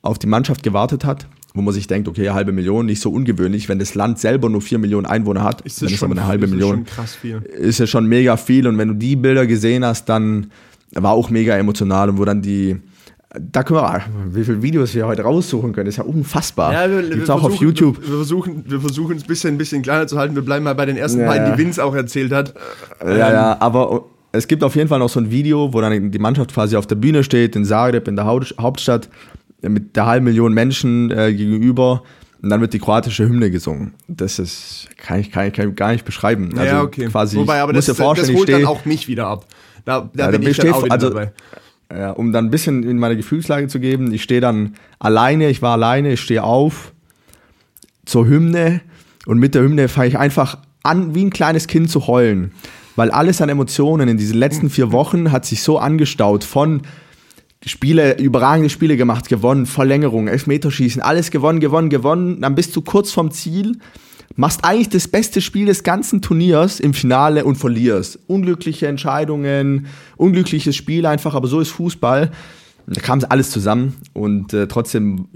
auf 0.00 0.18
die 0.18 0.26
Mannschaft 0.26 0.62
gewartet 0.62 1.04
hat, 1.04 1.26
wo 1.52 1.60
man 1.60 1.74
sich 1.74 1.86
denkt, 1.86 2.08
okay, 2.08 2.22
eine 2.22 2.34
halbe 2.34 2.52
Million, 2.52 2.86
nicht 2.86 3.00
so 3.00 3.10
ungewöhnlich, 3.10 3.68
wenn 3.68 3.78
das 3.78 3.94
Land 3.94 4.20
selber 4.20 4.48
nur 4.48 4.62
vier 4.62 4.78
Millionen 4.78 5.06
Einwohner 5.06 5.42
hat, 5.42 5.60
Ist 5.62 5.80
schon, 5.98 6.10
aber 6.10 6.18
eine 6.18 6.26
halbe 6.26 6.46
ist 6.46 6.50
Million 6.50 6.86
schon 6.86 7.42
ist 7.42 7.78
ja 7.78 7.86
schon 7.86 8.06
mega 8.06 8.36
viel 8.36 8.66
und 8.66 8.78
wenn 8.78 8.88
du 8.88 8.94
die 8.94 9.16
Bilder 9.16 9.46
gesehen 9.46 9.84
hast, 9.84 10.08
dann 10.08 10.50
war 10.94 11.12
auch 11.12 11.28
mega 11.28 11.56
emotional 11.56 12.08
und 12.08 12.18
wo 12.18 12.24
dann 12.24 12.40
die 12.40 12.78
da 13.40 13.62
können 13.62 13.80
wir, 13.80 14.02
wie 14.34 14.44
viele 14.44 14.62
Videos 14.62 14.94
wir 14.94 15.06
heute 15.06 15.22
raussuchen 15.22 15.72
können, 15.72 15.88
ist 15.88 15.96
ja 15.96 16.04
unfassbar. 16.04 16.72
Ja, 16.72 16.90
wir, 16.90 17.02
Gibt's 17.08 17.28
wir 17.28 17.34
auch 17.34 17.42
auf 17.44 17.50
versuchen- 17.52 17.64
YouTube. 17.64 18.00
Wir, 18.02 18.08
wir 18.10 18.16
versuchen, 18.16 18.64
wir 18.66 18.80
versuchen 18.80 19.16
es 19.16 19.22
ein 19.24 19.26
bisschen, 19.26 19.54
ein 19.54 19.58
bisschen 19.58 19.82
kleiner 19.82 20.06
zu 20.06 20.18
halten. 20.18 20.34
Wir 20.34 20.42
bleiben 20.42 20.64
mal 20.64 20.74
bei 20.74 20.86
den 20.86 20.96
ersten 20.96 21.20
Ja, 21.20 21.26
beiden, 21.28 21.46
ja. 21.48 21.56
die 21.56 21.62
Vince 21.62 21.82
auch 21.84 21.94
erzählt 21.94 22.32
hat. 22.32 22.54
Ja, 23.02 23.16
ja, 23.32 23.56
aber 23.60 24.04
es 24.32 24.46
gibt 24.48 24.62
auf 24.64 24.76
jeden 24.76 24.88
Fall 24.88 24.98
noch 24.98 25.08
so 25.08 25.20
ein 25.20 25.30
Video, 25.30 25.72
wo 25.72 25.80
dann 25.80 26.10
die 26.10 26.18
Mannschaft 26.18 26.52
quasi 26.52 26.76
auf 26.76 26.86
der 26.86 26.96
Bühne 26.96 27.24
steht, 27.24 27.56
in 27.56 27.64
Zagreb, 27.64 28.06
in 28.08 28.16
der 28.16 28.26
Haupt- 28.26 28.54
Hauptstadt, 28.60 29.08
mit 29.62 29.96
der 29.96 30.06
halben 30.06 30.24
Million 30.24 30.52
Menschen 30.52 31.10
äh, 31.10 31.32
gegenüber. 31.32 32.02
Und 32.42 32.50
dann 32.50 32.60
wird 32.60 32.72
die 32.74 32.80
kroatische 32.80 33.24
Hymne 33.28 33.50
gesungen. 33.52 33.94
Das 34.08 34.38
ist, 34.40 34.88
kann 34.96 35.20
ich, 35.20 35.30
kann 35.30 35.46
ich, 35.46 35.52
kann 35.54 35.68
ich 35.70 35.76
gar 35.76 35.92
nicht 35.92 36.04
beschreiben. 36.04 36.50
Also 36.58 36.64
ja, 36.74 36.82
okay. 36.82 37.06
Quasi, 37.06 37.36
Wobei, 37.36 37.60
aber 37.62 37.72
das, 37.72 37.86
das 37.86 38.00
holt 38.00 38.48
dann 38.48 38.64
auch 38.66 38.84
mich 38.84 39.06
wieder 39.06 39.28
ab. 39.28 39.46
Da, 39.84 40.10
da 40.12 40.30
Ja, 40.32 40.36
bin 40.38 40.48
ich 40.50 40.56
dann 40.56 40.72
auch 40.72 40.82
wieder 40.82 40.92
also- 40.92 41.08
dabei. 41.10 41.32
Ja, 41.96 42.10
um 42.12 42.32
dann 42.32 42.46
ein 42.46 42.50
bisschen 42.50 42.84
in 42.84 42.98
meine 42.98 43.16
Gefühlslage 43.16 43.68
zu 43.68 43.78
geben, 43.78 44.12
ich 44.12 44.22
stehe 44.22 44.40
dann 44.40 44.74
alleine, 44.98 45.50
ich 45.50 45.60
war 45.60 45.72
alleine, 45.72 46.12
ich 46.12 46.20
stehe 46.20 46.42
auf 46.42 46.92
zur 48.06 48.26
Hymne 48.26 48.80
und 49.26 49.38
mit 49.38 49.54
der 49.54 49.62
Hymne 49.62 49.88
fange 49.88 50.08
ich 50.08 50.18
einfach 50.18 50.58
an, 50.82 51.14
wie 51.14 51.24
ein 51.24 51.30
kleines 51.30 51.66
Kind 51.66 51.90
zu 51.90 52.06
heulen. 52.06 52.52
Weil 52.96 53.10
alles 53.10 53.40
an 53.40 53.48
Emotionen 53.48 54.08
in 54.08 54.16
diesen 54.16 54.36
letzten 54.36 54.70
vier 54.70 54.92
Wochen 54.92 55.32
hat 55.32 55.44
sich 55.46 55.62
so 55.62 55.78
angestaut 55.78 56.44
von 56.44 56.82
Spiele, 57.64 58.18
überragende 58.18 58.70
Spiele 58.70 58.96
gemacht, 58.96 59.28
gewonnen, 59.28 59.66
Verlängerung, 59.66 60.28
Elfmeterschießen, 60.28 61.00
alles 61.00 61.30
gewonnen, 61.30 61.60
gewonnen, 61.60 61.90
gewonnen. 61.90 62.40
Dann 62.40 62.54
bist 62.54 62.74
du 62.74 62.82
kurz 62.82 63.12
vom 63.12 63.30
Ziel, 63.30 63.78
machst 64.36 64.64
eigentlich 64.64 64.88
das 64.88 65.08
beste 65.08 65.40
Spiel 65.40 65.66
des 65.66 65.82
ganzen 65.82 66.22
Turniers 66.22 66.80
im 66.80 66.94
Finale 66.94 67.44
und 67.44 67.56
verlierst. 67.56 68.18
Unglückliche 68.26 68.86
Entscheidungen, 68.86 69.86
unglückliches 70.16 70.76
Spiel 70.76 71.06
einfach, 71.06 71.34
aber 71.34 71.48
so 71.48 71.60
ist 71.60 71.70
Fußball. 71.70 72.30
Da 72.84 73.00
kam 73.00 73.20
alles 73.28 73.50
zusammen 73.50 73.94
und 74.12 74.52
äh, 74.52 74.66
trotzdem 74.66 75.28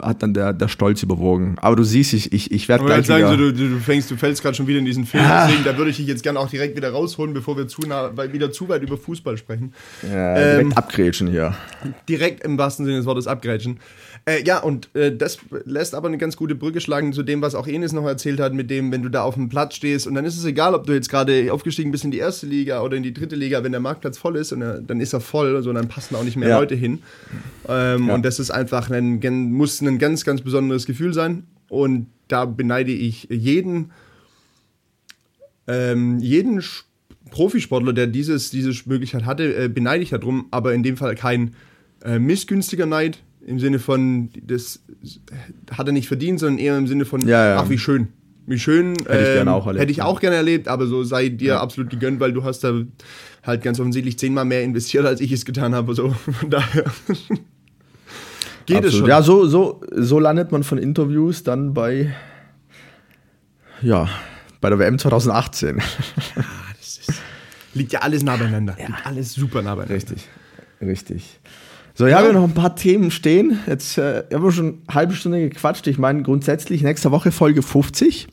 hat 0.00 0.22
dann 0.22 0.34
der, 0.34 0.52
der 0.52 0.68
Stolz 0.68 1.02
überwogen. 1.02 1.56
Aber 1.60 1.74
du 1.74 1.82
siehst, 1.82 2.12
ich, 2.12 2.32
ich, 2.32 2.52
ich 2.52 2.68
werde 2.68 2.84
gleich 2.84 3.06
sagen, 3.06 3.26
so, 3.26 3.32
wieder... 3.32 3.52
du, 3.52 3.52
du, 3.52 3.68
du 3.70 3.78
fängst, 3.80 4.08
du 4.08 4.16
fällst 4.16 4.40
gerade 4.40 4.54
schon 4.54 4.68
wieder 4.68 4.78
in 4.78 4.84
diesen 4.84 5.04
Film, 5.04 5.24
Ah. 5.26 5.46
deswegen 5.46 5.64
da 5.64 5.76
würde 5.76 5.90
ich 5.90 5.96
dich 5.96 6.06
jetzt 6.06 6.22
gerne 6.22 6.38
auch 6.38 6.48
direkt 6.48 6.76
wieder 6.76 6.90
rausholen, 6.90 7.34
bevor 7.34 7.56
wir 7.56 7.66
zu 7.66 7.80
nah, 7.82 8.12
wieder 8.32 8.52
zu 8.52 8.68
weit 8.68 8.82
über 8.82 8.96
Fußball 8.96 9.36
sprechen. 9.36 9.72
Ja, 10.02 10.34
direkt 10.34 10.60
ähm, 10.60 10.72
abgrätschen 10.74 11.28
hier. 11.28 11.56
Direkt 12.08 12.44
im 12.44 12.56
wahrsten 12.56 12.84
Sinne 12.84 12.98
des 12.98 13.06
Wortes 13.06 13.26
abgrätschen. 13.26 13.80
Äh, 14.28 14.42
ja, 14.44 14.58
und 14.58 14.92
äh, 14.96 15.16
das 15.16 15.38
lässt 15.64 15.94
aber 15.94 16.08
eine 16.08 16.18
ganz 16.18 16.36
gute 16.36 16.56
Brücke 16.56 16.80
schlagen 16.80 17.12
zu 17.12 17.22
dem, 17.22 17.42
was 17.42 17.54
auch 17.54 17.68
Enes 17.68 17.92
noch 17.92 18.04
erzählt 18.04 18.40
hat, 18.40 18.54
mit 18.54 18.70
dem, 18.70 18.90
wenn 18.90 19.02
du 19.04 19.08
da 19.08 19.22
auf 19.22 19.34
dem 19.34 19.48
Platz 19.48 19.76
stehst 19.76 20.08
und 20.08 20.14
dann 20.16 20.24
ist 20.24 20.36
es 20.36 20.44
egal, 20.44 20.74
ob 20.74 20.84
du 20.84 20.92
jetzt 20.94 21.08
gerade 21.08 21.52
aufgestiegen 21.52 21.92
bist 21.92 22.02
in 22.04 22.10
die 22.10 22.18
erste 22.18 22.44
Liga 22.46 22.82
oder 22.82 22.96
in 22.96 23.04
die 23.04 23.14
dritte 23.14 23.36
Liga, 23.36 23.62
wenn 23.62 23.70
der 23.70 23.80
Marktplatz 23.80 24.18
voll 24.18 24.34
ist 24.34 24.50
und 24.50 24.62
er, 24.62 24.80
dann 24.80 25.00
ist 25.00 25.12
er 25.12 25.20
voll, 25.20 25.54
also 25.54 25.72
dann 25.72 25.86
passen 25.86 26.16
auch 26.16 26.24
nicht 26.24 26.36
mehr 26.36 26.48
Ja. 26.48 26.58
Leute 26.58 26.74
hin. 26.74 27.02
Ähm, 27.68 28.08
Ja. 28.08 28.14
Und 28.14 28.24
das 28.24 28.40
ist 28.40 28.50
einfach 28.50 28.90
ein, 28.90 29.20
muss 29.52 29.80
ein 29.80 29.96
ganz, 30.00 30.24
ganz 30.24 30.42
besonderes 30.42 30.86
Gefühl 30.86 31.14
sein. 31.14 31.44
Und 31.68 32.08
da 32.26 32.46
beneide 32.46 32.90
ich 32.90 33.28
jeden, 33.30 33.92
ähm, 35.68 36.18
jeden 36.18 36.64
Profisportler, 37.30 37.92
der 37.92 38.08
dieses, 38.08 38.50
diese 38.50 38.72
Möglichkeit 38.88 39.24
hatte, 39.24 39.54
äh, 39.54 39.68
beneide 39.68 40.02
ich 40.02 40.10
darum, 40.10 40.46
aber 40.50 40.74
in 40.74 40.82
dem 40.82 40.96
Fall 40.96 41.14
kein 41.14 41.54
äh, 42.04 42.18
missgünstiger 42.18 42.86
Neid 42.86 43.22
im 43.46 43.60
Sinne 43.60 43.78
von, 43.78 44.30
das 44.42 44.80
hat 45.70 45.86
er 45.86 45.92
nicht 45.92 46.08
verdient, 46.08 46.40
sondern 46.40 46.58
eher 46.58 46.76
im 46.76 46.88
Sinne 46.88 47.04
von, 47.04 47.26
Ja, 47.26 47.46
ja. 47.46 47.60
ach 47.60 47.70
wie 47.70 47.78
schön. 47.78 48.08
Wie 48.44 48.58
schön. 48.58 48.94
Hätte 49.06 49.18
ich 49.18 49.34
gerne 49.34 49.52
auch 49.52 49.66
erlebt, 49.66 49.82
Hätte 49.82 49.92
ich 49.92 49.98
ja. 49.98 50.04
auch 50.04 50.20
gerne 50.20 50.36
erlebt, 50.36 50.68
aber 50.68 50.86
so 50.86 51.04
sei 51.04 51.28
dir 51.28 51.60
absolut 51.60 51.90
gegönnt, 51.90 52.20
weil 52.20 52.32
du 52.32 52.44
hast 52.44 52.64
da 52.64 52.74
halt 53.44 53.62
ganz 53.62 53.78
offensichtlich 53.78 54.18
zehnmal 54.18 54.44
mehr 54.44 54.62
investiert, 54.62 55.06
als 55.06 55.20
ich 55.20 55.30
es 55.30 55.44
getan 55.44 55.74
habe. 55.74 55.94
So. 55.94 56.10
Von 56.10 56.50
daher. 56.50 56.84
Geht 58.66 58.84
es 58.84 58.96
schon? 58.96 59.08
Ja, 59.08 59.22
so, 59.22 59.46
so, 59.46 59.80
so 59.92 60.18
landet 60.18 60.50
man 60.50 60.64
von 60.64 60.78
Interviews 60.78 61.44
dann 61.44 61.72
bei, 61.72 62.12
ja, 63.80 64.08
bei 64.60 64.70
der 64.70 64.78
WM 64.80 64.98
2018. 64.98 65.80
Liegt 67.74 67.92
ja 67.92 68.00
alles 68.00 68.24
nah 68.24 68.36
beieinander. 68.36 68.76
Liegt 68.76 69.06
alles 69.06 69.34
super 69.34 69.62
nah 69.62 69.76
beieinander. 69.76 69.94
Richtig, 69.94 70.28
richtig. 70.80 71.38
So, 71.98 72.06
ja, 72.06 72.20
wir 72.20 72.28
haben 72.28 72.34
noch 72.34 72.44
ein 72.44 72.52
paar 72.52 72.76
Themen 72.76 73.10
stehen. 73.10 73.58
Jetzt 73.66 73.96
äh, 73.96 74.24
haben 74.30 74.44
wir 74.44 74.52
schon 74.52 74.82
eine 74.86 74.94
halbe 74.94 75.14
Stunde 75.14 75.48
gequatscht. 75.48 75.86
Ich 75.86 75.96
meine, 75.96 76.22
grundsätzlich 76.22 76.82
nächste 76.82 77.10
Woche 77.10 77.32
Folge 77.32 77.62
50. 77.62 78.28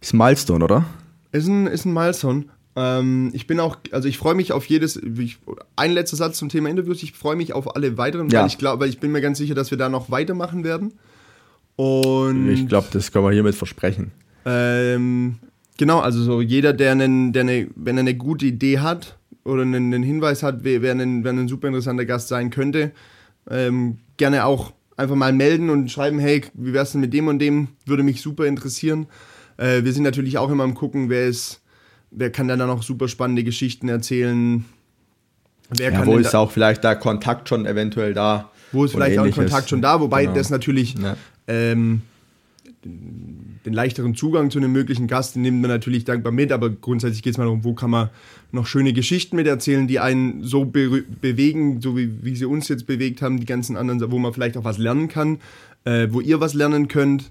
Ist 0.00 0.14
ein 0.14 0.16
Milestone, 0.16 0.64
oder? 0.64 0.86
Ist 1.32 1.48
ein, 1.48 1.66
ist 1.66 1.84
ein 1.84 1.92
Milestone. 1.92 2.46
Ähm, 2.76 3.30
ich 3.34 3.46
bin 3.46 3.60
auch, 3.60 3.76
also 3.92 4.08
ich 4.08 4.16
freue 4.16 4.34
mich 4.34 4.52
auf 4.52 4.64
jedes, 4.64 4.96
ich, 4.96 5.38
ein 5.76 5.92
letzter 5.92 6.16
Satz 6.16 6.38
zum 6.38 6.48
Thema 6.48 6.70
Interviews, 6.70 7.02
ich 7.02 7.12
freue 7.12 7.36
mich 7.36 7.52
auf 7.52 7.76
alle 7.76 7.98
weiteren, 7.98 8.30
Ja. 8.30 8.40
weil 8.40 8.46
ich 8.46 8.56
glaube, 8.56 8.88
ich 8.88 9.00
bin 9.00 9.12
mir 9.12 9.20
ganz 9.20 9.36
sicher, 9.36 9.54
dass 9.54 9.70
wir 9.70 9.76
da 9.76 9.90
noch 9.90 10.10
weitermachen 10.10 10.64
werden. 10.64 10.94
Und 11.76 12.48
Ich 12.48 12.66
glaube, 12.68 12.86
das 12.90 13.12
können 13.12 13.26
wir 13.26 13.32
hiermit 13.32 13.54
versprechen. 13.54 14.12
Ähm, 14.46 15.36
genau, 15.76 16.00
also 16.00 16.22
so 16.22 16.40
jeder, 16.40 16.72
der, 16.72 16.92
einen, 16.92 17.34
der 17.34 17.42
eine, 17.42 17.68
wenn 17.76 17.98
er 17.98 18.00
eine 18.00 18.14
gute 18.14 18.46
Idee 18.46 18.78
hat 18.78 19.17
oder 19.48 19.62
einen, 19.62 19.92
einen 19.92 20.02
Hinweis 20.02 20.42
hat, 20.42 20.62
wer, 20.62 20.82
wer, 20.82 20.92
ein, 20.94 21.24
wer 21.24 21.32
ein 21.32 21.48
super 21.48 21.68
interessanter 21.68 22.04
Gast 22.04 22.28
sein 22.28 22.50
könnte, 22.50 22.92
ähm, 23.50 23.98
gerne 24.16 24.44
auch 24.44 24.72
einfach 24.96 25.16
mal 25.16 25.32
melden 25.32 25.70
und 25.70 25.90
schreiben, 25.90 26.18
hey, 26.18 26.42
wie 26.54 26.72
wär's 26.72 26.92
denn 26.92 27.00
mit 27.00 27.12
dem 27.14 27.28
und 27.28 27.38
dem? 27.38 27.68
Würde 27.86 28.02
mich 28.02 28.20
super 28.20 28.46
interessieren. 28.46 29.06
Äh, 29.56 29.84
wir 29.84 29.92
sind 29.92 30.02
natürlich 30.02 30.38
auch 30.38 30.50
immer 30.50 30.64
am 30.64 30.74
gucken, 30.74 31.08
wer 31.08 31.26
ist, 31.26 31.60
wer 32.10 32.30
kann 32.30 32.48
dann 32.48 32.58
noch 32.58 32.82
super 32.82 33.08
spannende 33.08 33.44
Geschichten 33.44 33.88
erzählen. 33.88 34.64
Wer 35.70 35.92
Ja, 35.92 36.06
wo 36.06 36.16
ist 36.18 36.34
auch 36.34 36.50
vielleicht 36.50 36.82
da 36.84 36.94
Kontakt 36.94 37.48
schon 37.48 37.66
eventuell 37.66 38.14
da? 38.14 38.50
wo 38.72 38.84
ist 38.84 38.92
vielleicht 38.92 39.18
auch 39.18 39.22
ein 39.24 39.28
ähnliches. 39.30 39.50
Kontakt 39.50 39.70
schon 39.70 39.80
da, 39.82 40.00
wobei 40.00 40.24
Genau. 40.24 40.34
das 40.36 40.50
natürlich 40.50 40.94
Ja. 40.98 41.16
ähm, 41.46 42.02
den, 43.68 43.74
leichteren 43.74 44.14
Zugang 44.14 44.50
zu 44.50 44.58
einem 44.58 44.72
möglichen 44.72 45.06
Gast 45.06 45.34
den 45.34 45.42
nimmt 45.42 45.60
man 45.60 45.70
natürlich 45.70 46.04
dankbar 46.04 46.32
mit, 46.32 46.52
aber 46.52 46.70
grundsätzlich 46.70 47.22
geht 47.22 47.32
es 47.32 47.38
mal 47.38 47.44
darum, 47.44 47.64
wo 47.64 47.74
kann 47.74 47.90
man 47.90 48.10
noch 48.52 48.66
schöne 48.66 48.92
Geschichten 48.92 49.36
mit 49.36 49.46
erzählen, 49.46 49.86
die 49.86 50.00
einen 50.00 50.42
so 50.42 50.64
be 50.64 51.04
bewegen, 51.20 51.80
so 51.80 51.96
wie, 51.96 52.24
wie 52.24 52.34
sie 52.34 52.46
uns 52.46 52.68
jetzt 52.68 52.86
bewegt 52.86 53.22
haben, 53.22 53.40
die 53.40 53.46
ganzen 53.46 53.76
anderen, 53.76 54.10
wo 54.10 54.18
man 54.18 54.32
vielleicht 54.32 54.56
auch 54.56 54.64
was 54.64 54.78
lernen 54.78 55.08
kann, 55.08 55.38
äh, 55.84 56.08
wo 56.10 56.20
ihr 56.20 56.40
was 56.40 56.54
lernen 56.54 56.88
könnt, 56.88 57.30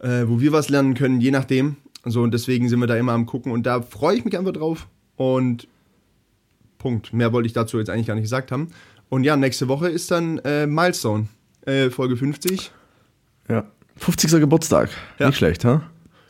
äh, 0.00 0.24
wo 0.26 0.40
wir 0.40 0.52
was 0.52 0.68
lernen 0.68 0.94
können, 0.94 1.20
je 1.20 1.30
nachdem. 1.30 1.76
So, 2.04 2.22
und 2.22 2.32
deswegen 2.32 2.68
sind 2.68 2.80
wir 2.80 2.86
da 2.86 2.96
immer 2.96 3.12
am 3.12 3.26
gucken 3.26 3.52
und 3.52 3.66
da 3.66 3.82
freue 3.82 4.16
ich 4.16 4.24
mich 4.24 4.38
einfach 4.38 4.52
drauf. 4.52 4.88
Und 5.16 5.68
Punkt. 6.80 7.12
Mehr 7.12 7.32
wollte 7.32 7.46
ich 7.46 7.52
dazu 7.52 7.78
jetzt 7.78 7.90
eigentlich 7.90 8.06
gar 8.06 8.14
nicht 8.14 8.24
gesagt 8.24 8.50
haben. 8.50 8.68
Und 9.08 9.22
ja, 9.22 9.36
nächste 9.36 9.68
Woche 9.68 9.88
ist 9.88 10.10
dann 10.10 10.38
äh, 10.38 10.66
Milestone, 10.66 11.28
äh, 11.66 11.90
Folge 11.90 12.16
50. 12.16 12.72
Ja. 13.48 13.66
50. 14.00 14.40
Geburtstag. 14.40 14.90
Ja. 15.18 15.26
Nicht 15.26 15.36
schlecht, 15.36 15.64
ha? 15.64 15.82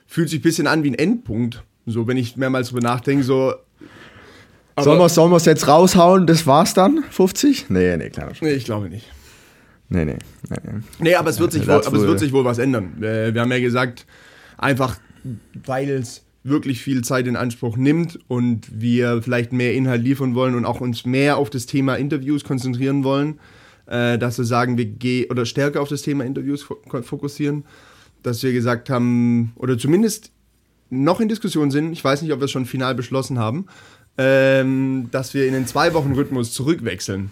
Fühlt 0.07 0.29
sich 0.29 0.41
ein 0.41 0.43
bisschen 0.43 0.67
an 0.67 0.83
wie 0.83 0.91
ein 0.91 0.95
Endpunkt. 0.95 1.63
So, 1.87 2.07
wenn 2.07 2.17
ich 2.17 2.37
mehrmals 2.37 2.69
drüber 2.69 2.83
nachdenke, 2.83 3.25
so. 3.25 3.55
Sollen 4.79 4.99
wir 4.99 5.09
sollen 5.09 5.31
wir's 5.31 5.45
jetzt 5.45 5.69
raushauen? 5.69 6.27
Das 6.27 6.47
war's 6.47 6.75
dann? 6.75 7.05
50? 7.11 7.71
Nee, 7.71 7.97
nee, 7.97 8.11
klar. 8.11 8.33
Nee, 8.41 8.53
ich 8.53 8.65
glaube 8.65 8.89
nicht. 8.89 9.07
Nee, 9.89 10.05
nee. 10.05 10.17
nee, 10.49 10.57
nee. 10.65 10.81
Nee, 10.99 11.15
aber 11.15 11.31
es 11.31 11.39
wird 11.39 11.53
sich, 11.53 11.67
wohl, 11.67 11.85
aber 11.85 11.97
es 11.97 12.03
wird 12.03 12.19
sich 12.19 12.33
wohl 12.33 12.45
was 12.45 12.59
ändern. 12.59 13.03
Äh, 13.03 13.35
wir 13.35 13.41
haben 13.41 13.51
ja 13.51 13.59
gesagt, 13.61 14.07
einfach 14.57 14.97
weil 15.67 15.91
es 15.91 16.25
wirklich 16.43 16.81
viel 16.81 17.03
Zeit 17.03 17.27
in 17.27 17.37
Anspruch 17.37 17.77
nimmt 17.77 18.19
und 18.29 18.81
wir 18.81 19.23
vielleicht 19.23 19.53
mehr 19.53 19.75
Inhalt 19.75 20.03
liefern 20.03 20.35
wollen 20.35 20.55
und 20.55 20.65
auch 20.65 20.81
uns 20.81 21.05
mehr 21.05 21.37
auf 21.37 21.51
das 21.51 21.67
Thema 21.67 21.97
Interviews 21.97 22.45
konzentrieren 22.45 23.05
wollen, 23.05 23.39
äh, 23.87 24.19
dass 24.19 24.39
wir 24.39 24.45
sagen, 24.45 24.77
wir 24.79 24.85
gehen 24.87 25.31
oder 25.31 25.45
stärker 25.47 25.81
auf 25.81 25.89
das 25.89 26.03
Thema 26.03 26.25
Interviews 26.25 26.65
fo- 26.65 27.03
fokussieren, 27.03 27.65
dass 28.23 28.43
wir 28.43 28.53
gesagt 28.53 28.91
haben, 28.91 29.53
oder 29.57 29.79
zumindest 29.79 30.31
noch 30.91 31.21
in 31.21 31.29
Diskussion 31.29 31.71
sind, 31.71 31.93
ich 31.93 32.03
weiß 32.05 32.23
nicht, 32.23 32.33
ob 32.33 32.41
wir 32.41 32.47
es 32.47 32.51
schon 32.51 32.67
final 32.67 32.95
beschlossen 32.95 33.39
haben, 33.39 33.67
ähm, 34.19 35.09
dass 35.13 35.35
wir 35.35 35.47
in 35.47 35.53
den 35.55 35.67
Zwei-Wochen-Rhythmus 35.67 36.53
zurückwechseln. 36.53 37.31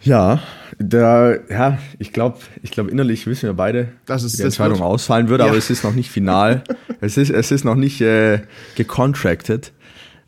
Ja, 0.00 0.40
da, 0.78 1.34
ja, 1.50 1.78
ich 1.98 2.12
glaube, 2.12 2.38
ich 2.62 2.70
glaub, 2.70 2.88
innerlich 2.88 3.26
wissen 3.26 3.46
wir 3.48 3.54
beide, 3.54 3.88
Das 4.06 4.22
ist- 4.22 4.34
wie 4.34 4.36
die 4.38 4.42
das 4.44 4.54
Entscheidung 4.54 4.78
wird- 4.78 4.86
ausfallen 4.88 5.28
wird, 5.28 5.40
Ja. 5.40 5.46
aber 5.48 5.56
es 5.56 5.70
ist 5.70 5.82
noch 5.84 5.94
nicht 5.94 6.10
final. 6.10 6.62
es, 7.00 7.16
ist, 7.16 7.30
es 7.30 7.50
ist 7.50 7.64
noch 7.64 7.74
nicht 7.74 8.00
äh, 8.00 8.40
gecontracted. 8.76 9.72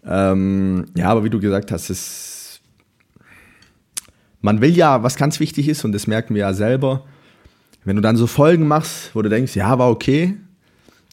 Ähm, 0.04 0.86
ja, 0.96 1.08
aber 1.08 1.24
wie 1.24 1.30
du 1.30 1.38
gesagt 1.40 1.70
hast, 1.72 1.88
es, 1.88 2.29
man 4.40 4.60
will 4.60 4.76
ja, 4.76 5.02
was 5.02 5.16
ganz 5.16 5.40
wichtig 5.40 5.68
ist, 5.68 5.84
und 5.84 5.92
das 5.92 6.06
merken 6.06 6.34
wir 6.34 6.40
ja 6.42 6.54
selber, 6.54 7.04
wenn 7.84 7.96
du 7.96 8.02
dann 8.02 8.16
so 8.16 8.26
Folgen 8.26 8.66
machst, 8.66 9.10
wo 9.14 9.22
du 9.22 9.28
denkst, 9.28 9.56
ja, 9.56 9.78
war 9.78 9.90
okay, 9.90 10.36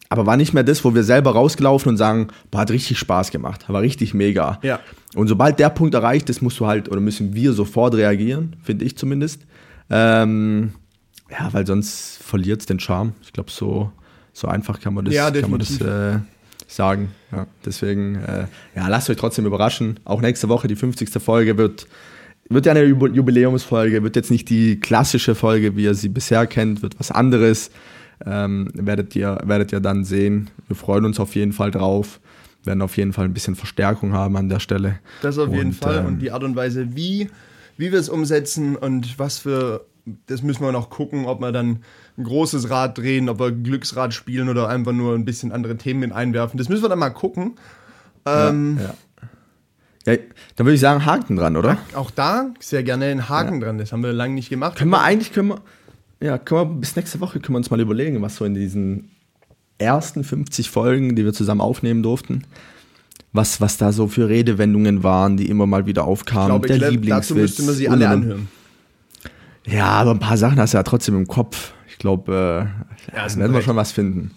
aber 0.10 0.26
war 0.26 0.38
nicht 0.38 0.54
mehr 0.54 0.64
das, 0.64 0.84
wo 0.86 0.96
wir 0.96 1.04
selber 1.04 1.32
rausgelaufen 1.32 1.90
und 1.90 1.98
sagen, 1.98 2.28
boah, 2.50 2.62
hat 2.62 2.72
richtig 2.72 2.98
Spaß 2.98 3.32
gemacht, 3.32 3.68
war 3.68 3.82
richtig 3.82 4.14
mega. 4.14 4.60
Ja. 4.64 4.80
Und 5.16 5.28
sobald 5.28 5.60
der 5.60 5.70
Punkt 5.70 5.96
erreicht 5.96 6.30
ist, 6.30 6.42
musst 6.42 6.60
du 6.60 6.68
halt, 6.68 6.90
oder 6.90 7.02
müssen 7.02 7.34
wir 7.34 7.54
sofort 7.54 7.96
reagieren, 7.96 8.56
finde 8.64 8.86
ich 8.86 8.98
zumindest. 8.98 9.42
Ähm, 9.90 10.74
ja, 11.30 11.50
weil 11.52 11.66
sonst 11.66 12.20
verliert 12.24 12.62
es 12.62 12.66
den 12.68 12.80
Charme. 12.80 13.14
Ich 13.22 13.34
glaube, 13.34 13.52
so, 13.52 13.92
so 14.34 14.48
einfach 14.48 14.80
kann 14.80 14.94
man 14.94 15.06
das, 15.06 15.14
Ja, 15.14 15.30
kann 15.30 15.52
man 15.52 15.60
das 15.60 15.82
äh, 15.82 16.20
sagen. 16.68 17.12
Ja, 17.32 17.48
deswegen, 17.66 18.16
äh, 18.16 18.46
ja, 18.76 18.88
lasst 18.88 19.10
euch 19.10 19.18
trotzdem 19.18 19.46
überraschen. 19.46 20.00
Auch 20.06 20.22
nächste 20.22 20.48
Woche, 20.48 20.68
die 20.68 20.76
50. 20.76 21.10
Folge, 21.22 21.58
wird, 21.58 21.88
wird 22.50 22.66
ja 22.66 22.72
eine 22.72 22.84
Jubi- 22.84 23.14
Jubiläumsfolge, 23.14 24.04
wird 24.04 24.16
jetzt 24.16 24.32
nicht 24.32 24.50
die 24.50 24.80
klassische 24.80 25.36
Folge, 25.36 25.76
wie 25.76 25.84
ihr 25.84 25.94
sie 25.94 26.10
bisher 26.10 26.48
kennt, 26.48 26.82
wird 26.82 27.00
was 27.00 27.12
anderes. 27.12 27.72
Ähm, 28.26 28.70
werdet, 28.74 29.16
ihr, 29.16 29.38
werdet 29.44 29.72
ihr 29.72 29.80
dann 29.80 30.04
sehen. 30.04 30.50
Wir 30.68 30.76
freuen 30.76 31.06
uns 31.06 31.20
auf 31.20 31.36
jeden 31.36 31.54
Fall 31.54 31.70
drauf. 31.72 32.20
Werden 32.64 32.82
auf 32.82 32.98
jeden 32.98 33.14
Fall 33.14 33.26
ein 33.26 33.34
bisschen 33.34 33.56
Verstärkung 33.56 34.14
haben 34.14 34.36
an 34.38 34.50
der 34.50 34.60
Stelle. 34.60 35.00
Das 35.22 35.38
auf 35.38 35.50
jeden 35.54 35.68
Und, 35.68 35.74
Fall. 35.76 36.00
ähm, 36.00 36.06
und 36.06 36.20
die 36.20 36.32
Art 36.32 36.44
und 36.44 36.56
Weise, 36.56 36.96
wie, 36.96 37.30
wie 37.78 37.92
wir 37.92 38.00
es 38.00 38.10
umsetzen 38.10 38.76
und 38.76 39.20
was 39.20 39.38
für, 39.38 39.86
das 40.26 40.42
müssen 40.42 40.64
wir 40.64 40.72
noch 40.72 40.90
gucken, 40.90 41.26
ob 41.26 41.40
wir 41.42 41.52
dann 41.52 41.80
ein 42.18 42.24
großes 42.24 42.72
Rad 42.72 42.98
drehen, 42.98 43.30
ob 43.30 43.40
wir 43.40 43.52
Glücksrad 43.52 44.14
spielen 44.16 44.50
oder 44.50 44.68
einfach 44.68 44.94
nur 44.94 45.14
ein 45.14 45.24
bisschen 45.24 45.52
andere 45.52 45.78
Themen 45.78 46.00
mit 46.00 46.12
einwerfen. 46.12 46.58
Das 46.58 46.70
müssen 46.70 46.82
wir 46.84 46.90
dann 46.90 47.00
mal 47.00 47.12
gucken. 47.12 47.54
Ähm, 48.26 48.78
ja. 48.80 48.86
ja, 48.86 48.94
dann 50.16 50.66
würde 50.66 50.74
ich 50.76 50.80
sagen, 50.80 51.06
Haken 51.06 51.36
dran, 51.36 51.58
oder? 51.58 51.78
Auch 51.94 52.12
da 52.12 52.54
sehr 52.60 52.84
gerne 52.84 53.06
ein 53.06 53.28
Haken 53.28 53.60
dran. 53.60 53.78
Das 53.78 53.92
haben 53.92 54.04
wir 54.04 54.14
lange 54.14 54.36
nicht 54.36 54.50
gemacht. 54.50 54.78
Können 54.78 54.92
wir 54.92 55.02
eigentlich, 55.02 55.34
können 55.34 55.50
wir, 55.50 55.62
ja, 56.22 56.38
können 56.38 56.62
wir 56.62 56.76
bis 56.80 56.96
nächste 56.96 57.20
Woche 57.20 57.40
können 57.40 57.56
wir 57.56 57.58
uns 57.58 57.70
mal 57.70 57.80
überlegen, 57.80 58.22
was 58.22 58.38
so 58.38 58.46
in 58.46 58.54
diesen 58.54 59.10
ersten 59.78 60.24
50 60.24 60.70
Folgen, 60.70 61.16
die 61.16 61.26
wir 61.26 61.34
zusammen 61.34 61.62
aufnehmen 61.62 62.04
durften, 62.04 62.44
was, 63.34 63.60
was 63.62 63.78
da 63.78 63.92
so 63.92 64.08
für 64.08 64.30
Redewendungen 64.30 65.04
waren, 65.04 65.38
die 65.38 65.50
immer 65.50 65.66
mal 65.68 65.86
wieder 65.86 66.04
ich 66.04 66.08
aufkamen. 66.08 66.48
glaube, 66.48 66.68
der 66.68 66.78
Clem, 66.78 66.92
Lieblingswitz. 66.92 67.28
dazu 67.28 67.36
müsste 67.36 67.64
man 67.64 67.76
sie 67.76 67.90
alle 67.90 68.10
anhören. 68.10 68.48
Ja, 69.68 69.88
aber 69.88 70.12
ein 70.12 70.20
paar 70.20 70.38
Sachen 70.38 70.58
hast 70.60 70.74
du 70.74 70.78
ja 70.78 70.84
trotzdem 70.84 71.16
im 71.18 71.28
Kopf. 71.28 71.74
Ich 71.90 71.98
glaube, 71.98 72.70
äh, 73.12 73.16
Ja, 73.16 73.28
ja, 73.28 73.36
werden 73.36 73.54
wir 73.54 73.62
schon 73.62 73.76
was 73.76 73.92
finden. 73.92 74.32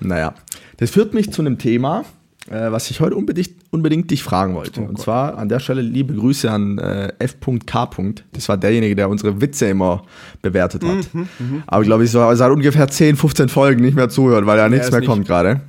Naja, 0.00 0.34
das 0.76 0.90
führt 0.90 1.14
mich 1.14 1.32
zu 1.32 1.40
einem 1.40 1.58
Thema, 1.58 2.04
äh, 2.50 2.70
was 2.70 2.90
ich 2.90 3.00
heute 3.00 3.16
unbedingt, 3.16 3.50
unbedingt 3.70 4.10
dich 4.10 4.22
fragen 4.22 4.54
wollte. 4.54 4.80
Oh 4.82 4.84
Und 4.84 4.98
zwar 4.98 5.38
an 5.38 5.48
der 5.48 5.60
Stelle 5.60 5.80
liebe 5.82 6.14
Grüße 6.14 6.50
an 6.50 6.78
äh, 6.78 7.12
F.K. 7.18 7.88
Das 8.32 8.48
war 8.48 8.56
derjenige, 8.56 8.94
der 8.94 9.08
unsere 9.08 9.40
Witze 9.40 9.66
immer 9.66 10.02
bewertet 10.42 10.84
hat. 10.84 11.14
Mhm, 11.14 11.62
Aber 11.66 11.82
glaube 11.84 12.04
ich, 12.04 12.10
so 12.10 12.34
seit 12.34 12.50
ungefähr 12.50 12.88
10, 12.88 13.16
15 13.16 13.48
Folgen 13.48 13.80
nicht 13.82 13.94
mehr 13.96 14.08
zuhört, 14.08 14.46
weil 14.46 14.56
da 14.58 14.68
nichts 14.68 14.90
mehr 14.90 15.00
nicht- 15.00 15.08
kommt 15.08 15.26
gerade. 15.26 15.60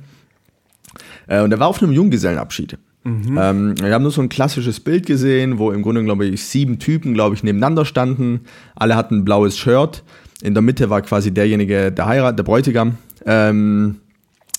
Äh, 1.26 1.42
und 1.42 1.52
er 1.52 1.58
war 1.60 1.68
auf 1.68 1.82
einem 1.82 1.92
Junggesellenabschied. 1.92 2.78
Mhm. 3.04 3.38
Ähm, 3.40 3.74
wir 3.80 3.94
haben 3.94 4.02
nur 4.02 4.10
so 4.10 4.20
ein 4.20 4.28
klassisches 4.28 4.80
Bild 4.80 5.06
gesehen, 5.06 5.58
wo 5.58 5.70
im 5.70 5.82
Grunde, 5.82 6.02
glaube 6.04 6.26
ich, 6.26 6.44
sieben 6.44 6.78
Typen, 6.78 7.14
glaube 7.14 7.34
ich, 7.36 7.42
nebeneinander 7.44 7.84
standen. 7.84 8.40
Alle 8.74 8.96
hatten 8.96 9.18
ein 9.18 9.24
blaues 9.24 9.56
Shirt. 9.56 10.02
In 10.42 10.54
der 10.54 10.62
Mitte 10.62 10.90
war 10.90 11.02
quasi 11.02 11.32
derjenige, 11.32 11.90
der 11.92 12.06
Heirat, 12.06 12.38
der 12.38 12.42
Bräutigam, 12.44 12.98
ähm, 13.24 13.96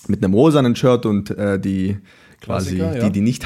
mit 0.09 0.23
einem 0.23 0.33
rosanen 0.33 0.75
Shirt 0.75 1.05
und 1.05 1.31
äh, 1.31 1.59
die 1.59 1.97
quasi, 2.41 2.77
ja. 2.77 2.93
die, 2.93 3.11
die 3.11 3.21
nicht 3.21 3.45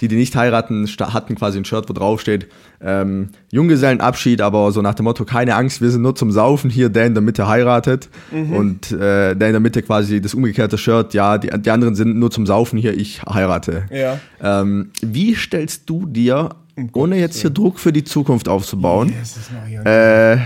die, 0.00 0.08
die 0.08 0.16
nicht 0.16 0.36
heiraten, 0.36 0.86
hatten 0.86 1.36
quasi 1.36 1.56
ein 1.58 1.64
Shirt, 1.64 1.88
wo 1.88 1.94
drauf 1.94 2.20
steht, 2.20 2.48
ähm, 2.82 3.30
Junggesellenabschied, 3.50 4.42
aber 4.42 4.70
so 4.70 4.82
nach 4.82 4.94
dem 4.94 5.04
Motto, 5.04 5.24
keine 5.24 5.54
Angst, 5.56 5.80
wir 5.80 5.90
sind 5.90 6.02
nur 6.02 6.14
zum 6.14 6.30
Saufen 6.30 6.68
hier, 6.68 6.90
der 6.90 7.06
in 7.06 7.14
der 7.14 7.22
Mitte 7.22 7.48
heiratet 7.48 8.10
Mhm. 8.30 8.52
und 8.52 8.92
äh, 8.92 9.34
der 9.34 9.48
in 9.48 9.52
der 9.54 9.60
Mitte 9.60 9.82
quasi 9.82 10.20
das 10.20 10.34
umgekehrte 10.34 10.76
Shirt, 10.76 11.14
ja, 11.14 11.38
die, 11.38 11.48
die 11.48 11.70
anderen 11.70 11.94
sind 11.94 12.16
nur 12.18 12.30
zum 12.30 12.44
Saufen 12.46 12.78
hier, 12.78 12.92
ich 12.94 13.22
heirate. 13.22 13.84
Ja. 13.90 14.18
Ähm, 14.42 14.90
wie 15.00 15.34
stellst 15.34 15.88
du 15.88 16.04
dir, 16.04 16.50
Um 16.76 16.90
ohne 16.92 17.18
jetzt 17.18 17.40
hier 17.40 17.48
Druck 17.48 17.78
für 17.78 17.92
die 17.92 18.04
Zukunft 18.04 18.48
aufzubauen, 18.50 19.14
hier. 19.66 19.86
äh, 19.86 20.38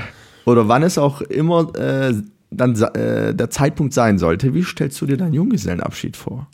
oder 0.45 0.69
wann 0.69 0.85
es 0.85 0.97
auch 0.97 1.23
immer 1.23 1.75
äh, 1.77 2.13
dann 2.51 2.75
äh, 2.95 3.35
der 3.35 3.51
Zeitpunkt 3.51 3.95
sein 3.95 4.19
sollte, 4.19 4.55
wie 4.55 4.63
stellst 4.65 5.01
du 5.01 5.07
dir 5.07 5.17
deinen 5.17 5.35
Junggesellenabschied 5.35 6.17
vor? 6.17 6.47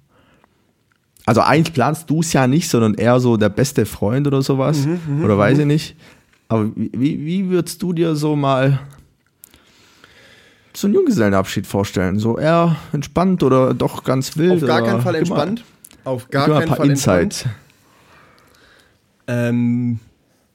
Also 1.25 1.41
eigentlich 1.41 1.75
planst 1.75 2.09
du 2.11 2.21
es 2.21 2.33
ja 2.33 2.47
nicht, 2.47 2.69
sondern 2.69 2.95
eher 2.95 3.19
so 3.19 3.37
der 3.37 3.49
beste 3.49 3.85
Freund 3.87 4.27
oder 4.27 4.43
sowas. 4.43 4.87
Mhm, 4.87 5.25
oder 5.25 5.37
weiß 5.39 5.59
ich 5.59 5.67
nicht. 5.67 5.97
Aber 6.49 6.71
wie, 6.77 6.93
wie 7.25 7.49
würdest 7.51 7.83
du 7.83 7.93
dir 7.93 8.15
so 8.15 8.37
mal 8.37 8.79
so 10.75 10.87
einen 10.87 10.95
Junggesellenabschied 10.95 11.67
vorstellen? 11.67 12.19
So 12.21 12.39
eher 12.39 12.77
entspannt 12.93 13.43
oder 13.43 13.75
doch 13.75 14.05
ganz 14.05 14.37
wild? 14.37 14.63
Auf 14.63 14.69
gar 14.69 14.83
keinen 14.85 15.01
Fall 15.01 15.19
Gib 15.19 15.29
mal- 15.31 15.49
entspannt. 15.49 15.65
Auf 16.05 16.31
gar 16.31 16.47
keinen 16.49 16.69
Fall 16.69 16.91
Insights. 16.91 17.43
entspannt. 17.43 17.57
Ähm, 19.27 19.99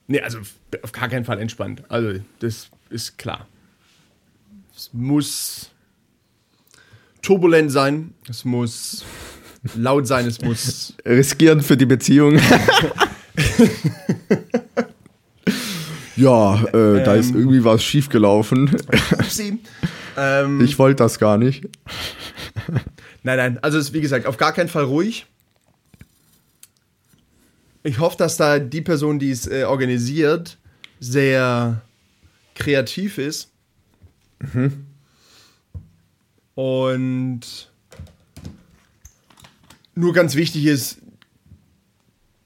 nee, 0.08 0.22
also 0.22 0.40
auf 0.82 0.92
gar 0.94 1.10
keinen 1.10 1.26
Fall 1.26 1.40
entspannt. 1.40 1.84
Also, 1.90 2.20
das 2.40 2.70
ist 2.90 3.18
klar. 3.18 3.48
Es 4.82 4.90
muss 4.94 5.70
turbulent 7.22 7.72
sein, 7.72 8.16
es 8.28 8.44
muss 8.44 9.06
laut 9.76 10.08
sein, 10.08 10.26
es 10.26 10.42
muss. 10.42 10.96
Riskieren 11.06 11.62
für 11.62 11.78
die 11.78 11.86
Beziehung. 11.86 12.40
ja, 16.16 16.64
äh, 16.74 17.04
da 17.04 17.14
ist 17.14 17.30
Ähm. 17.30 17.36
irgendwie 17.38 17.64
was 17.64 17.84
schiefgelaufen. 17.84 18.76
Ähm, 20.18 20.62
Ich 20.62 20.80
wollte 20.80 21.04
das 21.04 21.20
gar 21.20 21.38
nicht. 21.38 21.64
Nein, 23.22 23.38
nein, 23.38 23.60
also 23.62 23.78
es 23.78 23.90
ist 23.90 23.94
wie 23.94 24.02
gesagt 24.02 24.26
auf 24.26 24.38
gar 24.38 24.52
keinen 24.52 24.70
Fall 24.70 24.86
ruhig. 24.86 25.28
Ich 27.84 28.00
hoffe, 28.00 28.18
dass 28.18 28.36
da 28.38 28.58
die 28.58 28.82
Person, 28.82 29.20
die 29.20 29.30
es 29.30 29.46
äh, 29.46 29.64
organisiert, 29.64 30.58
sehr 31.00 31.84
kreativ 32.56 33.20
ist. 33.20 33.51
Und 36.56 37.72
nur 39.96 40.14
ganz 40.14 40.36
wichtig 40.36 40.66
ist, 40.66 40.98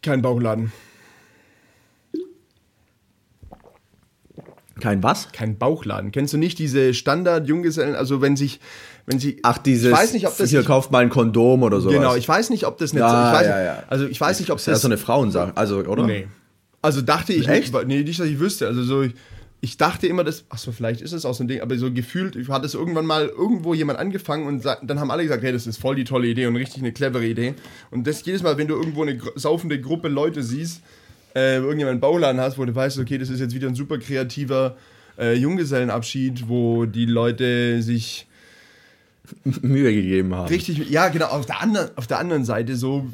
kein 0.01 0.21
Bauchladen. 0.21 0.71
Kein 4.81 5.01
was? 5.01 5.31
Kein 5.31 5.57
Bauchladen. 5.57 6.11
Kennst 6.11 6.33
du 6.33 6.37
nicht 6.37 6.59
diese 6.59 6.93
Standard-Junggesellen? 6.93 7.95
Also 7.95 8.21
wenn 8.21 8.35
sich, 8.35 8.59
wenn 9.05 9.19
sie. 9.19 9.39
Ach, 9.41 9.57
dieses. 9.57 9.91
Ich 9.91 9.97
weiß 9.97 10.13
nicht, 10.13 10.27
ob 10.27 10.37
das. 10.37 10.49
Hier 10.49 10.63
kauft 10.63 10.91
mal 10.91 10.99
ein 10.99 11.09
Kondom 11.09 11.63
oder 11.63 11.79
sowas. 11.79 11.95
genau, 11.95 12.15
ich 12.15 12.27
weiß 12.27 12.49
nicht, 12.49 12.65
ob 12.65 12.77
das 12.77 12.91
nicht. 12.91 12.99
Ja, 12.99 13.31
ich 13.33 13.39
weiß, 13.39 13.47
ja, 13.47 13.63
ja. 13.63 13.83
Also 13.87 14.05
ich 14.05 14.19
weiß 14.19 14.39
nicht, 14.39 14.51
ob 14.51 14.57
Das 14.57 14.63
ist 14.63 14.67
ja 14.67 14.73
das. 14.73 14.81
so 14.81 14.87
eine 14.89 14.97
Frauensache. 14.97 15.55
Also, 15.55 15.79
oder? 15.79 16.05
Nee. 16.05 16.27
Also 16.81 17.01
dachte 17.01 17.33
ich 17.33 17.47
Echt? 17.47 17.73
nicht, 17.73 17.87
nee, 17.87 18.03
nicht, 18.03 18.19
dass 18.19 18.27
ich 18.27 18.37
wüsste. 18.39 18.67
Also 18.67 18.83
so, 18.83 19.01
ich, 19.03 19.13
ich 19.65 19.77
dachte 19.77 20.05
immer, 20.05 20.23
dass, 20.23 20.45
achso, 20.49 20.71
vielleicht 20.71 21.01
ist 21.01 21.11
es 21.11 21.25
auch 21.25 21.33
so 21.33 21.43
ein 21.43 21.47
Ding, 21.47 21.59
aber 21.59 21.75
so 21.77 21.91
gefühlt 21.91 22.37
hat 22.49 22.63
es 22.63 22.75
irgendwann 22.75 23.07
mal 23.07 23.25
irgendwo 23.25 23.73
jemand 23.73 23.97
angefangen 23.97 24.45
und 24.45 24.63
dann 24.63 24.99
haben 24.99 25.09
alle 25.09 25.23
gesagt, 25.23 25.41
hey, 25.41 25.51
das 25.51 25.65
ist 25.65 25.77
voll 25.77 25.95
die 25.95 26.03
tolle 26.03 26.27
Idee 26.27 26.45
und 26.45 26.55
richtig 26.55 26.83
eine 26.83 26.91
clevere 26.91 27.25
Idee. 27.25 27.55
Und 27.89 28.05
das 28.05 28.23
jedes 28.23 28.43
Mal, 28.43 28.59
wenn 28.59 28.67
du 28.67 28.75
irgendwo 28.75 29.01
eine 29.01 29.19
saufende 29.33 29.81
Gruppe 29.81 30.07
Leute 30.07 30.43
siehst, 30.43 30.83
äh, 31.33 31.55
irgendjemand 31.55 31.93
einen 31.93 31.99
Bauladen 31.99 32.39
hast, 32.39 32.59
wo 32.59 32.65
du 32.65 32.75
weißt, 32.75 32.99
okay, 32.99 33.17
das 33.17 33.31
ist 33.31 33.39
jetzt 33.39 33.55
wieder 33.55 33.67
ein 33.67 33.73
super 33.73 33.97
kreativer 33.97 34.77
äh, 35.17 35.33
Junggesellenabschied, 35.33 36.47
wo 36.47 36.85
die 36.85 37.05
Leute 37.05 37.81
sich 37.81 38.27
Mühe 39.43 39.91
gegeben 39.91 40.35
haben. 40.35 40.47
richtig, 40.47 40.91
ja 40.91 41.07
genau, 41.07 41.25
auf 41.25 41.47
der 41.47 41.59
anderen, 41.59 41.89
auf 41.95 42.05
der 42.05 42.19
anderen 42.19 42.45
Seite 42.45 42.75
so 42.75 43.11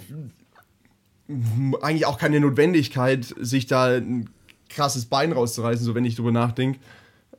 eigentlich 1.81 2.05
auch 2.05 2.17
keine 2.17 2.41
Notwendigkeit, 2.41 3.33
sich 3.39 3.67
da 3.67 4.01
krasses 4.73 5.05
Bein 5.05 5.31
rauszureißen, 5.31 5.85
so 5.85 5.95
wenn 5.95 6.05
ich 6.05 6.15
drüber 6.15 6.31
nachdenke. 6.31 6.79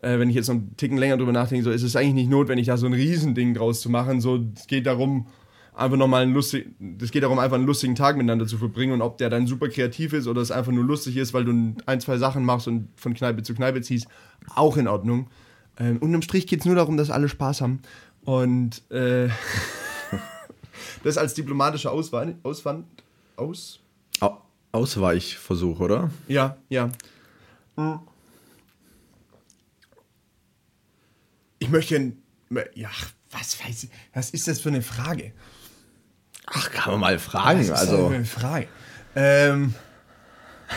Äh, 0.03 0.19
wenn 0.19 0.29
ich 0.29 0.37
jetzt 0.37 0.49
noch 0.49 0.57
einen 0.57 0.77
Ticken 0.77 0.99
länger 0.99 1.17
drüber 1.17 1.33
nachdenke, 1.33 1.65
so 1.65 1.71
ist 1.71 1.83
es 1.83 1.97
eigentlich 1.97 2.15
nicht 2.15 2.31
notwendig, 2.31 2.67
da 2.67 2.77
so 2.77 2.87
ein 2.87 2.93
Riesending 2.93 3.55
draus 3.55 3.81
zu 3.81 3.89
machen. 3.89 4.21
So, 4.21 4.45
es 4.57 4.67
geht 4.67 4.87
darum, 4.87 5.27
einfach 5.75 5.97
nochmal 5.97 6.23
einen 6.23 6.35
lustig, 6.35 6.67
es 7.01 7.11
geht 7.11 7.23
darum, 7.23 7.39
einfach 7.39 7.57
einen 7.57 7.67
lustigen 7.67 7.95
Tag 7.95 8.17
miteinander 8.17 8.47
zu 8.47 8.59
verbringen 8.59 8.93
und 8.93 9.03
ob 9.03 9.19
der 9.19 9.31
dann 9.31 9.47
super 9.47 9.69
kreativ 9.69 10.13
ist 10.13 10.27
oder 10.27 10.41
es 10.41 10.51
einfach 10.51 10.73
nur 10.73 10.85
lustig 10.85 11.17
ist, 11.17 11.33
weil 11.35 11.45
du 11.45 11.75
ein, 11.87 12.01
zwei 12.01 12.19
Sachen 12.19 12.45
machst 12.45 12.69
und 12.69 12.89
von 12.97 13.15
Kneipe 13.15 13.43
zu 13.43 13.55
Kneipe 13.55 13.81
ziehst, 13.81 14.07
auch 14.55 14.77
in 14.77 14.89
Ordnung. 14.89 15.29
Ähm, 15.79 15.99
unterm 15.99 16.23
Strich 16.23 16.47
geht 16.47 16.61
es 16.61 16.67
nur 16.67 16.75
darum, 16.75 16.97
dass 16.97 17.11
alle 17.11 17.29
Spaß 17.29 17.63
haben. 17.63 17.81
Und 18.25 18.83
äh, 18.91 19.29
das 21.05 21.17
als 21.17 21.35
diplomatischer 21.35 21.91
Auswand, 21.91 22.37
Auswand, 22.45 22.85
aus, 23.37 23.81
Au 24.21 24.43
Ausweichversuch, 24.73 25.81
oder? 25.81 26.11
ja, 26.29 26.57
ja. 26.69 26.91
Ich 31.59 31.69
möchte, 31.69 32.13
ja, 32.75 32.91
was 33.31 33.59
weiß 33.65 33.85
ich, 33.85 33.91
was 34.13 34.31
ist 34.31 34.49
das 34.49 34.61
für 34.61 34.69
eine 34.69 34.83
Frage? 34.83 35.33
Ach, 36.47 36.71
kann 36.71 36.93
man 36.93 37.01
mal 37.01 37.19
fragen. 37.19 37.61
Was 37.61 37.67
ist 37.67 37.71
das 37.71 37.81
Also, 37.81 38.09
für 38.09 38.15
eine 38.15 38.25
Frage. 38.25 38.69
Ähm, 39.15 39.75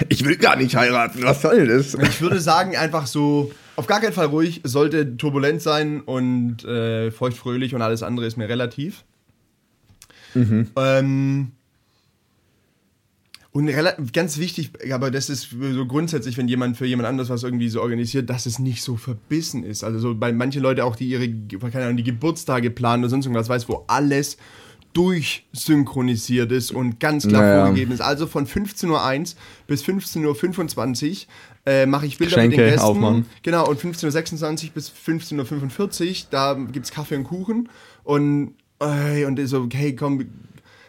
ich 0.10 0.24
will 0.26 0.38
gar 0.38 0.56
nicht 0.56 0.76
heiraten. 0.76 1.24
Was 1.24 1.42
soll 1.42 1.68
das? 1.68 1.94
ich 1.96 2.22
würde 2.22 2.40
sagen, 2.40 2.76
einfach 2.76 3.08
so, 3.08 3.52
auf 3.76 3.88
gar 3.88 4.00
keinen 4.00 4.14
Fall 4.14 4.28
ruhig, 4.28 4.62
sollte 4.64 5.18
turbulent 5.18 5.62
sein 5.62 6.02
und 6.02 6.64
äh, 6.66 7.12
feuchtfröhlich 7.12 7.74
und 7.76 7.82
alles 7.82 8.04
andere 8.04 8.26
ist 8.26 8.38
mir 8.38 8.48
relativ. 8.48 9.04
Ähm, 10.76 11.52
und 13.56 14.12
ganz 14.12 14.38
wichtig, 14.38 14.72
aber 14.92 15.12
das 15.12 15.30
ist 15.30 15.50
so 15.52 15.86
grundsätzlich, 15.86 16.38
wenn 16.38 16.50
jemand 16.50 16.76
für 16.76 16.86
jemand 16.86 17.08
anderes 17.08 17.30
was 17.30 17.44
irgendwie 17.44 17.70
so 17.70 17.82
organisiert, 17.82 18.30
dass 18.30 18.46
es 18.46 18.60
nicht 18.60 18.82
so 18.82 18.98
verbissen 18.98 19.64
ist. 19.64 19.86
Also 19.86 19.98
so 19.98 20.14
bei 20.14 20.34
manchen 20.34 20.62
Leute 20.62 20.84
auch, 20.84 20.98
die 20.98 21.08
ihre, 21.08 21.30
keine 21.72 21.86
Ahnung, 21.86 21.96
die 21.96 22.04
Geburtstage 22.04 22.70
planen 22.70 23.04
oder 23.04 23.12
sonst 23.12 23.28
irgendwas, 23.28 23.48
weiß, 23.48 23.70
wo 23.70 23.86
alles 23.88 24.36
durchsynchronisiert 24.92 26.52
ist 26.52 26.72
und 26.72 27.00
ganz 27.00 27.26
klar 27.28 27.42
Naja. 27.44 27.66
vorgegeben 27.66 27.94
ist. 27.94 28.02
Also 28.02 28.28
von 28.28 28.46
15.01 28.46 28.90
Uhr 28.90 29.36
bis 29.68 29.84
15.25 29.86 31.12
Uhr 31.12 31.18
äh, 31.66 31.86
mache 31.86 32.08
ich 32.08 32.18
Bilder 32.18 32.36
mit 32.42 32.52
Geschenke 32.52 32.58
den 32.58 32.72
Gästen. 32.72 32.86
aufmachen. 32.86 33.26
Genau, 33.42 33.70
und 33.70 33.80
15.26 33.80 34.66
Uhr 34.66 34.70
bis 34.74 34.92
15.45 34.92 36.10
Uhr, 36.10 36.16
da 36.30 36.54
gibt 36.56 36.88
es 36.88 36.92
Kaffee 36.92 37.16
und 37.16 37.24
Kuchen. 37.24 37.70
Und, 38.04 38.56
äh, 38.80 39.24
und 39.24 39.40
so, 39.48 39.68
hey, 39.72 39.96
komm, 39.96 40.26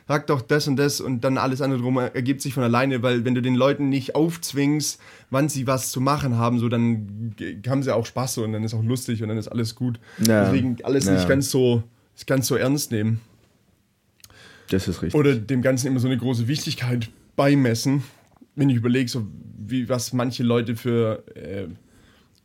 sag 0.09 0.27
doch 0.29 0.41
das 0.41 0.69
und 0.69 0.77
das 0.77 1.01
und 1.01 1.23
dann 1.23 1.37
alles 1.39 1.61
andere 1.61 1.81
drum 1.81 1.99
ergibt 1.99 2.41
sich 2.41 2.55
von 2.55 2.63
alleine, 2.63 3.03
weil 3.03 3.25
wenn 3.25 3.35
du 3.35 3.43
den 3.43 3.55
Leuten 3.57 3.89
nicht 3.89 4.15
aufzwingst, 4.15 5.01
wann 5.31 5.49
sie 5.49 5.67
was 5.67 5.91
zu 5.91 6.01
machen 6.01 6.37
haben, 6.37 6.59
so 6.59 6.69
dann 6.69 7.35
haben 7.67 7.83
sie 7.83 7.95
auch 7.95 8.07
Spaß 8.07 8.35
so 8.35 8.45
und 8.45 8.53
dann 8.53 8.63
ist 8.63 8.75
auch 8.75 8.85
lustig 8.85 9.23
und 9.23 9.29
dann 9.29 9.39
ist 9.39 9.49
alles 9.49 9.75
gut. 9.75 9.99
Ja. 10.19 10.45
Deswegen 10.45 10.77
alles 10.85 11.07
Ja. 11.07 11.15
nicht 11.15 11.29
ganz 11.29 11.51
so, 11.51 11.83
ganz 12.27 12.47
so 12.47 12.55
ernst 12.57 12.93
nehmen. 12.93 13.21
Das 14.71 14.89
ist 14.89 15.03
richtig. 15.03 15.19
Oder 15.19 15.35
dem 15.37 15.63
Ganzen 15.63 15.87
immer 15.89 16.01
so 16.01 16.09
eine 16.09 16.17
große 16.19 16.49
Wichtigkeit 16.49 17.09
beimessen. 17.37 18.03
Wenn 18.55 18.71
ich 18.71 18.77
überlege, 18.77 19.09
so 19.09 19.27
wie 19.59 19.89
was 19.89 20.13
manche 20.13 20.43
Leute 20.43 20.77
für 20.77 21.25
äh, 21.37 21.67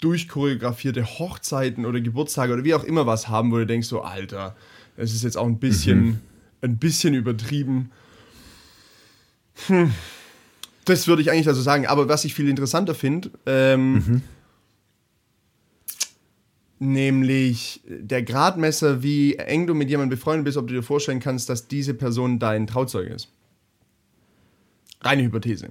durchchoreografierte 0.01 1.05
Hochzeiten 1.05 1.85
oder 1.85 2.01
Geburtstage 2.01 2.53
oder 2.53 2.63
wie 2.63 2.73
auch 2.73 2.83
immer 2.83 3.05
was 3.05 3.27
haben, 3.29 3.51
wo 3.51 3.57
du 3.57 3.65
denkst, 3.67 3.87
so, 3.87 4.01
Alter, 4.01 4.55
das 4.97 5.13
ist 5.13 5.23
jetzt 5.23 5.37
auch 5.37 5.45
ein 5.45 5.59
bisschen, 5.59 6.19
ein 6.61 6.77
bisschen 6.77 7.13
übertrieben. 7.13 7.91
Hm. 9.67 9.91
Das 10.85 11.07
würde 11.07 11.21
ich 11.21 11.31
eigentlich 11.31 11.47
also 11.47 11.61
sagen. 11.61 11.85
Aber 11.87 12.09
was 12.09 12.25
ich 12.25 12.33
viel 12.33 12.49
interessanter 12.49 12.95
finde, 12.95 13.31
ähm, 13.45 14.21
nämlich 16.79 17.81
der 17.87 18.23
Gradmesser, 18.23 19.03
wie 19.03 19.35
eng 19.35 19.67
du 19.67 19.75
mit 19.75 19.89
jemandem 19.89 20.17
befreundet 20.17 20.45
bist, 20.45 20.57
ob 20.57 20.67
du 20.67 20.73
dir 20.73 20.83
vorstellen 20.83 21.19
kannst, 21.19 21.49
dass 21.49 21.67
diese 21.67 21.93
Person 21.93 22.39
dein 22.39 22.65
Trauzeuge 22.65 23.13
ist. 23.13 23.29
Reine 25.01 25.23
Hypothese. 25.23 25.69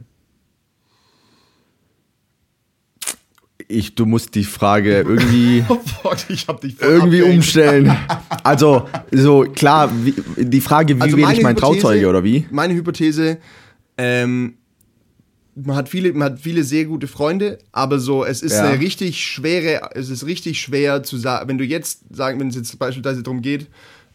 Ich, 3.71 3.95
du 3.95 4.05
musst 4.07 4.35
die 4.35 4.45
Frage 4.45 4.99
irgendwie, 4.99 5.65
Oh 5.69 5.79
Gott, 6.03 6.27
irgendwie 6.29 6.47
abgehängt. 6.49 7.23
umstellen. 7.37 7.97
Also, 8.43 8.89
so 9.13 9.43
klar, 9.55 9.91
wie, 10.05 10.15
die 10.37 10.61
Frage, 10.61 10.97
wie 10.97 11.01
Also 11.03 11.17
wähle 11.17 11.33
ich 11.33 11.43
mein 11.43 11.55
Hypothese- 11.57 11.61
Trauzeuge 11.61 12.09
oder 12.09 12.25
wie? 12.25 12.47
Meine 12.51 12.75
Hypothese, 12.75 13.39
ähm, 13.97 14.55
man 15.55 15.77
hat 15.77 15.89
viele, 15.89 16.13
man 16.13 16.33
hat 16.33 16.41
viele 16.41 16.63
sehr 16.65 16.85
gute 16.87 17.07
Freunde, 17.07 17.59
aber 17.73 17.99
so, 17.99 18.25
es 18.25 18.43
ist 18.43 18.55
Ja. 18.55 18.65
eine 18.71 18.81
richtig 18.81 19.25
schwere, 19.25 19.91
es 19.95 20.09
ist 20.09 20.25
richtig 20.27 20.61
schwer 20.61 21.03
zu 21.03 21.17
sagen, 21.19 21.49
wenn 21.49 21.59
du 21.59 21.65
jetzt 21.65 22.03
sagen, 22.15 22.41
wenn 22.41 22.49
es 22.49 22.57
jetzt 22.57 22.79
beispielsweise 22.79 23.23
darum 23.23 23.43
geht, 23.43 23.67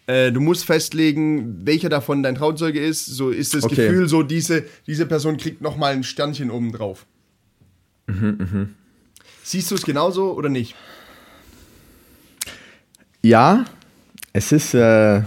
äh, 0.07 0.31
du 0.31 0.39
musst 0.39 0.65
festlegen, 0.65 1.65
welcher 1.65 1.89
davon 1.89 2.23
dein 2.23 2.35
Trauzeuge 2.35 2.79
ist, 2.79 3.05
so 3.05 3.29
ist 3.29 3.53
das 3.53 3.63
Okay. 3.63 3.75
Gefühl 3.87 4.07
so, 4.07 4.23
diese, 4.23 4.63
diese 4.87 5.05
Person 5.05 5.37
kriegt 5.37 5.61
nochmal 5.61 5.93
ein 5.93 6.03
Sternchen 6.03 6.51
oben 6.51 6.71
drauf. 6.71 7.05
Mhm, 8.07 8.69
Siehst 9.47 9.69
du 9.69 9.75
es 9.75 9.83
genauso 9.83 10.33
oder 10.33 10.49
nicht? 10.49 10.73
Ja, 13.21 13.65
es 14.33 14.51
ist, 14.51 14.73
äh, 14.73 15.21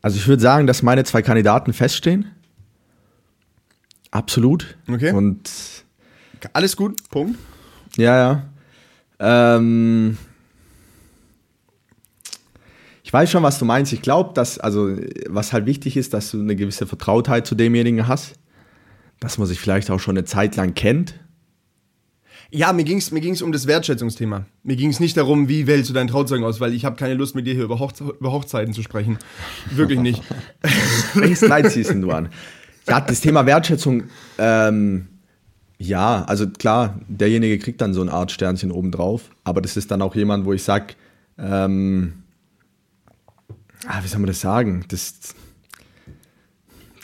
also 0.00 0.16
ich 0.16 0.26
würde 0.26 0.40
sagen, 0.40 0.66
dass 0.66 0.82
meine 0.82 1.04
zwei 1.04 1.20
Kandidaten 1.20 1.74
feststehen. 1.74 2.30
Absolut. 4.10 4.78
Okay. 4.88 5.12
Und 5.12 5.50
Alles 6.54 6.74
gut, 6.74 7.06
Punkt. 7.10 7.38
Ja, 7.98 8.16
ja. 9.18 9.56
Ähm, 9.58 10.16
ich 13.02 13.12
weiß 13.12 13.30
schon, 13.30 13.42
was 13.42 13.58
du 13.58 13.66
meinst. 13.66 13.92
Ich 13.92 14.00
glaube, 14.00 14.32
dass, 14.32 14.58
also, 14.58 14.96
was 15.28 15.52
halt 15.52 15.66
wichtig 15.66 15.98
ist, 15.98 16.14
dass 16.14 16.30
du 16.30 16.40
eine 16.40 16.56
gewisse 16.56 16.86
Vertrautheit 16.86 17.46
zu 17.46 17.54
demjenigen 17.54 18.08
hast. 18.08 18.36
Dass 19.20 19.36
man 19.36 19.46
sich 19.46 19.60
vielleicht 19.60 19.90
auch 19.90 20.00
schon 20.00 20.16
eine 20.16 20.24
Zeit 20.24 20.56
lang 20.56 20.72
kennt. 20.72 21.20
Ja, 22.50 22.72
mir 22.72 22.84
ging 22.84 22.98
es 22.98 23.10
mir 23.10 23.20
ging's 23.20 23.42
um 23.42 23.52
das 23.52 23.66
Wertschätzungsthema. 23.66 24.46
Mir 24.62 24.76
ging 24.76 24.88
es 24.88 25.00
nicht 25.00 25.16
darum, 25.16 25.48
wie 25.48 25.66
wählst 25.66 25.90
du 25.90 25.94
deinen 25.94 26.08
Trauzeugen 26.08 26.44
aus, 26.46 26.60
weil 26.60 26.72
ich 26.72 26.84
habe 26.86 26.96
keine 26.96 27.14
Lust, 27.14 27.34
mit 27.34 27.46
dir 27.46 27.54
hier 27.54 27.64
über, 27.64 27.78
Hochze 27.78 28.04
über 28.18 28.32
Hochzeiten 28.32 28.72
zu 28.72 28.82
sprechen. 28.82 29.18
Wirklich 29.70 30.00
nicht. 30.00 30.22
Welches 31.14 31.40
Kleid 31.40 31.70
ziehst 31.70 31.92
du 31.92 32.10
an? 32.10 32.30
Ja, 32.88 33.02
das 33.02 33.20
Thema 33.20 33.44
Wertschätzung, 33.44 34.04
ähm, 34.38 35.08
ja, 35.76 36.24
also 36.24 36.48
klar, 36.48 36.98
derjenige 37.06 37.58
kriegt 37.58 37.82
dann 37.82 37.92
so 37.92 38.00
eine 38.00 38.12
Art 38.12 38.32
Sternchen 38.32 38.72
obendrauf, 38.72 39.30
aber 39.44 39.60
das 39.60 39.76
ist 39.76 39.90
dann 39.90 40.00
auch 40.00 40.14
jemand, 40.14 40.46
wo 40.46 40.54
ich 40.54 40.62
sag, 40.62 40.96
ähm, 41.38 42.14
ah, 43.86 44.00
wie 44.02 44.08
soll 44.08 44.20
man 44.20 44.28
das 44.28 44.40
sagen? 44.40 44.86
Das, 44.88 45.34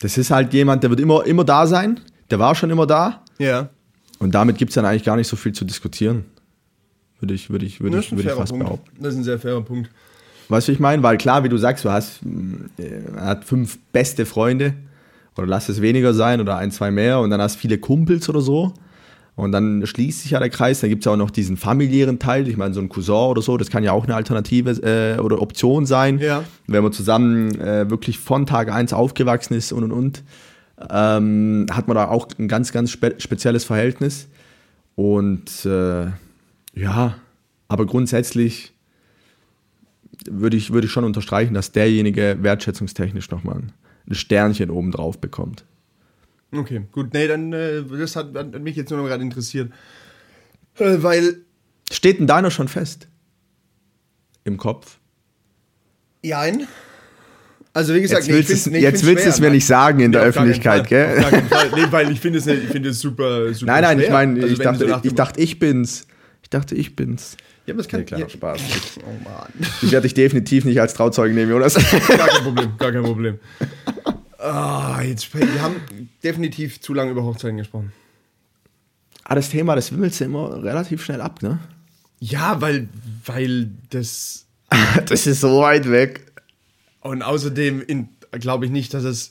das 0.01 0.17
ist 0.17 0.31
halt 0.31 0.53
jemand, 0.53 0.81
der 0.81 0.89
wird 0.89 0.99
immer, 0.99 1.23
immer 1.25 1.43
da 1.43 1.67
sein, 1.67 1.99
der 2.31 2.39
war 2.39 2.55
schon 2.55 2.71
immer 2.71 2.87
da 2.87 3.23
Ja. 3.37 3.69
Und 4.19 4.33
damit 4.33 4.57
gibt 4.57 4.69
es 4.69 4.75
dann 4.75 4.85
eigentlich 4.85 5.03
gar 5.03 5.15
nicht 5.15 5.27
so 5.27 5.35
viel 5.35 5.53
zu 5.53 5.65
diskutieren. 5.65 6.25
Würde 7.19 7.33
ich, 7.33 7.49
würde 7.49 7.65
ich, 7.65 7.81
würde 7.81 7.99
ich, 7.99 8.11
würde 8.11 8.29
ich 8.29 8.35
fast 8.35 8.51
Punkt. 8.51 8.65
behaupten. 8.65 8.91
Das 8.99 9.13
ist 9.13 9.19
ein 9.19 9.23
sehr 9.23 9.39
fairer 9.39 9.61
Punkt. 9.61 9.89
Weißt 10.49 10.67
du, 10.67 10.71
ich 10.71 10.79
meine? 10.79 11.01
Weil 11.01 11.17
klar, 11.17 11.43
wie 11.43 11.49
du 11.49 11.57
sagst, 11.57 11.85
du 11.85 11.89
hast, 11.89 12.19
er 12.77 13.25
hat 13.25 13.45
fünf 13.45 13.79
beste 13.91 14.25
Freunde 14.25 14.73
oder 15.37 15.47
lass 15.47 15.69
es 15.69 15.81
weniger 15.81 16.13
sein 16.13 16.39
oder 16.39 16.57
ein, 16.57 16.71
zwei 16.71 16.91
mehr 16.91 17.19
und 17.19 17.29
dann 17.29 17.41
hast 17.41 17.55
viele 17.55 17.77
Kumpels 17.77 18.29
oder 18.29 18.41
so. 18.41 18.73
Und 19.35 19.51
dann 19.51 19.85
schließt 19.85 20.21
sich 20.21 20.31
ja 20.31 20.39
der 20.39 20.49
Kreis. 20.49 20.79
Dann 20.79 20.89
gibt 20.89 21.01
es 21.01 21.05
ja 21.05 21.11
auch 21.11 21.17
noch 21.17 21.29
diesen 21.29 21.57
familiären 21.57 22.19
Teil. 22.19 22.47
Ich 22.47 22.55
meine, 22.55 22.73
so 22.73 22.79
ein 22.79 22.87
Cousin 22.87 23.15
oder 23.15 23.41
so, 23.41 23.57
das 23.57 23.69
kann 23.69 23.83
ja 23.83 23.91
auch 23.91 24.05
eine 24.05 24.15
Alternative 24.15 24.69
äh, 24.81 25.19
oder 25.19 25.41
Option 25.41 25.85
sein. 25.85 26.19
Ja. 26.19 26.43
Wenn 26.67 26.83
man 26.83 26.93
zusammen 26.93 27.59
äh, 27.59 27.89
wirklich 27.89 28.17
von 28.19 28.45
Tag 28.45 28.71
eins 28.71 28.93
aufgewachsen 28.93 29.55
ist 29.55 29.73
und 29.73 29.83
und 29.83 29.91
und, 29.91 30.23
ähm, 30.89 31.65
hat 31.71 31.87
man 31.87 31.95
da 31.95 32.07
auch 32.09 32.27
ein 32.37 32.47
ganz, 32.47 32.71
ganz 32.71 32.91
spe 32.91 33.15
spezielles 33.17 33.63
Verhältnis. 33.63 34.27
Und 34.95 35.65
äh, 35.65 36.07
ja, 36.73 37.17
aber 37.67 37.85
grundsätzlich 37.85 38.73
würde 40.29 40.57
ich, 40.57 40.71
würde 40.73 40.87
ich 40.87 40.93
schon 40.93 41.03
unterstreichen, 41.03 41.53
dass 41.53 41.71
derjenige 41.71 42.37
wertschätzungstechnisch 42.41 43.29
nochmal 43.31 43.57
ein, 43.57 43.71
ein 44.09 44.15
Sternchen 44.15 44.69
oben 44.69 44.91
drauf 44.91 45.19
bekommt. 45.19 45.65
Okay, 46.51 46.83
gut. 46.91 47.13
Nee, 47.13 47.27
dann, 47.27 47.51
äh, 47.53 47.83
das 47.83 48.15
hat, 48.15 48.33
hat 48.35 48.61
mich 48.61 48.75
jetzt 48.75 48.89
nur 48.89 48.99
noch 49.01 49.07
gerade 49.07 49.23
interessiert. 49.23 49.71
Äh, 50.77 50.97
weil, 51.03 51.41
Steht 51.91 52.19
denn 52.19 52.27
deiner 52.27 52.51
schon 52.51 52.67
fest? 52.67 53.07
Im 54.43 54.57
Kopf? 54.57 54.99
jein. 56.25 56.67
Also, 57.75 57.93
wie 57.93 58.01
gesagt, 58.01 58.25
Jetzt 58.25 58.33
willst, 58.35 58.49
ich 58.49 58.55
find's- 58.55 58.65
es, 58.67 58.71
nee, 58.71 58.79
jetzt 58.79 59.05
willst 59.05 59.17
du 59.17 59.21
schwer, 59.23 59.33
es 59.33 59.39
mir 59.41 59.49
nicht 59.51 59.65
sagen 59.67 59.99
in 59.99 60.11
Nee, 60.11 60.17
der 60.17 60.21
Öffentlichkeit, 60.27 60.87
Fall, 60.87 60.87
gell? 60.87 61.69
Nee, 61.75 61.85
weil 61.91 62.09
ich 62.11 62.19
finde 62.21 62.39
es 62.39 62.47
ich 62.47 62.69
finde 62.69 62.89
es 62.89 62.99
super, 63.01 63.53
super 63.53 63.71
Nein, 63.73 63.81
nein, 63.83 63.97
schwer. 63.97 64.05
ich 64.07 64.13
meine, 64.13 64.33
Also, 64.35 64.47
ich, 64.47 64.57
so 64.57 64.63
dachte, 64.63 64.85
dem- 64.87 64.99
ich 65.03 65.13
dachte, 65.15 65.39
ich 65.41 65.59
bin's. 65.59 66.07
Ich 66.41 66.49
dachte, 66.49 66.73
ich 66.75 66.95
bin's. 66.95 67.35
Ja, 67.65 67.73
aber 67.73 67.81
das 67.83 67.87
kann 67.89 67.99
Nee, 67.99 68.05
kleiner 68.05 68.23
ja, 68.25 68.29
Spaß. 68.29 68.61
Oh 69.05 69.23
Mann. 69.23 69.67
Ich 69.81 69.91
werde 69.91 70.03
dich 70.03 70.13
definitiv 70.13 70.63
nicht 70.65 70.79
als 70.79 70.93
Trauzeugen 70.93 71.35
nehmen, 71.35 71.51
Jonas. 71.51 71.73
Gar 72.07 72.27
kein 72.29 72.43
Problem, 72.43 72.71
gar 72.77 72.91
kein 72.93 73.03
Problem. 73.03 73.39
Ah, 74.37 75.01
jetzt, 75.01 75.33
wir 75.33 75.61
haben 75.61 75.75
definitiv 76.23 76.79
zu 76.79 76.93
lange 76.93 77.11
über 77.11 77.23
Hochzeiten 77.23 77.57
gesprochen. 77.57 77.91
ah, 79.23 79.35
das 79.35 79.49
Thema, 79.49 79.75
das 79.75 79.91
wimmelst 79.91 80.21
du 80.21 80.25
immer 80.25 80.63
relativ 80.63 81.03
schnell 81.03 81.19
ab, 81.21 81.41
ne? 81.41 81.59
Ja, 82.19 82.61
weil, 82.61 82.87
weil 83.25 83.69
das. 83.89 84.45
Das 85.07 85.27
ist 85.27 85.41
so 85.41 85.59
weit 85.61 85.89
weg. 85.89 86.21
Und 87.05 87.21
außerdem 87.21 88.09
glaube 88.31 88.65
ich 88.65 88.71
nicht, 88.71 88.91
dass 88.95 89.03
es 89.03 89.29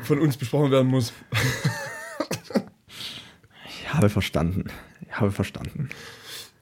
von 0.00 0.18
uns 0.18 0.38
besprochen 0.38 0.70
werden 0.70 0.88
muss. 0.88 1.12
Ich 3.68 3.92
habe 3.92 4.08
verstanden. 4.08 4.64
Ich 5.02 5.20
habe 5.20 5.32
verstanden. 5.32 5.90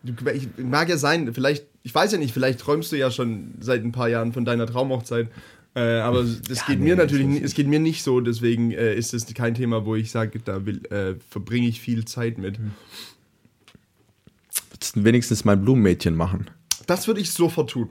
Ich 0.02 0.48
mag 0.58 0.88
ja 0.88 0.96
sein, 0.96 1.32
vielleicht, 1.32 1.66
ich 1.84 1.94
weiß 1.94 2.10
ja 2.10 2.18
nicht, 2.18 2.34
vielleicht 2.34 2.58
träumst 2.58 2.90
du 2.90 2.96
ja 2.96 3.12
schon 3.12 3.54
seit 3.60 3.84
ein 3.84 3.92
paar 3.92 4.08
Jahren 4.08 4.32
von 4.32 4.44
deiner 4.44 4.66
Traumhochzeit. 4.66 5.28
Äh, 5.76 5.80
aber 6.00 6.24
das 6.24 6.66
geht 6.66 6.80
nee, 6.80 6.86
mir 6.86 6.96
natürlich 6.96 7.26
nicht, 7.26 7.44
es 7.44 7.54
geht 7.54 7.68
mir 7.68 7.78
nicht 7.78 8.02
so, 8.02 8.20
deswegen 8.20 8.72
äh, 8.72 8.94
ist 8.96 9.14
es 9.14 9.32
kein 9.32 9.54
Thema, 9.54 9.86
wo 9.86 9.94
ich 9.94 10.10
sage, 10.10 10.40
da 10.44 10.66
will, 10.66 10.84
äh, 10.86 11.14
verbringe 11.30 11.68
ich 11.68 11.80
viel 11.80 12.04
Zeit 12.04 12.38
mit. 12.38 12.58
Würdest 14.70 14.96
du 14.96 15.04
wenigstens 15.04 15.44
mein 15.44 15.62
Blumenmädchen 15.62 16.16
machen? 16.16 16.50
Das 16.86 17.06
würde 17.06 17.20
ich 17.20 17.30
sofort 17.32 17.70
tun. 17.70 17.90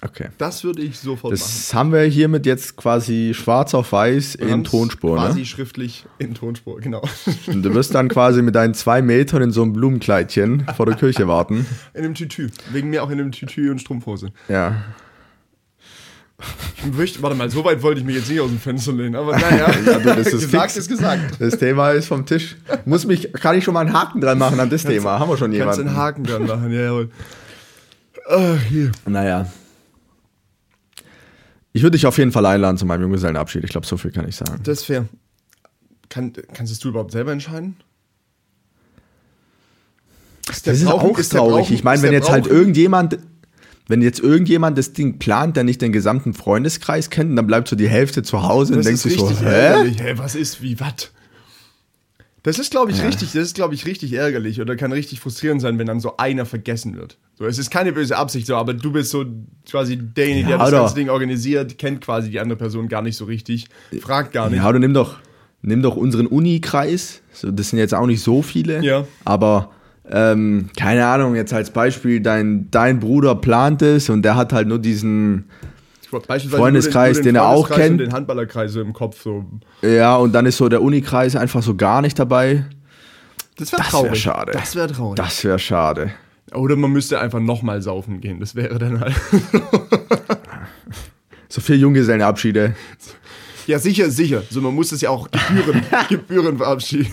Okay. 0.00 0.28
Das 0.38 0.62
würde 0.62 0.80
ich 0.82 0.96
sofort 0.98 1.32
machen. 1.32 1.40
Das 1.42 1.74
haben 1.74 1.92
wir 1.92 2.02
hiermit 2.02 2.46
jetzt 2.46 2.76
quasi 2.76 3.32
schwarz 3.34 3.74
auf 3.74 3.90
weiß 3.90 4.36
in 4.36 4.48
haben's 4.50 4.70
Tonspur. 4.70 5.16
Quasi 5.16 5.40
Ne? 5.40 5.44
schriftlich 5.46 6.06
in 6.18 6.34
Tonspur, 6.34 6.78
genau. 6.80 7.02
Und 7.48 7.62
du 7.64 7.74
wirst 7.74 7.94
dann 7.96 8.08
quasi 8.08 8.40
mit 8.42 8.54
deinen 8.54 8.74
zwei 8.74 9.02
Metern 9.02 9.42
in 9.42 9.50
so 9.50 9.62
einem 9.62 9.72
Blumenkleidchen 9.72 10.66
vor 10.76 10.86
der 10.86 10.94
Kirche 10.94 11.26
warten. 11.26 11.66
In 11.94 12.04
einem 12.04 12.14
Tütü. 12.14 12.48
Wegen 12.70 12.90
mir 12.90 13.02
auch 13.02 13.10
in 13.10 13.18
einem 13.18 13.32
Tütü 13.32 13.70
und 13.72 13.80
Strumpfhose. 13.80 14.28
Ja. 14.48 14.76
Ich 16.76 16.92
möchte, 16.92 17.20
warte 17.20 17.34
mal, 17.36 17.50
so 17.50 17.64
weit 17.64 17.82
wollte 17.82 17.98
ich 18.00 18.06
mich 18.06 18.14
jetzt 18.14 18.30
nicht 18.30 18.38
aus 18.40 18.48
dem 18.50 18.60
Fenster 18.60 18.92
lehnen, 18.92 19.16
aber 19.16 19.32
naja, 19.32 19.68
Ja, 19.86 19.98
du, 19.98 20.04
das 20.14 20.28
ist 20.28 20.42
gesagt 20.42 20.70
fix. 20.70 20.76
ist 20.76 20.88
gesagt. 20.88 21.40
Das 21.40 21.58
Thema 21.58 21.90
ist 21.90 22.06
vom 22.06 22.24
Tisch. 22.24 22.54
Muss 22.84 23.04
mich, 23.04 23.32
kann 23.32 23.58
ich 23.58 23.64
schon 23.64 23.74
mal 23.74 23.80
einen 23.80 23.92
Haken 23.92 24.20
dran 24.20 24.38
machen 24.38 24.60
an 24.60 24.70
das 24.70 24.84
Thema? 24.84 25.18
Haben 25.18 25.28
wir 25.30 25.36
schon 25.36 25.50
Kannst 25.50 25.58
jemanden? 25.78 25.88
einen 25.88 25.96
Haken 25.96 26.22
dran 26.22 26.46
machen, 26.46 26.70
ja, 26.72 26.82
jawohl. 26.82 27.10
Ah, 28.28 28.54
hier. 28.68 28.92
Naja. 29.06 29.50
Ich 31.72 31.82
würde 31.82 31.96
dich 31.96 32.06
auf 32.06 32.18
jeden 32.18 32.32
Fall 32.32 32.46
einladen 32.46 32.76
zu 32.78 32.86
meinem 32.86 33.02
Junggesellenabschied. 33.02 33.62
Ich 33.64 33.70
glaube, 33.70 33.86
so 33.86 33.96
viel 33.96 34.10
kann 34.10 34.26
ich 34.28 34.36
sagen. 34.36 34.60
Das 34.64 34.78
ist 34.80 34.84
fair. 34.86 35.06
Kann, 36.08 36.32
kannst 36.54 36.72
es 36.72 36.78
du 36.78 36.88
überhaupt 36.88 37.12
selber 37.12 37.32
entscheiden? 37.32 37.76
der 40.64 40.72
Das 40.72 40.78
ist 40.80 40.84
Brauchen- 40.86 41.10
auch 41.10 41.18
ist 41.18 41.32
traurig. 41.32 41.64
Brauchen- 41.64 41.74
Ich 41.74 41.84
meine, 41.84 41.96
ist 41.98 42.02
wenn 42.02 42.12
jetzt 42.12 42.30
halt 42.30 42.44
Brauchen- 42.44 42.56
irgendjemand, 42.56 43.18
wenn 43.86 44.00
jetzt 44.02 44.20
irgendjemand 44.20 44.78
das 44.78 44.92
Ding 44.94 45.18
plant, 45.18 45.56
der 45.56 45.64
nicht 45.64 45.82
den 45.82 45.92
gesamten 45.92 46.32
Freundeskreis 46.34 47.10
kennt, 47.10 47.36
dann 47.36 47.46
bleibt 47.46 47.68
so 47.68 47.76
die 47.76 47.88
Hälfte 47.88 48.22
zu 48.22 48.42
Hause 48.42 48.72
und 48.72 48.78
Das 48.78 48.86
denkt 48.86 49.04
ist 49.04 49.12
sich 49.12 49.20
so, 49.20 49.28
hä? 49.40 49.44
ärgerlich. 49.44 50.00
Hä, 50.02 50.14
was 50.16 50.34
ist, 50.34 50.62
wie, 50.62 50.78
was? 50.80 51.10
Das 52.44 52.58
ist, 52.58 52.70
glaube 52.70 52.90
ich, 52.92 52.98
Ja. 52.98 53.04
richtig, 53.06 53.32
das 53.32 53.42
ist, 53.42 53.54
glaube 53.54 53.74
ich, 53.74 53.84
richtig 53.86 54.12
ärgerlich 54.12 54.60
oder 54.60 54.76
kann 54.76 54.92
richtig 54.92 55.20
frustrierend 55.20 55.60
sein, 55.60 55.78
wenn 55.78 55.86
dann 55.86 56.00
so 56.00 56.16
einer 56.18 56.46
vergessen 56.46 56.96
wird. 56.96 57.18
So, 57.34 57.44
es 57.46 57.58
ist 57.58 57.70
keine 57.70 57.92
böse 57.92 58.16
Absicht 58.16 58.46
so, 58.46 58.56
aber 58.56 58.74
du 58.74 58.92
bist 58.92 59.10
so 59.10 59.24
quasi 59.68 59.96
derjenige, 59.96 60.48
der 60.48 60.56
Ja, 60.56 60.58
das 60.62 60.68
oder- 60.68 60.78
ganze 60.80 60.94
Ding 60.94 61.08
organisiert, 61.10 61.78
kennt 61.78 62.00
quasi 62.00 62.30
die 62.30 62.40
andere 62.40 62.56
Person 62.58 62.88
gar 62.88 63.02
nicht 63.02 63.16
so 63.16 63.24
richtig, 63.24 63.66
fragt 64.00 64.32
gar 64.32 64.48
nicht. 64.50 64.58
Ja, 64.60 64.68
oder 64.68 64.78
nimm 64.78 64.94
doch, 64.94 65.16
nimm 65.62 65.82
doch 65.82 65.96
unseren 65.96 66.26
Uni-Kreis. 66.26 67.22
So, 67.32 67.50
das 67.50 67.70
sind 67.70 67.78
jetzt 67.80 67.94
auch 67.94 68.06
nicht 68.06 68.22
so 68.22 68.42
viele. 68.42 68.82
Ja. 68.84 69.04
Aber 69.24 69.70
ähm, 70.10 70.70
keine 70.76 71.06
Ahnung, 71.06 71.34
jetzt 71.34 71.52
als 71.52 71.70
Beispiel, 71.70 72.20
dein, 72.20 72.70
dein 72.70 72.98
Bruder 73.00 73.34
plant 73.34 73.82
es 73.82 74.08
und 74.08 74.22
der 74.22 74.36
hat 74.36 74.52
halt 74.52 74.66
nur 74.68 74.78
diesen, 74.78 75.44
Freundeskreis, 76.10 77.16
nur 77.16 77.24
den 77.24 77.36
er 77.36 77.48
auch 77.48 77.68
kennt. 77.68 77.92
Und 77.92 77.98
den 77.98 78.12
Handballerkreis 78.12 78.76
im 78.76 78.92
Kopf. 78.92 79.22
So. 79.22 79.44
ja, 79.82 80.16
und 80.16 80.32
dann 80.32 80.46
ist 80.46 80.56
so 80.56 80.68
der 80.68 80.82
Uni-Kreis 80.82 81.36
einfach 81.36 81.62
so 81.62 81.74
gar 81.74 82.02
nicht 82.02 82.18
dabei. 82.18 82.64
Das 83.56 83.72
wäre 83.72 83.82
traurig. 83.82 84.10
wär 84.10 84.16
schade. 84.16 84.52
Das 84.52 84.76
wäre 84.76 84.88
traurig. 84.88 85.16
Das 85.16 85.44
wäre 85.44 85.58
schade. 85.58 86.12
Oder 86.54 86.76
man 86.76 86.92
müsste 86.92 87.20
einfach 87.20 87.40
nochmal 87.40 87.82
saufen 87.82 88.20
gehen. 88.20 88.40
Das 88.40 88.54
wäre 88.54 88.78
dann 88.78 89.00
halt. 89.00 89.14
So 91.50 91.62
viel 91.62 91.76
Junggesellenabschiede. 91.76 92.74
ja, 93.66 93.78
sicher, 93.78 94.10
sicher. 94.10 94.42
So, 94.50 94.60
man 94.60 94.74
muss 94.74 94.92
es 94.92 95.00
ja 95.00 95.10
auch 95.10 95.28
Gebühren, 95.30 95.82
Gebühren 96.08 96.58
verabschieden. 96.58 97.10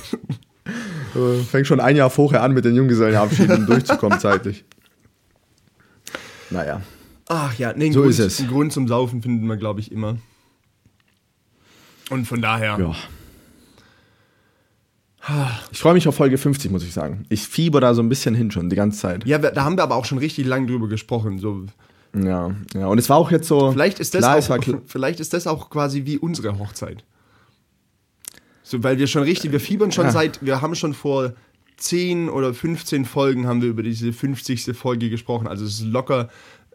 Fängt 1.50 1.68
schon 1.68 1.80
ein 1.80 1.96
Jahr 1.96 2.10
vorher 2.10 2.44
an, 2.44 2.54
mit 2.54 2.66
den 2.66 2.76
Junggesellenabschieden 2.76 3.60
um 3.60 3.66
durchzukommen 3.66 4.20
zeitlich. 4.20 4.66
Naja. 6.50 6.82
Ach 7.28 7.54
ja, 7.58 7.74
nee, 7.74 7.86
einen 7.86 7.94
So 7.94 8.02
Grund, 8.02 8.12
ist 8.12 8.20
es. 8.20 8.40
einen 8.40 8.50
Grund 8.50 8.74
zum 8.74 8.88
Saufen 8.88 9.22
findet 9.22 9.44
man, 9.46 9.58
glaube 9.58 9.80
ich, 9.80 9.92
immer. 9.92 10.18
Und 12.10 12.26
von 12.28 12.42
daher. 12.42 12.78
Ja. 12.80 12.96
Ich 15.72 15.80
freue 15.80 15.96
mich 15.96 16.08
auf 16.08 16.16
Folge 16.16 16.38
50, 16.38 16.70
muss 16.70 16.84
ich 16.84 16.94
sagen. 16.94 17.26
Ich 17.30 17.42
fieber 17.48 17.82
da 17.82 17.96
so 17.96 18.04
ein 18.04 18.10
bisschen 18.10 18.36
hin 18.36 18.52
schon, 18.52 18.70
die 18.70 18.76
ganze 18.76 19.00
Zeit. 19.00 19.26
Ja, 19.26 19.42
wir- 19.42 19.50
da 19.52 19.64
haben 19.64 19.76
wir 19.76 19.82
aber 19.84 19.96
auch 19.96 20.06
schon 20.06 20.20
richtig 20.20 20.46
lang 20.46 20.68
drüber 20.68 20.88
gesprochen. 20.88 21.40
So, 21.40 21.66
Ja, 22.16 22.52
ja. 22.76 22.86
Und 22.88 23.00
es 23.00 23.10
war 23.10 23.18
auch 23.18 23.32
jetzt 23.32 23.48
so. 23.48 23.72
vielleicht, 23.72 24.00
ist 24.00 24.14
das 24.14 24.22
klar, 24.22 24.38
auch, 24.38 24.64
kl- 24.64 24.82
vielleicht 24.86 25.20
ist 25.20 25.34
das 25.34 25.48
auch 25.48 25.70
quasi 25.72 26.06
wie 26.06 26.20
unsere 26.20 26.60
Hochzeit. 26.60 27.04
So, 28.62 28.84
weil 28.84 29.00
wir 29.00 29.08
schon 29.08 29.24
richtig, 29.24 29.52
wir 29.52 29.60
fiebern 29.60 29.92
schon 29.92 30.06
Ja. 30.06 30.12
seit, 30.12 30.46
wir 30.46 30.62
haben 30.62 30.76
schon 30.76 30.94
vor 30.94 31.34
10 31.78 32.30
oder 32.30 32.54
15 32.54 33.04
Folgen 33.06 33.48
haben 33.48 33.62
wir 33.64 33.70
über 33.70 33.84
diese 33.84 34.14
50. 34.14 34.74
Folge 34.78 35.10
gesprochen. 35.10 35.48
Also 35.48 35.66
es 35.66 35.80
ist 35.80 35.86
locker 35.86 36.30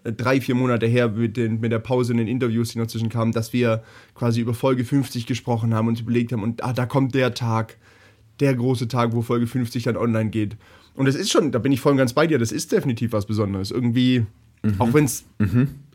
drei, 0.04 0.40
vier 0.40 0.54
Monate 0.54 0.86
her 0.86 1.08
mit, 1.08 1.36
den, 1.36 1.60
mit 1.60 1.72
der 1.72 1.78
Pause 1.78 2.12
in 2.12 2.18
den 2.18 2.28
Interviews, 2.28 2.70
die 2.70 2.78
noch 2.78 2.86
zwischen 2.86 3.08
kamen, 3.08 3.32
dass 3.32 3.52
wir 3.52 3.82
quasi 4.14 4.40
über 4.40 4.54
Folge 4.54 4.84
50 4.84 5.26
gesprochen 5.26 5.74
haben 5.74 5.88
und 5.88 6.00
überlegt 6.00 6.32
haben, 6.32 6.42
und 6.42 6.64
ah, 6.64 6.72
da 6.72 6.86
kommt 6.86 7.14
der 7.14 7.34
Tag, 7.34 7.76
der 8.40 8.54
große 8.54 8.88
Tag, 8.88 9.12
wo 9.12 9.22
Folge 9.22 9.46
50 9.46 9.82
dann 9.82 9.96
online 9.96 10.30
geht. 10.30 10.56
Und 10.94 11.06
es 11.06 11.14
ist 11.14 11.30
schon, 11.30 11.52
da 11.52 11.58
bin 11.58 11.72
ich 11.72 11.80
voll 11.80 11.92
und 11.92 11.98
ganz 11.98 12.12
bei 12.12 12.26
dir, 12.26 12.38
das 12.38 12.52
ist 12.52 12.72
definitiv 12.72 13.12
was 13.12 13.26
Besonderes. 13.26 13.70
Irgendwie, 13.70 14.24
Mhm. 14.62 14.74
auch 14.78 14.92
wenn 14.92 15.04
es 15.06 15.24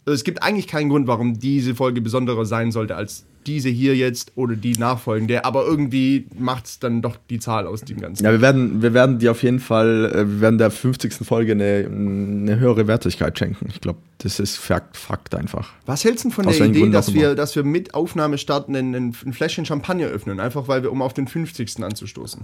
Also 0.05 0.15
es 0.15 0.23
gibt 0.23 0.43
eigentlich 0.43 0.67
keinen 0.67 0.89
Grund, 0.89 1.07
warum 1.07 1.39
diese 1.39 1.73
Folge 1.73 1.99
besonderer 1.99 2.45
sein 2.45 2.71
sollte 2.71 2.95
als 2.95 3.25
diese 3.47 3.69
hier 3.69 3.95
jetzt 3.95 4.31
oder 4.35 4.55
die 4.55 4.73
nachfolgende. 4.73 5.45
Aber 5.45 5.65
irgendwie 5.65 6.27
macht 6.37 6.65
es 6.65 6.79
dann 6.79 7.01
doch 7.01 7.17
die 7.29 7.39
Zahl 7.39 7.67
aus 7.67 7.81
dem 7.81 7.99
Ganzen. 7.99 8.23
Ja, 8.23 8.31
wir 8.31 8.41
werden, 8.41 8.81
wir 8.81 8.93
werden 8.93 9.19
die 9.19 9.29
auf 9.29 9.43
jeden 9.43 9.59
Fall, 9.59 10.11
äh, 10.13 10.17
wir 10.29 10.41
werden 10.41 10.57
der 10.57 10.71
50. 10.71 11.13
Folge 11.25 11.53
eine, 11.53 11.87
eine 11.89 12.59
höhere 12.59 12.87
Wertigkeit 12.87 13.37
schenken. 13.37 13.67
Ich 13.69 13.81
glaube, 13.81 13.99
das 14.19 14.39
ist 14.39 14.57
Fakt, 14.57 14.97
Fakt 14.97 15.35
einfach. 15.35 15.73
Was 15.85 16.03
hältst 16.03 16.25
du 16.25 16.29
von 16.29 16.45
Aus 16.47 16.57
der 16.57 16.67
Idee, 16.67 16.89
dass 16.89 17.13
wir, 17.13 17.27
immer. 17.27 17.35
dass 17.35 17.55
wir 17.55 17.63
mit 17.63 17.93
Aufnahme 17.93 18.37
starten, 18.37 18.75
ein, 18.75 18.93
ein 18.93 19.13
Fläschchen 19.13 19.65
Champagner 19.65 20.07
öffnen? 20.07 20.39
Einfach 20.39 20.67
weil 20.67 20.83
wir, 20.83 20.91
um 20.91 21.01
auf 21.01 21.13
den 21.13 21.27
50. 21.27 21.83
anzustoßen. 21.83 22.41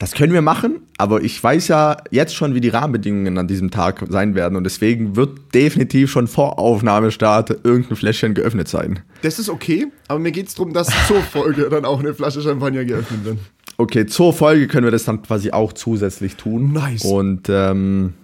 Das 0.00 0.12
können 0.12 0.32
wir 0.32 0.40
machen, 0.40 0.80
aber 0.96 1.22
ich 1.22 1.44
weiß 1.44 1.68
ja 1.68 1.98
jetzt 2.10 2.34
schon, 2.34 2.54
wie 2.54 2.62
die 2.62 2.70
Rahmenbedingungen 2.70 3.36
an 3.36 3.46
diesem 3.46 3.70
Tag 3.70 4.02
sein 4.08 4.34
werden 4.34 4.56
und 4.56 4.64
deswegen 4.64 5.14
wird 5.14 5.52
definitiv 5.52 6.10
schon 6.10 6.26
vor 6.26 6.58
Aufnahmestart 6.58 7.50
irgendein 7.64 7.96
Fläschchen 7.96 8.32
geöffnet 8.32 8.66
sein. 8.66 9.00
Das 9.20 9.38
ist 9.38 9.50
okay, 9.50 9.88
aber 10.08 10.18
mir 10.18 10.32
geht 10.32 10.48
es 10.48 10.54
darum, 10.54 10.72
dass 10.72 10.88
zur 11.06 11.20
Folge 11.20 11.68
dann 11.68 11.84
auch 11.84 12.00
eine 12.00 12.14
Flasche 12.14 12.40
Champagner 12.40 12.86
geöffnet 12.86 13.26
wird. 13.26 13.38
Okay, 13.76 14.06
zur 14.06 14.32
Folge 14.32 14.68
können 14.68 14.86
wir 14.86 14.90
das 14.90 15.04
dann 15.04 15.20
quasi 15.20 15.50
auch 15.50 15.74
zusätzlich 15.74 16.36
tun. 16.36 16.72
Nice. 16.72 17.04
Und 17.04 17.50
ähm, 17.50 18.14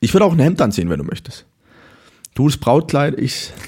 ich 0.00 0.12
würde 0.12 0.26
auch 0.26 0.32
ein 0.32 0.40
Hemd 0.40 0.60
anziehen, 0.60 0.90
wenn 0.90 0.98
du 0.98 1.04
möchtest. 1.04 1.46
Du 2.34 2.48
das 2.48 2.58
Brautkleid, 2.58 3.18
ich. 3.18 3.50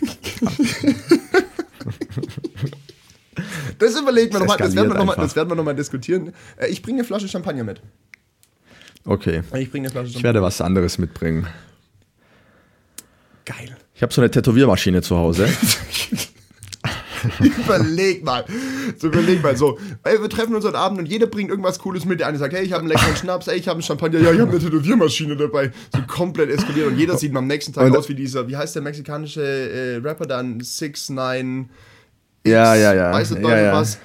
Das 3.78 3.98
überlegen 3.98 4.32
wir 4.32 4.40
Das 4.40 4.48
nochmal, 4.48 4.58
das 4.58 4.74
werden 4.74 4.90
wir 4.90 4.94
nochmal 5.04 5.56
noch 5.56 5.64
mal 5.64 5.74
diskutieren. 5.74 6.32
Äh, 6.56 6.68
Ich 6.68 6.82
bringe 6.82 6.98
eine 6.98 7.04
Flasche 7.06 7.28
Champagner 7.28 7.64
mit. 7.64 7.80
Okay. 9.04 9.42
Ich 9.58 9.70
bringe 9.70 9.86
eine 9.86 9.90
Flasche 9.90 10.06
Ich 10.08 10.12
Champagner. 10.14 10.22
werde 10.34 10.42
was 10.42 10.60
anderes 10.60 10.98
mitbringen. 10.98 11.46
Geil. 13.44 13.76
Ich 13.94 14.02
habe 14.02 14.12
so 14.12 14.20
eine 14.20 14.30
Tätowiermaschine 14.30 15.02
zu 15.02 15.16
Hause. 15.16 15.48
überleg 17.40 18.24
mal. 18.24 18.44
So, 18.98 19.08
überleg 19.08 19.42
mal. 19.42 19.56
So, 19.56 19.78
ey, 20.02 20.20
wir 20.20 20.28
treffen 20.28 20.54
uns 20.54 20.64
heute 20.64 20.78
Abend 20.78 20.98
und 20.98 21.06
jeder 21.06 21.26
bringt 21.26 21.50
irgendwas 21.50 21.78
Cooles 21.78 22.04
mit. 22.04 22.20
Der 22.20 22.26
eine 22.28 22.38
sagt, 22.38 22.54
hey, 22.54 22.64
ich 22.64 22.72
habe 22.72 22.80
einen 22.80 22.88
leckeren 22.88 23.16
Schnaps, 23.16 23.46
ey, 23.48 23.56
ich 23.58 23.66
habe 23.68 23.74
einen 23.76 23.82
Champagner, 23.82 24.20
ja, 24.20 24.32
ich 24.32 24.40
habe 24.40 24.50
eine 24.50 24.60
Tätowiermaschine 24.60 25.36
dabei. 25.36 25.72
So 25.94 26.02
komplett 26.06 26.50
eskaliert. 26.50 26.86
Und 26.88 26.98
jeder 26.98 27.16
sieht 27.16 27.34
am 27.36 27.46
nächsten 27.46 27.72
Tag 27.72 27.86
Und- 27.86 27.96
aus 27.96 28.08
wie 28.08 28.14
dieser, 28.14 28.48
wie 28.48 28.56
heißt 28.56 28.74
der 28.74 28.82
mexikanische 28.82 29.42
äh, 29.42 29.96
Rapper 29.96 30.26
dann? 30.26 30.60
6 30.60 31.10
9 31.10 31.70
ja, 32.46 32.74
ja, 32.74 32.94
ja. 32.94 33.12
Weißt 33.12 33.32
du, 33.32 33.38
ja, 33.38 33.58
ja. 33.58 33.72
was? 33.72 33.98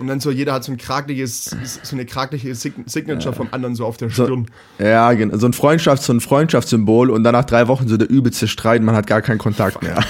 Und 0.00 0.06
dann 0.08 0.20
so, 0.20 0.30
jeder 0.30 0.54
hat 0.54 0.64
so 0.64 0.72
ein 0.72 0.78
krakeliges, 0.78 1.54
so 1.82 1.94
eine 1.94 2.06
krakliche 2.06 2.54
Sign- 2.54 2.84
Signature 2.86 3.34
vom 3.34 3.48
anderen 3.52 3.74
so 3.76 3.84
auf 3.86 3.98
der 3.98 4.10
Stirn. 4.10 4.46
Ja, 4.78 5.12
genau. 5.12 5.36
So 5.36 5.46
ein 5.46 5.52
Freundschafts-, 5.52 6.04
so 6.06 6.12
ein 6.12 6.20
Freundschaftssymbol 6.20 7.10
und 7.10 7.22
dann 7.24 7.32
nach 7.34 7.44
drei 7.44 7.68
Wochen 7.68 7.86
so 7.86 7.96
der 7.96 8.08
übelste 8.10 8.48
Streit, 8.48 8.82
man 8.82 8.96
hat 8.96 9.06
gar 9.06 9.20
keinen 9.22 9.38
Kontakt 9.38 9.82
mehr. 9.82 10.02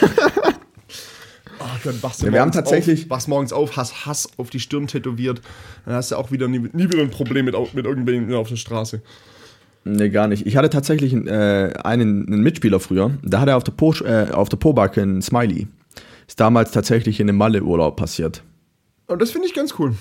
Oh, 1.58 1.64
dann 1.84 2.02
wachst 2.02 2.22
du 2.22 2.26
Ja, 2.26 2.32
wir 2.32 2.40
haben 2.40 2.48
morgens 2.48 2.56
tatsächlich- 2.56 3.04
auf, 3.04 3.10
wachst 3.10 3.28
morgens 3.28 3.52
auf, 3.52 3.76
hast 3.76 4.06
Hass 4.06 4.28
auf 4.36 4.50
die 4.50 4.60
Stirn 4.60 4.86
tätowiert. 4.86 5.42
Dann 5.84 5.94
hast 5.94 6.12
du 6.12 6.16
auch 6.16 6.30
wieder 6.30 6.48
nie, 6.48 6.60
nie 6.60 6.84
wieder 6.84 7.00
ein 7.02 7.10
Problem 7.10 7.44
mit, 7.44 7.54
mit 7.74 7.84
irgendwem 7.84 8.32
auf 8.34 8.48
der 8.48 8.56
Straße. 8.56 9.02
Nee, 9.84 10.10
gar 10.10 10.28
nicht. 10.28 10.46
Ich 10.46 10.56
hatte 10.56 10.70
tatsächlich 10.70 11.12
einen, 11.12 11.26
äh, 11.26 11.72
einen, 11.82 12.26
einen 12.28 12.42
Mitspieler 12.42 12.78
früher, 12.78 13.10
da 13.22 13.40
hatte 13.40 13.50
er 13.50 13.56
auf 13.56 13.64
der, 13.64 13.72
po, 13.72 13.92
äh, 14.04 14.30
auf 14.30 14.48
der 14.48 14.56
Pobacke 14.58 15.02
einen 15.02 15.22
Smiley. 15.22 15.66
Ist 16.32 16.40
damals 16.40 16.70
tatsächlich 16.70 17.20
in 17.20 17.28
einem 17.28 17.36
Malle-Urlaub 17.36 17.94
passiert. 17.98 18.42
Und 19.06 19.20
das 19.20 19.32
finde 19.32 19.48
ich 19.48 19.52
ganz 19.52 19.74
cool. 19.78 19.94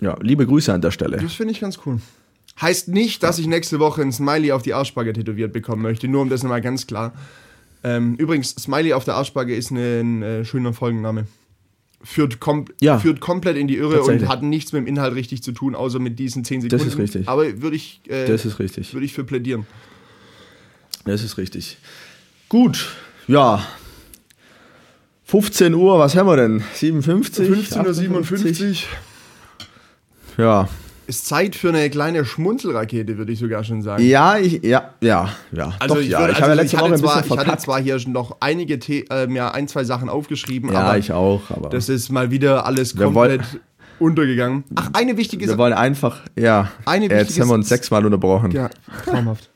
Ja, 0.00 0.16
liebe 0.22 0.46
Grüße 0.46 0.72
an 0.72 0.80
der 0.80 0.92
Stelle. 0.92 1.16
Das 1.16 1.32
finde 1.32 1.50
ich 1.52 1.58
ganz 1.58 1.80
cool. 1.84 1.98
Heißt 2.60 2.86
nicht, 2.86 3.24
dass 3.24 3.40
ich 3.40 3.48
nächste 3.48 3.80
Woche 3.80 4.00
ein 4.00 4.12
Smiley 4.12 4.52
auf 4.52 4.62
die 4.62 4.74
Arschbacke 4.74 5.12
tätowiert 5.12 5.52
bekommen 5.52 5.82
möchte, 5.82 6.06
nur 6.06 6.22
um 6.22 6.28
das 6.30 6.44
nochmal 6.44 6.60
ganz 6.60 6.86
klar. 6.86 7.14
Ähm, 7.82 8.14
übrigens, 8.14 8.50
Smiley 8.50 8.92
auf 8.92 9.02
der 9.02 9.14
Arschbacke 9.16 9.52
ist 9.52 9.72
ein 9.72 10.22
äh, 10.22 10.44
schöner 10.44 10.72
Folgenname. 10.72 11.26
Führt, 12.04 12.38
kom 12.38 12.66
Ja. 12.80 13.00
führt 13.00 13.18
komplett 13.20 13.56
in 13.56 13.66
die 13.66 13.76
Irre 13.76 14.02
und 14.02 14.28
hat 14.28 14.44
nichts 14.44 14.72
mit 14.72 14.82
dem 14.82 14.86
Inhalt 14.86 15.16
richtig 15.16 15.42
zu 15.42 15.50
tun, 15.50 15.74
außer 15.74 15.98
mit 15.98 16.20
diesen 16.20 16.44
10 16.44 16.60
Sekunden. 16.60 16.86
ist 16.86 16.96
richtig. 16.96 17.28
Aber 17.28 17.60
würde 17.60 17.74
ich, 17.74 18.02
äh, 18.06 18.28
Das 18.28 18.44
ist 18.44 18.60
richtig. 18.60 18.94
würde 18.94 19.04
ich 19.04 19.14
für 19.14 19.24
plädieren. 19.24 19.66
Das 21.06 21.24
ist 21.24 21.38
richtig. 21.38 21.78
Gut, 22.48 22.94
ja. 23.26 23.66
15 25.30 25.74
Uhr, 25.74 25.96
was 26.00 26.16
haben 26.16 26.26
wir 26.26 26.36
denn? 26.36 26.60
57? 26.74 27.48
15.57 27.48 28.84
Uhr. 30.36 30.44
Ja. 30.44 30.68
Ist 31.06 31.26
Zeit 31.26 31.54
für 31.54 31.68
eine 31.68 31.88
kleine 31.88 32.24
Schmunzelrakete, 32.24 33.16
würde 33.16 33.30
ich 33.32 33.38
sogar 33.38 33.62
schon 33.62 33.80
sagen. 33.80 34.04
Ja, 34.04 34.38
ich, 34.38 34.60
ja, 34.64 34.90
ja, 35.00 35.28
ja. 35.52 35.72
Also 35.78 35.94
Doch, 35.94 36.00
ich, 36.02 36.08
ja. 36.08 36.18
würde, 36.20 36.32
ich 36.32 36.42
also 36.42 36.42
habe 36.42 36.46
ja 36.46 36.54
ich, 36.54 36.60
letzte 36.72 36.76
hatte 36.78 36.84
Woche 36.86 36.94
ein 36.94 37.24
zwar, 37.24 37.38
ich 37.38 37.46
hatte 37.46 37.62
zwar 37.62 37.80
hier 37.80 37.98
schon 38.00 38.10
noch 38.12 38.38
einige, 38.40 38.80
The 38.82 39.04
äh, 39.08 39.28
mir 39.28 39.54
ein, 39.54 39.68
zwei 39.68 39.84
Sachen 39.84 40.08
aufgeschrieben, 40.08 40.72
Ja, 40.72 40.80
aber 40.80 40.98
ich 40.98 41.12
auch, 41.12 41.42
aber 41.50 41.68
das 41.68 41.88
ist 41.88 42.10
mal 42.10 42.32
wieder 42.32 42.66
alles 42.66 42.96
Wir 42.98 43.04
komplett 43.04 43.40
wollen- 43.42 43.60
untergegangen. 44.00 44.64
Ach, 44.74 44.90
eine 44.94 45.16
wichtige 45.16 45.42
wir 45.42 45.48
Sache. 45.50 45.58
wollen 45.58 45.74
einfach, 45.74 46.22
ja. 46.36 46.72
Eine 46.86 47.06
Jetzt 47.06 47.38
haben 47.38 47.48
wir 47.48 47.54
uns 47.54 47.68
sechsmal 47.68 48.04
unterbrochen. 48.04 48.50
Ja, 48.50 48.68
traumhaft. 49.04 49.48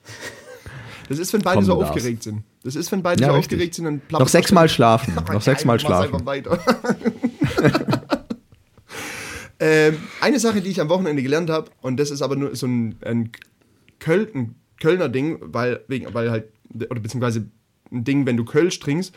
Das 1.09 1.19
ist, 1.19 1.33
wenn 1.33 1.43
beide 1.43 1.57
Komm, 1.57 1.65
so 1.65 1.83
aufgeregt 1.83 2.23
sind. 2.23 2.45
Das 2.65 2.75
ist, 2.77 2.91
wenn 2.91 3.03
beide 3.03 3.21
Ja, 3.21 3.29
so 3.29 3.35
richtig. 3.35 3.53
aufgeregt 3.57 3.75
sind, 3.75 3.85
dann 3.85 3.97
Noch 3.97 4.09
plappert 4.09 4.31
sechsmal 4.31 4.65
das 4.65 4.73
schlafen. 4.73 5.15
Noch 5.33 5.43
sechsmal 5.43 5.79
schlafen. 5.79 6.27
ähm, 9.61 9.99
eine 10.23 10.41
Sache, 10.41 10.63
die 10.63 10.71
ich 10.71 10.81
am 10.81 10.89
Wochenende 10.89 11.23
gelernt 11.23 11.51
habe, 11.51 11.71
und 11.83 11.99
das 11.99 12.11
ist 12.11 12.23
aber 12.23 12.37
nur 12.37 12.57
so 12.57 12.67
ein, 12.67 12.97
ein, 13.05 13.31
Köl 13.99 14.31
ein 14.35 14.55
Kölner 14.81 15.11
Ding, 15.11 15.39
weil, 15.41 15.85
wegen, 15.89 16.13
weil 16.15 16.31
halt, 16.31 16.49
oder 16.91 17.01
beziehungsweise 17.01 17.47
ein 17.93 18.05
Ding, 18.05 18.27
wenn 18.27 18.37
du 18.37 18.45
Kölsch 18.45 18.81
trinkst 18.81 19.15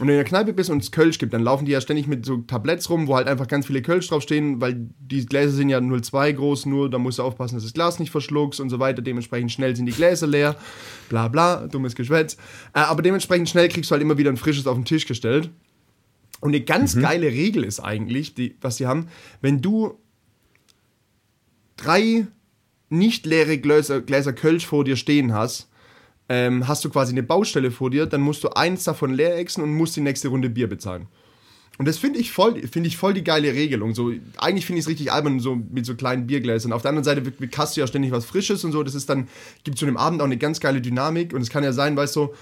und 0.00 0.06
du 0.06 0.12
in 0.12 0.18
der 0.18 0.24
Kneipe 0.24 0.54
bist 0.54 0.70
und 0.70 0.82
es 0.82 0.90
Kölsch 0.90 1.18
gibt, 1.18 1.34
dann 1.34 1.42
laufen 1.42 1.66
die 1.66 1.72
ja 1.72 1.80
ständig 1.80 2.06
mit 2.06 2.24
so 2.24 2.38
Tabletts 2.38 2.88
rum, 2.88 3.08
wo 3.08 3.16
halt 3.16 3.28
einfach 3.28 3.46
ganz 3.46 3.66
viele 3.66 3.82
Kölsch 3.82 4.08
draufstehen, 4.08 4.60
weil 4.60 4.88
die 4.98 5.26
Gläser 5.26 5.52
sind 5.52 5.68
ja 5.68 5.78
0,2 5.78 6.32
groß, 6.32 6.66
nur 6.66 6.88
da 6.88 6.98
musst 6.98 7.18
du 7.18 7.22
aufpassen, 7.22 7.56
dass 7.56 7.64
das 7.64 7.74
Glas 7.74 7.98
nicht 7.98 8.10
verschluckst 8.10 8.58
und 8.58 8.70
so 8.70 8.78
weiter. 8.78 9.02
Dementsprechend 9.02 9.52
schnell 9.52 9.76
sind 9.76 9.86
die 9.86 9.92
Gläser 9.92 10.26
leer, 10.26 10.56
bla 11.10 11.28
bla, 11.28 11.66
dummes 11.66 11.94
Geschwätz. 11.94 12.38
Äh, 12.72 12.80
aber 12.80 13.02
dementsprechend 13.02 13.50
schnell 13.50 13.68
kriegst 13.68 13.90
du 13.90 13.92
halt 13.92 14.02
immer 14.02 14.16
wieder 14.16 14.30
ein 14.30 14.38
frisches 14.38 14.66
auf 14.66 14.76
den 14.76 14.86
Tisch 14.86 15.06
gestellt. 15.06 15.50
Und 16.40 16.50
eine 16.50 16.64
ganz 16.64 16.98
geile 16.98 17.26
Regel 17.26 17.62
ist 17.62 17.78
eigentlich, 17.78 18.34
die, 18.34 18.56
was 18.60 18.78
sie 18.78 18.86
haben, 18.86 19.08
wenn 19.42 19.60
du 19.60 19.98
drei 21.76 22.26
nicht 22.88 23.26
leere 23.26 23.58
Gläser, 23.58 24.00
Gläser 24.00 24.32
Kölsch 24.32 24.66
vor 24.66 24.84
dir 24.84 24.96
stehen 24.96 25.32
hast, 25.32 25.68
ähm, 26.32 26.66
hast 26.66 26.82
du 26.82 26.88
quasi 26.88 27.12
eine 27.12 27.22
Baustelle 27.22 27.70
vor 27.70 27.90
dir, 27.90 28.06
dann 28.06 28.22
musst 28.22 28.42
du 28.42 28.48
eins 28.48 28.84
davon 28.84 29.12
leer 29.12 29.36
exen 29.36 29.62
und 29.62 29.74
musst 29.74 29.96
die 29.96 30.00
nächste 30.00 30.28
Runde 30.28 30.48
Bier 30.48 30.66
bezahlen. 30.66 31.06
Und 31.76 31.86
das 31.86 31.98
finde 31.98 32.20
ich, 32.20 32.32
voll, 32.32 32.56
ich 32.58 32.96
voll 32.96 33.12
die 33.12 33.22
geile 33.22 33.52
Regelung. 33.52 33.94
So, 33.94 34.12
eigentlich 34.38 34.64
finde 34.64 34.78
ich 34.78 34.84
es 34.84 34.88
richtig 34.88 35.12
albern, 35.12 35.40
so 35.40 35.56
mit 35.56 35.84
so 35.84 35.94
kleinen 35.94 36.26
Biergläsern. 36.26 36.72
Auf 36.72 36.80
der 36.80 36.88
anderen 36.88 37.04
Seite 37.04 37.22
hast 37.58 37.76
du 37.76 37.82
ja 37.82 37.86
ständig 37.86 38.12
was 38.12 38.24
Frisches 38.24 38.64
und 38.64 38.72
so. 38.72 38.82
Das 38.82 38.94
ist 38.94 39.10
dann, 39.10 39.28
gibt 39.64 39.76
zu 39.76 39.84
dem 39.84 39.98
Abend 39.98 40.22
auch 40.22 40.26
eine 40.26 40.38
ganz 40.38 40.60
geile 40.60 40.80
Dynamik. 40.80 41.34
Und 41.34 41.42
es 41.42 41.50
kann 41.50 41.64
ja 41.64 41.74
sein, 41.74 41.96
weißt 41.96 42.16
du, 42.16 42.32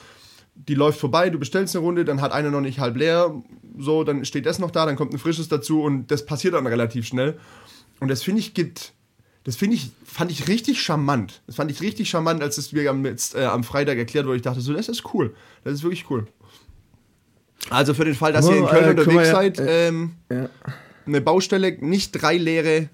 die 0.55 0.75
läuft 0.75 1.01
vorbei, 1.01 1.31
du 1.31 1.41
bestellst 1.41 1.75
eine 1.75 1.85
Runde, 1.85 2.05
dann 2.05 2.21
hat 2.21 2.31
einer 2.31 2.51
noch 2.51 2.61
nicht 2.61 2.79
halb 2.79 2.97
leer, 2.97 3.43
so, 3.77 4.05
dann 4.05 4.25
steht 4.25 4.47
das 4.47 4.59
noch 4.61 4.71
da, 4.71 4.87
dann 4.87 4.97
kommt 4.97 5.13
ein 5.13 5.19
frisches 5.19 5.49
dazu 5.49 5.83
und 5.83 6.11
das 6.11 6.27
passiert 6.27 6.55
dann 6.55 6.67
relativ 6.67 7.07
schnell. 7.07 7.39
Und 7.99 8.09
das 8.09 8.23
finde 8.23 8.41
ich 8.41 8.55
gibt, 8.55 8.93
das 9.45 9.57
finde 9.57 9.77
ich, 9.77 9.91
fand 10.05 10.31
ich 10.31 10.49
richtig 10.49 10.83
charmant. 10.83 11.41
Das 11.47 11.57
fand 11.57 11.71
ich 11.71 11.81
richtig 11.81 12.11
charmant, 12.11 12.43
als 12.43 12.59
es 12.59 12.73
mir 12.73 12.91
am, 12.91 13.05
jetzt, 13.05 13.35
äh, 13.35 13.45
am 13.45 13.65
Freitag 13.65 13.97
erklärt 13.99 14.27
wurde. 14.27 14.37
Ich 14.37 14.43
dachte 14.43 14.61
so, 14.61 14.73
das 14.73 14.89
ist 14.89 15.15
cool. 15.15 15.35
Das 15.65 15.75
ist 15.75 15.83
wirklich 15.83 16.11
cool. 16.11 16.27
Also 17.69 17.95
für 17.95 18.05
den 18.05 18.15
Fall, 18.15 18.33
dass 18.33 18.49
ihr 18.49 18.57
in 18.57 18.67
Köln 18.67 18.85
äh, 18.85 18.91
unterwegs 18.91 19.15
mal, 19.15 19.25
seid, 19.27 19.59
äh, 19.59 19.89
ähm, 19.89 20.13
Ja. 20.31 20.49
eine 21.07 21.21
Baustelle, 21.21 21.73
nicht 21.81 22.13
drei 22.13 22.37
leere, 22.37 22.89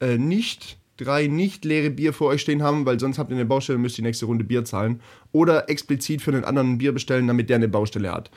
äh, 0.00 0.18
nicht 0.18 0.78
drei 0.96 1.26
nicht 1.26 1.64
leere 1.64 1.90
Bier 1.90 2.12
vor 2.12 2.28
euch 2.28 2.40
stehen 2.40 2.62
haben, 2.62 2.86
weil 2.86 2.98
sonst 2.98 3.18
habt 3.18 3.30
ihr 3.30 3.36
eine 3.36 3.44
Baustelle 3.44 3.76
und 3.76 3.82
müsst 3.82 3.98
die 3.98 4.02
nächste 4.02 4.26
Runde 4.26 4.44
Bier 4.44 4.64
zahlen. 4.64 5.00
Oder 5.32 5.68
explizit 5.68 6.22
für 6.22 6.32
einen 6.32 6.44
anderen 6.44 6.72
ein 6.72 6.78
Bier 6.78 6.92
bestellen, 6.92 7.26
damit 7.26 7.50
der 7.50 7.56
eine 7.56 7.68
Baustelle 7.68 8.12
hat. 8.12 8.30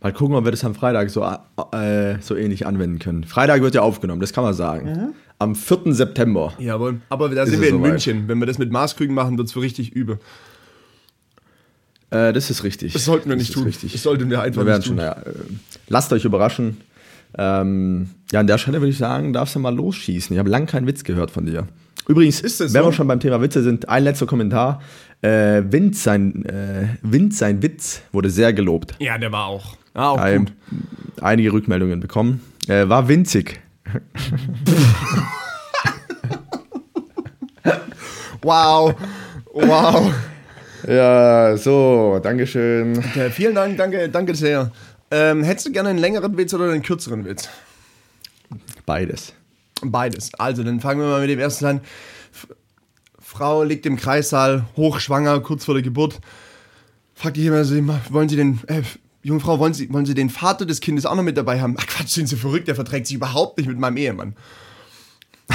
Mal 0.00 0.12
gucken, 0.12 0.36
ob 0.36 0.44
wir 0.44 0.50
das 0.50 0.64
am 0.64 0.74
Freitag 0.74 1.10
so, 1.10 1.24
äh, 1.72 2.20
so 2.20 2.36
ähnlich 2.36 2.66
anwenden 2.66 2.98
können. 2.98 3.24
Freitag 3.24 3.62
wird 3.62 3.74
ja 3.74 3.80
aufgenommen, 3.82 4.20
das 4.20 4.32
kann 4.32 4.44
man 4.44 4.54
sagen. 4.54 4.86
Mhm. 4.92 5.14
Am 5.44 5.54
4. 5.54 5.92
September. 5.94 6.52
Jawohl. 6.58 7.00
Aber 7.08 7.28
da 7.28 7.44
sind 7.46 7.60
wir 7.60 7.68
in 7.68 7.76
soweit. 7.76 7.90
München. 7.92 8.28
Wenn 8.28 8.38
wir 8.38 8.46
das 8.46 8.58
mit 8.58 8.70
Maßkrügen 8.72 9.14
machen, 9.14 9.36
wird 9.38 9.48
es 9.48 9.52
für 9.52 9.60
richtig 9.60 9.92
übel. 9.92 10.18
Äh, 12.10 12.32
das 12.32 12.50
ist 12.50 12.64
richtig. 12.64 12.92
Das 12.92 13.04
sollten 13.04 13.28
wir 13.28 13.36
nicht 13.36 13.48
ist 13.50 13.54
tun. 13.54 13.64
Richtig. 13.64 13.92
Das 13.92 14.02
sollten 14.02 14.30
wir 14.30 14.40
einfach 14.42 14.62
Wir 14.62 14.66
werden 14.66 14.78
nicht 14.78 14.86
schon, 14.88 14.96
tun. 14.96 15.04
ja, 15.04 15.12
äh, 15.12 15.34
lasst 15.88 16.12
euch 16.12 16.24
überraschen. 16.24 16.78
Ähm, 17.36 18.10
ja, 18.32 18.40
an 18.40 18.46
der 18.46 18.58
Stelle 18.58 18.80
würde 18.80 18.90
ich 18.90 18.98
sagen, 18.98 19.32
darfst 19.32 19.54
du 19.54 19.58
mal 19.58 19.74
losschießen. 19.74 20.34
Ich 20.34 20.38
habe 20.38 20.48
lange 20.50 20.66
keinen 20.66 20.86
Witz 20.86 21.02
gehört 21.04 21.30
von 21.30 21.46
dir. 21.46 21.66
Übrigens, 22.06 22.40
Ist 22.40 22.60
das 22.60 22.72
wenn 22.74 22.82
so? 22.82 22.88
wir 22.88 22.92
schon 22.92 23.08
beim 23.08 23.18
Thema 23.20 23.40
Witze 23.40 23.62
sind, 23.62 23.88
ein 23.88 24.04
letzter 24.04 24.26
Kommentar. 24.26 24.80
Äh, 25.22 25.62
Wind, 25.70 25.96
sein, 25.96 26.44
äh, 26.44 26.88
Wind, 27.02 27.34
sein 27.34 27.62
Witz 27.62 28.02
wurde 28.12 28.28
sehr 28.30 28.52
gelobt. 28.52 28.94
Ja, 28.98 29.16
der 29.18 29.32
war 29.32 29.46
auch. 29.46 29.76
Ja, 29.96 30.10
auch 30.10 30.18
Ein, 30.18 30.44
gut. 30.46 30.52
einige 31.22 31.52
Rückmeldungen 31.52 32.00
bekommen. 32.00 32.40
Äh, 32.68 32.88
war 32.88 33.08
winzig. 33.08 33.60
Wow. 38.42 38.94
Wow. 39.52 40.12
Ja, 40.86 41.56
so, 41.56 42.20
Dankeschön. 42.22 43.02
Ja, 43.14 43.30
vielen 43.30 43.54
Dank, 43.54 43.78
danke, 43.78 44.10
danke 44.10 44.34
sehr. 44.34 44.70
Ähm, 45.10 45.42
hättest 45.42 45.66
du 45.66 45.72
gerne 45.72 45.88
einen 45.90 45.98
längeren 45.98 46.36
Witz 46.36 46.52
oder 46.52 46.70
einen 46.70 46.82
kürzeren 46.82 47.24
Witz? 47.24 47.48
Beides. 48.84 49.32
Beides. 49.82 50.34
Also, 50.34 50.62
dann 50.62 50.80
fangen 50.80 51.00
wir 51.00 51.08
mal 51.08 51.20
mit 51.20 51.30
dem 51.30 51.38
ersten 51.38 51.64
an. 51.64 51.80
Frau 53.18 53.62
liegt 53.62 53.86
im 53.86 53.96
Kreissaal, 53.96 54.66
hochschwanger, 54.76 55.40
kurz 55.40 55.64
vor 55.64 55.74
der 55.74 55.82
Geburt. 55.82 56.20
Fragt 57.14 57.36
die 57.36 57.46
immer, 57.46 58.00
wollen 58.10 58.28
Sie 58.28 58.36
den, 58.36 58.60
äh, 58.66 58.82
junge 59.24 59.40
Frau, 59.40 59.58
wollen 59.58 59.74
Sie, 59.74 59.92
wollen 59.92 60.06
Sie 60.06 60.14
den 60.14 60.30
Vater 60.30 60.64
des 60.66 60.80
Kindes 60.80 61.04
auch 61.06 61.16
noch 61.16 61.22
mit 61.24 61.36
dabei 61.36 61.60
haben? 61.60 61.74
Ach 61.78 61.86
Quatsch, 61.86 62.10
sind 62.10 62.28
Sie 62.28 62.36
verrückt, 62.36 62.68
der 62.68 62.76
verträgt 62.76 63.08
sich 63.08 63.16
überhaupt 63.16 63.58
nicht 63.58 63.66
mit 63.66 63.78
meinem 63.78 63.96
Ehemann. 63.96 64.36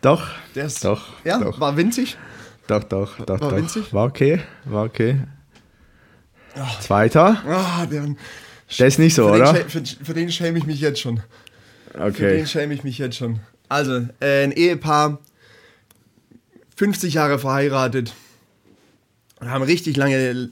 Doch. 0.00 0.28
Der 0.54 0.66
ist, 0.66 0.84
Doch. 0.84 1.08
Ja, 1.24 1.38
doch. 1.38 1.58
war 1.60 1.76
winzig. 1.76 2.16
Doch, 2.68 2.84
doch, 2.84 3.16
doch, 3.18 3.40
War 3.40 3.50
doch. 3.50 3.56
winzig? 3.56 3.92
War 3.92 4.06
okay, 4.06 4.40
war 4.64 4.84
okay. 4.84 5.20
Zweiter. 6.80 7.42
Ah, 7.46 7.86
der, 7.86 8.14
Der 8.78 8.86
ist 8.86 8.98
nicht 8.98 9.14
so, 9.14 9.28
für, 9.28 9.34
oder? 9.34 9.52
Den, 9.52 9.68
für, 9.68 9.82
für 10.04 10.14
den 10.14 10.30
schäme 10.30 10.58
ich 10.58 10.66
mich 10.66 10.80
jetzt 10.80 11.00
schon. 11.00 11.22
Für 11.92 12.02
Okay. 12.04 12.36
den 12.36 12.46
schäme 12.46 12.74
ich 12.74 12.84
mich 12.84 12.98
jetzt 12.98 13.16
schon. 13.16 13.40
Also, 13.68 14.06
äh, 14.20 14.44
ein 14.44 14.52
Ehepaar, 14.52 15.18
50 16.76 17.14
Jahre 17.14 17.38
verheiratet, 17.38 18.12
haben 19.40 19.62
richtig 19.62 19.96
lange, 19.96 20.50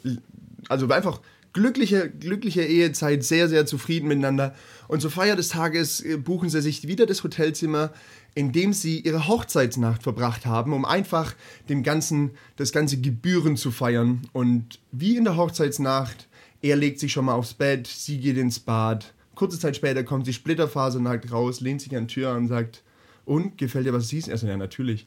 also 0.68 0.88
einfach 0.88 1.20
glückliche, 1.56 2.10
glückliche 2.10 2.62
Ehezeit, 2.62 3.24
sehr, 3.24 3.48
sehr 3.48 3.64
zufrieden 3.66 4.08
miteinander. 4.08 4.54
Und 4.88 5.00
zur 5.00 5.10
Feier 5.10 5.36
des 5.36 5.48
Tages 5.48 6.02
äh, 6.02 6.18
buchen 6.18 6.50
sie 6.50 6.60
sich 6.60 6.86
wieder 6.86 7.06
das 7.06 7.24
Hotelzimmer, 7.24 7.92
in 8.34 8.52
dem 8.52 8.74
sie 8.74 9.00
ihre 9.00 9.26
Hochzeitsnacht 9.26 10.02
verbracht 10.02 10.44
haben, 10.44 10.74
um 10.74 10.84
einfach 10.84 11.34
dem 11.70 11.82
Ganzen, 11.82 12.32
das 12.56 12.72
ganze 12.72 12.98
Gebühren 12.98 13.56
zu 13.56 13.70
feiern. 13.70 14.28
Und 14.34 14.80
wie 14.92 15.16
in 15.16 15.24
der 15.24 15.38
Hochzeitsnacht, 15.38 16.28
er 16.60 16.76
legt 16.76 17.00
sich 17.00 17.12
schon 17.12 17.24
mal 17.24 17.34
aufs 17.34 17.54
Bett, 17.54 17.86
sie 17.86 18.18
geht 18.18 18.36
ins 18.36 18.60
Bad. 18.60 19.14
Kurze 19.34 19.58
Zeit 19.58 19.76
später 19.76 20.04
kommt 20.04 20.26
sie 20.26 20.34
splitterfasernackt 20.34 21.32
raus, 21.32 21.62
lehnt 21.62 21.80
sich 21.80 21.96
an 21.96 22.06
die 22.06 22.14
Tür 22.14 22.34
und 22.34 22.48
sagt, 22.48 22.82
und, 23.24 23.56
gefällt 23.56 23.86
dir, 23.86 23.94
was 23.94 24.04
du 24.04 24.08
siehst? 24.10 24.28
Er 24.28 24.36
sagt, 24.36 24.50
ja, 24.50 24.56
natürlich. 24.56 25.06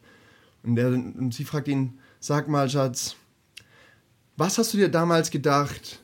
Und, 0.64 0.78
er, 0.78 0.90
und 0.90 1.34
sie 1.34 1.46
fragt 1.46 1.68
ihn, 1.68 2.00
sag 2.20 2.48
mal, 2.50 2.70
Schatz, 2.70 3.16
was 4.40 4.58
hast 4.58 4.74
du 4.74 4.78
dir 4.78 4.90
damals 4.90 5.30
gedacht, 5.30 6.00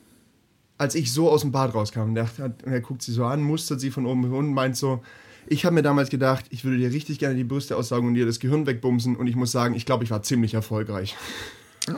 als 0.78 0.94
ich 0.94 1.12
so 1.12 1.30
aus 1.30 1.40
dem 1.40 1.52
Bad 1.52 1.74
rauskam? 1.74 2.00
Und 2.02 2.16
er, 2.16 2.28
und 2.38 2.64
er 2.72 2.80
guckt 2.80 3.02
sie 3.02 3.12
so 3.12 3.24
an, 3.24 3.42
mustert 3.42 3.80
sie 3.80 3.90
von 3.90 4.06
oben 4.06 4.22
bis 4.22 4.30
unten 4.30 4.48
und 4.48 4.54
meint 4.54 4.76
so, 4.76 5.02
ich 5.48 5.64
habe 5.64 5.74
mir 5.74 5.82
damals 5.82 6.10
gedacht, 6.10 6.44
ich 6.50 6.64
würde 6.64 6.78
dir 6.78 6.90
richtig 6.92 7.18
gerne 7.18 7.34
die 7.36 7.44
Brüste 7.44 7.76
aussaugen 7.76 8.08
und 8.08 8.14
dir 8.14 8.26
das 8.26 8.40
Gehirn 8.40 8.66
wegbumsen. 8.66 9.16
Und 9.16 9.26
ich 9.26 9.36
muss 9.36 9.52
sagen, 9.52 9.74
ich 9.74 9.86
glaube, 9.86 10.04
ich 10.04 10.10
war 10.10 10.22
ziemlich 10.22 10.54
erfolgreich. 10.54 11.16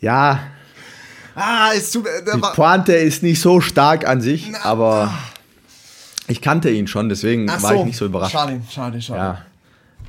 Ja, 0.00 0.40
Ah, 1.34 1.70
ist 1.72 1.90
zu, 1.90 2.02
die 2.02 2.40
Pointe 2.54 2.92
ist 2.94 3.22
nicht 3.22 3.40
so 3.40 3.60
stark 3.60 4.06
an 4.06 4.20
sich, 4.20 4.52
aber 4.62 5.12
ich 6.28 6.40
kannte 6.40 6.70
ihn 6.70 6.86
schon, 6.86 7.08
deswegen 7.08 7.50
Ach 7.50 7.60
war 7.62 7.74
ich 7.74 7.84
nicht 7.84 7.96
so 7.96 8.06
überrascht. 8.06 8.32
Schade, 8.32 8.60
schade, 8.70 9.02
schade. 9.02 9.38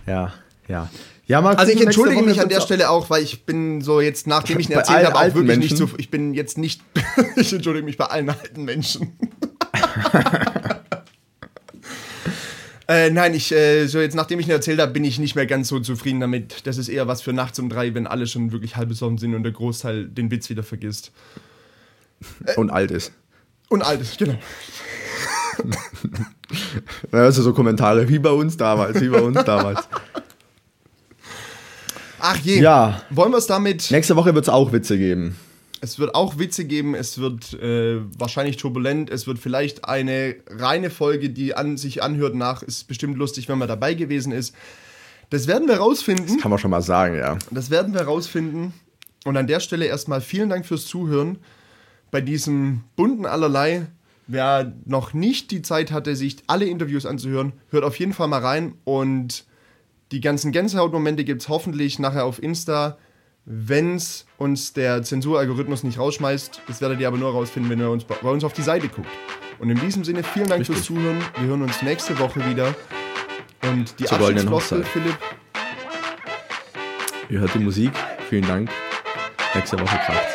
Ja, 0.05 0.13
ja, 0.13 0.33
ja. 0.67 0.89
Ja, 1.27 1.41
mal 1.41 1.55
Also 1.55 1.71
ich 1.71 1.81
entschuldige 1.81 2.21
mich 2.21 2.39
an 2.39 2.49
der 2.49 2.61
Stelle 2.61 2.89
auch, 2.89 3.09
weil 3.09 3.23
ich 3.23 3.45
bin 3.45 3.81
so 3.81 3.99
jetzt, 3.99 4.27
nachdem 4.27 4.59
ich 4.59 4.69
ihn 4.69 4.73
erzählt 4.73 5.05
habe, 5.05 5.15
auch 5.15 5.33
wirklich 5.33 5.57
nicht 5.57 5.71
Menschen? 5.71 5.87
so, 5.87 5.95
ich 5.97 6.11
bin 6.11 6.33
jetzt 6.33 6.57
nicht, 6.57 6.81
ich 7.35 7.51
entschuldige 7.51 7.85
mich 7.85 7.97
bei 7.97 8.05
allen 8.05 8.29
alten 8.29 8.63
Menschen. 8.63 9.17
äh, 12.87 13.09
nein, 13.09 13.33
ich, 13.33 13.51
äh, 13.51 13.87
so 13.87 13.99
jetzt 13.99 14.15
nachdem 14.15 14.39
ich 14.39 14.45
ihn 14.47 14.51
erzählt 14.51 14.79
habe, 14.79 14.91
bin 14.91 15.03
ich 15.03 15.17
nicht 15.17 15.35
mehr 15.35 15.47
ganz 15.47 15.67
so 15.67 15.79
zufrieden 15.79 16.19
damit. 16.19 16.67
Das 16.67 16.77
ist 16.77 16.89
eher 16.89 17.07
was 17.07 17.23
für 17.23 17.33
nachts 17.33 17.57
um 17.57 17.69
drei, 17.69 17.95
wenn 17.95 18.05
alle 18.05 18.27
schon 18.27 18.51
wirklich 18.51 18.75
halb 18.75 18.89
besoffen 18.89 19.17
sind 19.17 19.33
und 19.33 19.41
der 19.41 19.51
Großteil 19.51 20.05
den 20.05 20.29
Witz 20.29 20.49
wieder 20.49 20.63
vergisst. 20.63 21.11
Und 22.55 22.69
alt 22.69 22.91
ist. 22.91 23.13
Und 23.69 23.81
altes, 23.81 24.15
genau. 24.17 24.35
Also 27.11 27.41
so 27.41 27.53
Kommentare 27.53 28.07
wie 28.07 28.19
bei 28.19 28.29
uns 28.29 28.55
damals, 28.55 29.01
wie 29.01 29.09
bei 29.09 29.19
uns 29.19 29.43
damals. 29.45 29.87
Ach 32.27 32.37
je. 32.37 32.59
Ja. 32.59 33.01
Wollen 33.11 33.31
wir 33.31 33.37
es 33.37 33.45
damit? 33.45 33.91
Nächste 33.91 34.15
Woche 34.15 34.33
wird 34.33 34.45
es 34.45 34.49
auch 34.49 34.71
Witze 34.71 34.97
geben. 34.97 35.35
Es 35.81 35.99
wird 35.99 36.15
auch 36.15 36.39
Witze 36.39 36.65
geben, 36.65 36.95
es 36.95 37.19
wird 37.19 37.53
äh, 37.53 37.99
wahrscheinlich 38.17 38.57
turbulent, 38.57 39.11
es 39.11 39.27
wird 39.27 39.37
vielleicht 39.37 39.85
eine 39.85 40.35
reine 40.47 40.89
Folge, 40.89 41.29
die 41.29 41.53
an 41.55 41.77
sich 41.77 42.01
anhört 42.01 42.33
nach, 42.33 42.63
ist 42.63 42.87
bestimmt 42.87 43.17
lustig, 43.17 43.47
wenn 43.47 43.59
man 43.59 43.67
dabei 43.67 43.93
gewesen 43.93 44.31
ist. 44.31 44.55
Das 45.29 45.45
werden 45.45 45.67
wir 45.67 45.75
rausfinden. 45.75 46.39
Kann 46.39 46.49
man 46.49 46.57
schon 46.57 46.71
mal 46.71 46.81
sagen, 46.81 47.15
ja. 47.15 47.37
Das 47.51 47.69
werden 47.69 47.93
wir 47.93 48.01
rausfinden. 48.01 48.73
Und 49.25 49.37
an 49.37 49.45
der 49.45 49.59
Stelle 49.59 49.85
erstmal 49.85 50.21
vielen 50.21 50.49
Dank 50.49 50.65
fürs 50.65 50.85
Zuhören 50.85 51.37
bei 52.09 52.21
diesem 52.21 52.81
bunten 52.95 53.27
Allerlei. 53.27 53.85
Wer 54.25 54.73
noch 54.85 55.13
nicht 55.13 55.51
die 55.51 55.61
Zeit 55.61 55.91
hatte, 55.91 56.15
sich 56.15 56.37
alle 56.47 56.65
Interviews 56.65 57.05
anzuhören, 57.05 57.53
hört 57.69 57.83
auf 57.83 57.99
jeden 57.99 58.13
Fall 58.13 58.27
mal 58.27 58.41
rein. 58.41 58.73
Und 58.83 59.45
die 60.11 60.21
ganzen 60.21 60.51
Gänsehautmomente 60.51 61.23
gibt 61.23 61.41
es 61.41 61.49
hoffentlich 61.49 61.99
nachher 61.99 62.25
auf 62.25 62.41
Insta, 62.41 62.97
wenn 63.45 63.95
es 63.95 64.25
uns 64.37 64.73
der 64.73 65.03
Zensuralgorithmus 65.03 65.83
nicht 65.83 65.99
rausschmeißt. 65.99 66.61
Das 66.67 66.81
werdet 66.81 66.99
ihr 66.99 67.07
aber 67.07 67.17
nur 67.17 67.31
rausfinden, 67.31 67.71
wenn 67.71 67.79
ihr 67.79 67.89
uns 67.89 68.03
bei 68.03 68.15
uns 68.29 68.43
auf 68.43 68.53
die 68.53 68.61
Seite 68.61 68.87
guckt. 68.87 69.09
Und 69.59 69.69
in 69.69 69.79
diesem 69.79 70.03
Sinne, 70.03 70.23
vielen 70.23 70.47
Dank 70.47 70.65
fürs 70.65 70.79
Richtig. 70.79 70.95
Zuhören. 70.95 71.23
Wir 71.37 71.47
hören 71.47 71.61
uns 71.61 71.81
nächste 71.81 72.17
Woche 72.19 72.45
wieder. 72.49 72.75
Und 73.63 73.99
die 73.99 74.09
Abschiedsfloskel, 74.09 74.49
Hochzeit. 74.51 74.87
Philipp, 74.87 75.17
Ihr 77.29 77.39
hört 77.39 77.53
die 77.55 77.59
Musik. 77.59 77.91
Vielen 78.29 78.47
Dank. 78.47 78.69
Nächste 79.53 79.79
Woche 79.79 79.97
kracht's. 79.97 80.34